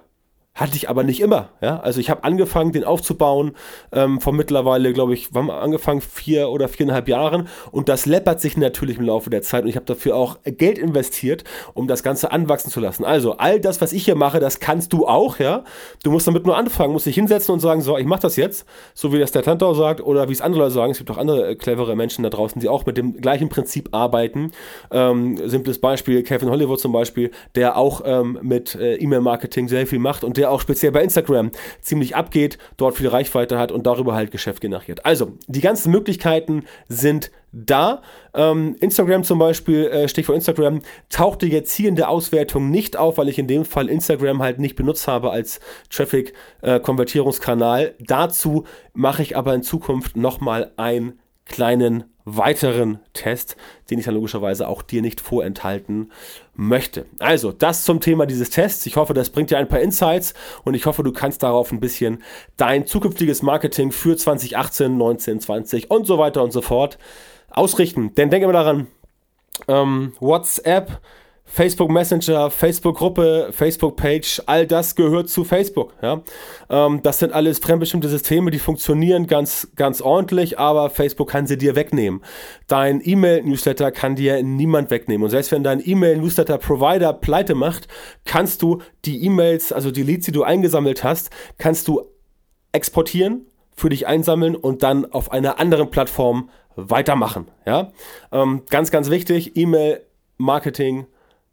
hatte 0.56 0.76
ich 0.76 0.88
aber 0.88 1.04
nicht 1.04 1.20
immer. 1.20 1.50
Ja? 1.62 1.80
Also 1.80 2.00
ich 2.00 2.12
habe 2.12 2.24
angefangen, 2.24 2.72
den 2.72 2.84
aufzubauen, 2.84 3.54
ähm, 3.92 4.22
vor 4.22 4.34
mittlerweile, 4.34 4.94
glaube 4.94 5.16
ich, 5.16 5.34
wir 5.34 5.42
angefangen, 5.54 6.02
vier 6.02 6.50
oder 6.50 6.68
viereinhalb 6.68 7.08
Jahren. 7.08 7.48
Und 7.72 7.90
das 7.90 8.06
läppert 8.06 8.40
sich 8.40 8.56
natürlich 8.56 9.00
im 9.00 9.06
Laufe 9.06 9.32
der 9.32 9.42
Zeit. 9.42 9.64
Und 9.64 9.70
ich 9.70 9.76
habe 9.76 9.88
dafür 9.88 10.16
auch 10.16 10.38
Geld 10.44 10.78
investiert, 10.78 11.44
um 11.74 11.88
das 11.88 12.04
Ganze 12.04 12.32
anwachsen 12.32 12.70
zu 12.70 12.80
lassen. 12.80 13.04
Also 13.04 13.38
all 13.38 13.60
das, 13.60 13.82
was 13.82 13.94
ich 13.94 14.06
hier 14.06 14.16
mache, 14.16 14.40
das 14.40 14.60
kannst 14.60 14.94
du 14.94 15.08
auch. 15.08 15.40
Ja? 15.40 15.64
Du 16.04 16.12
musst 16.12 16.28
damit 16.28 16.46
nur 16.46 16.56
anfangen, 16.56 16.94
musst 16.94 17.08
dich 17.08 17.16
hinsetzen 17.16 17.52
und 17.52 17.60
sagen, 17.60 17.82
so, 17.82 17.98
ich 17.98 18.06
mache 18.06 18.22
das 18.22 18.36
jetzt, 18.36 18.68
so 18.94 19.12
wie 19.12 19.18
das 19.18 19.32
der 19.32 19.42
Tantau 19.42 19.74
sagt 19.74 20.02
oder 20.02 20.30
wie 20.30 20.34
es 20.34 20.42
andere 20.42 20.64
Leute 20.64 20.76
sagen. 20.76 20.92
Es 20.92 21.00
gibt 21.00 21.10
auch 21.10 21.18
andere 21.18 21.50
äh, 21.50 21.56
clevere 21.56 21.96
Menschen 21.96 22.24
da 22.24 22.30
draußen, 22.30 22.62
die 22.62 22.70
auch 22.70 22.86
mit 22.86 22.98
dem 22.98 23.20
gleichen 23.20 23.50
Prinzip 23.50 23.90
arbeiten. 23.92 24.52
Ähm, 24.92 25.50
simples 25.50 25.80
Beispiel, 25.80 26.22
Kevin 26.22 26.52
Hollywood 26.52 26.80
zum 26.80 26.92
Beispiel, 26.92 27.32
der 27.56 27.76
auch 27.76 28.02
ähm, 28.06 28.38
mit 28.44 28.76
äh, 28.76 28.98
E-Mail-Marketing 28.98 29.68
sehr 29.68 29.88
viel 29.88 29.98
macht 29.98 30.24
und 30.24 30.38
der 30.38 30.43
der 30.44 30.52
auch 30.52 30.60
speziell 30.60 30.92
bei 30.92 31.02
Instagram 31.02 31.52
ziemlich 31.82 32.18
abgeht, 32.18 32.58
dort 32.76 32.98
viel 32.98 33.08
Reichweite 33.08 33.58
hat 33.58 33.72
und 33.72 33.88
darüber 33.88 34.14
halt 34.14 34.30
Geschäft 34.30 34.60
generiert. 34.60 35.06
Also, 35.06 35.38
die 35.48 35.62
ganzen 35.62 35.90
Möglichkeiten 35.92 36.66
sind 36.90 37.32
da. 37.54 38.02
Ähm, 38.34 38.76
Instagram 38.82 39.24
zum 39.24 39.40
Beispiel, 39.40 39.86
äh, 39.86 40.10
Stichwort 40.10 40.36
Instagram, 40.36 40.82
tauchte 41.10 41.46
jetzt 41.46 41.74
hier 41.74 41.88
in 41.88 41.96
der 41.96 42.10
Auswertung 42.10 42.70
nicht 42.70 42.98
auf, 42.98 43.18
weil 43.18 43.30
ich 43.30 43.40
in 43.40 43.48
dem 43.48 43.64
Fall 43.64 43.88
Instagram 43.88 44.42
halt 44.42 44.60
nicht 44.60 44.76
benutzt 44.76 45.08
habe 45.08 45.32
als 45.32 45.62
Traffic-Konvertierungskanal. 45.90 47.86
Äh, 47.86 47.94
Dazu 48.00 48.66
mache 48.94 49.22
ich 49.22 49.38
aber 49.38 49.54
in 49.54 49.64
Zukunft 49.64 50.18
nochmal 50.18 50.74
einen 50.76 51.20
kleinen 51.46 52.13
weiteren 52.26 53.00
Test, 53.14 53.56
den 53.90 54.00
ich 54.00 54.06
dann 54.06 54.16
logischerweise 54.16 54.68
auch 54.68 54.82
dir 54.82 55.02
nicht 55.02 55.22
vorenthalten 55.22 56.12
möchte. 56.56 57.06
Also, 57.20 57.52
das 57.52 57.84
zum 57.84 58.00
Thema 58.00 58.26
dieses 58.26 58.50
Tests. 58.50 58.86
Ich 58.86 58.96
hoffe, 58.96 59.14
das 59.14 59.30
bringt 59.30 59.52
dir 59.52 59.58
ein 59.58 59.68
paar 59.68 59.80
Insights 59.80 60.34
und 60.64 60.74
ich 60.74 60.86
hoffe, 60.86 61.04
du 61.04 61.12
kannst 61.12 61.44
darauf 61.44 61.72
ein 61.72 61.80
bisschen 61.80 62.24
dein 62.58 62.86
zukünftiges 62.86 63.42
Marketing 63.42 63.92
für 63.92 64.16
2018, 64.16 64.98
19, 64.98 65.40
20 65.40 65.92
und 65.92 66.06
so 66.06 66.18
weiter 66.18 66.44
und 66.44 66.52
so 66.52 66.62
fort 66.62 66.98
ausrichten. 67.50 68.16
Denn 68.16 68.30
denke 68.30 68.48
mal 68.48 68.54
daran, 68.54 68.88
ähm, 69.68 70.14
WhatsApp 70.20 71.00
Facebook 71.54 71.92
Messenger, 71.92 72.50
Facebook-Gruppe, 72.50 73.50
Facebook-Page, 73.52 74.42
all 74.48 74.66
das 74.66 74.96
gehört 74.96 75.30
zu 75.30 75.44
Facebook. 75.44 75.94
Ja? 76.02 76.24
Ähm, 76.68 77.02
das 77.04 77.20
sind 77.20 77.32
alles 77.32 77.60
fremdbestimmte 77.60 78.10
Systeme, 78.10 78.50
die 78.50 78.58
funktionieren 78.58 79.28
ganz, 79.28 79.68
ganz 79.76 80.02
ordentlich, 80.02 80.58
aber 80.58 80.90
Facebook 80.90 81.30
kann 81.30 81.46
sie 81.46 81.56
dir 81.56 81.76
wegnehmen. 81.76 82.24
Dein 82.66 83.02
E-Mail-Newsletter 83.06 83.92
kann 83.92 84.16
dir 84.16 84.42
niemand 84.42 84.90
wegnehmen. 84.90 85.26
Und 85.26 85.30
selbst 85.30 85.52
wenn 85.52 85.64
dein 85.64 85.80
E-Mail-Newsletter-Provider 85.80 87.14
pleite 87.14 87.54
macht, 87.54 87.88
kannst 88.26 88.64
du 88.64 88.82
die 89.06 89.24
E-Mails, 89.24 89.72
also 89.72 89.92
die 89.92 90.02
Leads, 90.02 90.26
die 90.26 90.32
du 90.32 90.42
eingesammelt 90.42 91.04
hast, 91.04 91.30
kannst 91.60 91.88
du 91.88 92.02
exportieren, 92.72 93.46
für 93.76 93.90
dich 93.90 94.08
einsammeln 94.08 94.56
und 94.56 94.82
dann 94.82 95.06
auf 95.06 95.32
einer 95.32 95.60
anderen 95.60 95.92
Plattform 95.92 96.50
weitermachen. 96.76 97.46
Ja? 97.68 97.92
Ähm, 98.32 98.64
ganz, 98.72 98.90
ganz 98.90 99.12
wichtig, 99.12 99.56
E-Mail-Marketing 99.56 101.06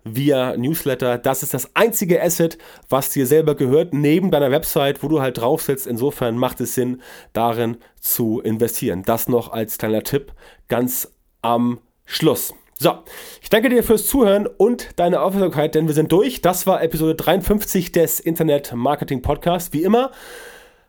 via 0.04 0.56
Newsletter. 0.56 1.18
Das 1.18 1.42
ist 1.42 1.54
das 1.54 1.74
einzige 1.74 2.22
Asset, 2.22 2.58
was 2.88 3.10
dir 3.10 3.26
selber 3.26 3.54
gehört, 3.54 3.94
neben 3.94 4.30
deiner 4.30 4.50
Website, 4.50 5.02
wo 5.02 5.08
du 5.08 5.20
halt 5.20 5.38
drauf 5.38 5.62
sitzt. 5.62 5.86
Insofern 5.86 6.36
macht 6.36 6.60
es 6.60 6.74
Sinn, 6.74 7.02
darin 7.32 7.76
zu 8.00 8.40
investieren. 8.40 9.02
Das 9.04 9.28
noch 9.28 9.52
als 9.52 9.78
kleiner 9.78 10.02
Tipp 10.02 10.32
ganz 10.68 11.12
am 11.42 11.80
Schluss. 12.04 12.54
So, 12.78 12.94
ich 13.42 13.50
danke 13.50 13.68
dir 13.68 13.82
fürs 13.82 14.06
Zuhören 14.06 14.46
und 14.46 14.98
deine 14.98 15.20
Aufmerksamkeit, 15.20 15.74
denn 15.74 15.86
wir 15.86 15.94
sind 15.94 16.12
durch. 16.12 16.40
Das 16.40 16.66
war 16.66 16.82
Episode 16.82 17.14
53 17.14 17.92
des 17.92 18.20
Internet 18.20 18.72
Marketing 18.74 19.20
Podcasts. 19.20 19.74
Wie 19.74 19.82
immer, 19.82 20.12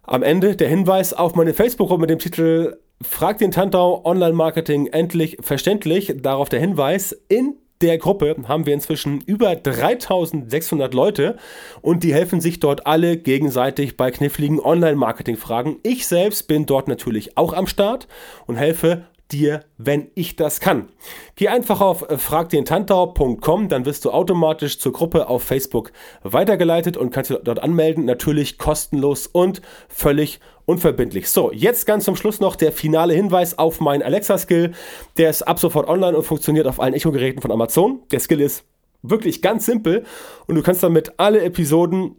am 0.04 0.24
Ende 0.24 0.56
der 0.56 0.70
Hinweis 0.70 1.14
auf 1.14 1.36
meine 1.36 1.54
Facebook-Gruppe 1.54 2.02
mit 2.02 2.10
dem 2.10 2.20
Titel 2.20 2.78
Frag 3.02 3.40
den 3.40 3.52
Tantau 3.52 4.06
Online 4.06 4.34
Marketing 4.34 4.88
endlich 4.88 5.38
verständlich. 5.42 6.14
Darauf 6.22 6.50
der 6.50 6.60
Hinweis. 6.60 7.12
In 7.28 7.58
der 7.82 7.98
Gruppe 7.98 8.36
haben 8.48 8.66
wir 8.66 8.74
inzwischen 8.74 9.22
über 9.22 9.56
3600 9.56 10.94
Leute 10.94 11.38
und 11.82 12.04
die 12.04 12.14
helfen 12.14 12.42
sich 12.42 12.60
dort 12.60 12.88
alle 12.88 13.18
gegenseitig 13.18 13.98
bei 13.98 14.12
kniffligen 14.12 14.60
Online-Marketing-Fragen. 14.60 15.78
Ich 15.84 16.08
selbst 16.08 16.48
bin 16.48 16.66
dort 16.66 16.88
natürlich 16.88 17.38
auch 17.38 17.54
am 17.54 17.68
Start 17.68 18.08
und 18.46 18.56
helfe 18.56 19.06
dir, 19.32 19.64
wenn 19.78 20.10
ich 20.16 20.36
das 20.36 20.60
kann. 20.60 20.90
Geh 21.36 21.48
einfach 21.48 21.82
auf 21.82 22.06
fragdentantau.com, 22.10 23.70
dann 23.70 23.86
wirst 23.86 24.06
du 24.06 24.12
automatisch 24.12 24.80
zur 24.80 24.94
Gruppe 24.94 25.28
auf 25.28 25.44
Facebook 25.44 25.92
weitergeleitet 26.24 26.98
und 26.98 27.12
kannst 27.12 27.32
dort 27.32 27.60
anmelden. 27.64 28.06
Natürlich 28.06 28.58
kostenlos 28.58 29.28
und 29.28 29.62
völlig 29.90 30.40
unverbindlich. 30.66 31.30
So, 31.30 31.52
jetzt 31.52 31.86
ganz 31.86 32.06
zum 32.06 32.16
Schluss 32.16 32.40
noch 32.40 32.56
der 32.56 32.72
finale 32.72 33.14
Hinweis 33.14 33.58
auf 33.58 33.80
meinen 33.80 34.04
Alexa-Skill. 34.04 34.72
Der 35.18 35.30
ist 35.30 35.44
ab 35.44 35.60
sofort 35.60 35.88
online 35.88 36.16
und 36.16 36.24
funktioniert 36.24 36.68
auf 36.68 36.80
allen 36.80 36.94
Echo-Geräten 36.94 37.42
von 37.42 37.52
Amazon. 37.52 38.02
Der 38.12 38.20
Skill 38.20 38.42
ist 38.42 38.64
wirklich 39.02 39.42
ganz 39.42 39.66
simpel 39.66 40.06
und 40.48 40.56
du 40.56 40.62
kannst 40.62 40.84
damit 40.84 41.14
alle 41.18 41.42
Episoden 41.42 42.18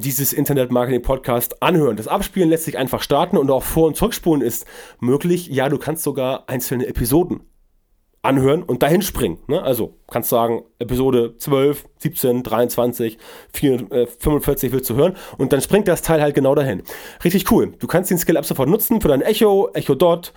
dieses 0.00 0.32
Internet 0.32 0.70
Marketing 0.70 1.02
Podcast 1.02 1.62
anhören. 1.62 1.96
Das 1.96 2.08
Abspielen 2.08 2.50
lässt 2.50 2.64
sich 2.64 2.78
einfach 2.78 3.02
starten 3.02 3.36
und 3.36 3.50
auch 3.50 3.62
Vor- 3.62 3.86
und 3.86 3.96
Zurückspulen 3.96 4.42
ist 4.42 4.66
möglich. 5.00 5.48
Ja, 5.48 5.68
du 5.68 5.78
kannst 5.78 6.02
sogar 6.02 6.48
einzelne 6.48 6.86
Episoden 6.86 7.40
anhören 8.26 8.62
und 8.62 8.82
dahin 8.82 9.02
springen. 9.02 9.38
Ne? 9.46 9.62
Also 9.62 9.94
kannst 10.10 10.28
sagen, 10.28 10.64
Episode 10.78 11.36
12, 11.38 11.84
17, 11.98 12.42
23, 12.42 13.18
4, 13.52 13.92
äh, 13.92 14.06
45 14.06 14.72
willst 14.72 14.90
du 14.90 14.96
hören 14.96 15.16
und 15.38 15.52
dann 15.52 15.60
springt 15.60 15.88
das 15.88 16.02
Teil 16.02 16.20
halt 16.20 16.34
genau 16.34 16.54
dahin. 16.54 16.82
Richtig 17.24 17.50
cool. 17.50 17.72
Du 17.78 17.86
kannst 17.86 18.10
den 18.10 18.18
Skill 18.18 18.36
ab 18.36 18.44
sofort 18.44 18.68
nutzen 18.68 19.00
für 19.00 19.08
dein 19.08 19.22
Echo, 19.22 19.70
Echo 19.72 19.94
Dot, 19.94 20.32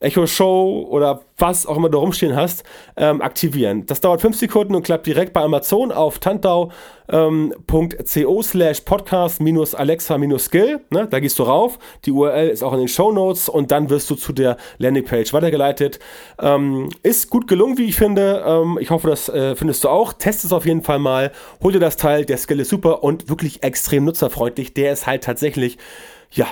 Echo 0.00 0.26
Show 0.26 0.86
oder 0.90 1.22
was 1.38 1.66
auch 1.66 1.76
immer 1.76 1.88
du 1.88 1.98
rumstehen 1.98 2.36
hast, 2.36 2.64
ähm, 2.96 3.22
aktivieren. 3.22 3.86
Das 3.86 4.00
dauert 4.00 4.20
5 4.20 4.36
Sekunden 4.36 4.74
und 4.74 4.82
klappt 4.82 5.06
direkt 5.06 5.32
bei 5.32 5.40
Amazon 5.40 5.90
auf 5.90 6.18
tantau.co 6.18 6.72
ähm, 7.10 7.52
slash 8.42 8.80
podcast 8.80 9.40
minus 9.40 9.74
Alexa 9.74 10.18
minus 10.18 10.44
Skill. 10.44 10.80
Ne? 10.90 11.08
Da 11.08 11.20
gehst 11.20 11.38
du 11.38 11.44
rauf. 11.44 11.78
Die 12.04 12.12
URL 12.12 12.48
ist 12.48 12.62
auch 12.62 12.72
in 12.72 12.80
den 12.80 12.88
Show 12.88 13.12
Notes 13.12 13.48
und 13.48 13.70
dann 13.70 13.90
wirst 13.90 14.10
du 14.10 14.14
zu 14.14 14.32
der 14.32 14.56
Landingpage 14.78 15.32
weitergeleitet. 15.32 15.98
Ähm, 16.38 16.88
ist 17.02 17.30
gut 17.30 17.48
gelungen, 17.48 17.78
wie 17.78 17.84
ich 17.84 17.96
finde. 17.96 18.44
Ähm, 18.46 18.78
ich 18.80 18.90
hoffe, 18.90 19.08
das 19.08 19.28
äh, 19.28 19.56
findest 19.56 19.84
du 19.84 19.88
auch. 19.88 20.12
Test 20.12 20.44
es 20.44 20.52
auf 20.52 20.66
jeden 20.66 20.82
Fall 20.82 20.98
mal. 20.98 21.32
Hol 21.62 21.72
dir 21.72 21.80
das 21.80 21.96
Teil. 21.96 22.24
Der 22.24 22.36
Skill 22.36 22.60
ist 22.60 22.68
super 22.68 23.02
und 23.02 23.28
wirklich 23.28 23.62
extrem 23.62 24.04
nutzerfreundlich. 24.04 24.74
Der 24.74 24.92
ist 24.92 25.06
halt 25.06 25.24
tatsächlich, 25.24 25.78
ja, 26.30 26.46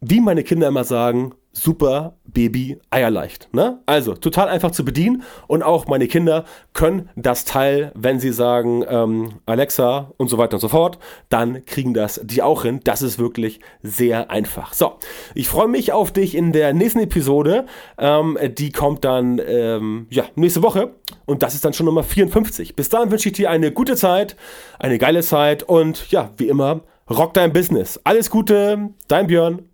wie 0.00 0.20
meine 0.20 0.44
Kinder 0.44 0.68
immer 0.68 0.84
sagen, 0.84 1.34
super 1.62 2.14
Baby 2.24 2.78
eierleicht. 2.90 3.48
Ne? 3.52 3.80
Also 3.86 4.14
total 4.14 4.48
einfach 4.48 4.70
zu 4.70 4.84
bedienen 4.84 5.22
und 5.46 5.62
auch 5.62 5.86
meine 5.86 6.06
Kinder 6.06 6.44
können 6.72 7.08
das 7.16 7.44
Teil, 7.44 7.92
wenn 7.94 8.20
sie 8.20 8.32
sagen 8.32 8.84
ähm, 8.88 9.40
Alexa 9.46 10.12
und 10.16 10.28
so 10.28 10.38
weiter 10.38 10.54
und 10.54 10.60
so 10.60 10.68
fort, 10.68 10.98
dann 11.28 11.64
kriegen 11.64 11.94
das 11.94 12.20
die 12.22 12.42
auch 12.42 12.62
hin. 12.62 12.80
Das 12.84 13.02
ist 13.02 13.18
wirklich 13.18 13.60
sehr 13.82 14.30
einfach. 14.30 14.74
So, 14.74 14.98
ich 15.34 15.48
freue 15.48 15.68
mich 15.68 15.92
auf 15.92 16.12
dich 16.12 16.34
in 16.34 16.52
der 16.52 16.72
nächsten 16.74 17.00
Episode. 17.00 17.66
Ähm, 17.98 18.38
die 18.56 18.72
kommt 18.72 19.04
dann 19.04 19.40
ähm, 19.44 20.06
ja 20.10 20.24
nächste 20.34 20.62
Woche 20.62 20.94
und 21.26 21.42
das 21.42 21.54
ist 21.54 21.64
dann 21.64 21.72
schon 21.72 21.86
Nummer 21.86 22.02
54. 22.02 22.76
Bis 22.76 22.88
dahin 22.88 23.10
wünsche 23.10 23.28
ich 23.28 23.34
dir 23.34 23.50
eine 23.50 23.72
gute 23.72 23.96
Zeit, 23.96 24.36
eine 24.78 24.98
geile 24.98 25.22
Zeit 25.22 25.62
und 25.62 26.10
ja 26.10 26.30
wie 26.36 26.48
immer 26.48 26.82
rock 27.10 27.34
dein 27.34 27.52
Business. 27.52 27.98
Alles 28.04 28.30
Gute, 28.30 28.90
dein 29.08 29.26
Björn. 29.26 29.67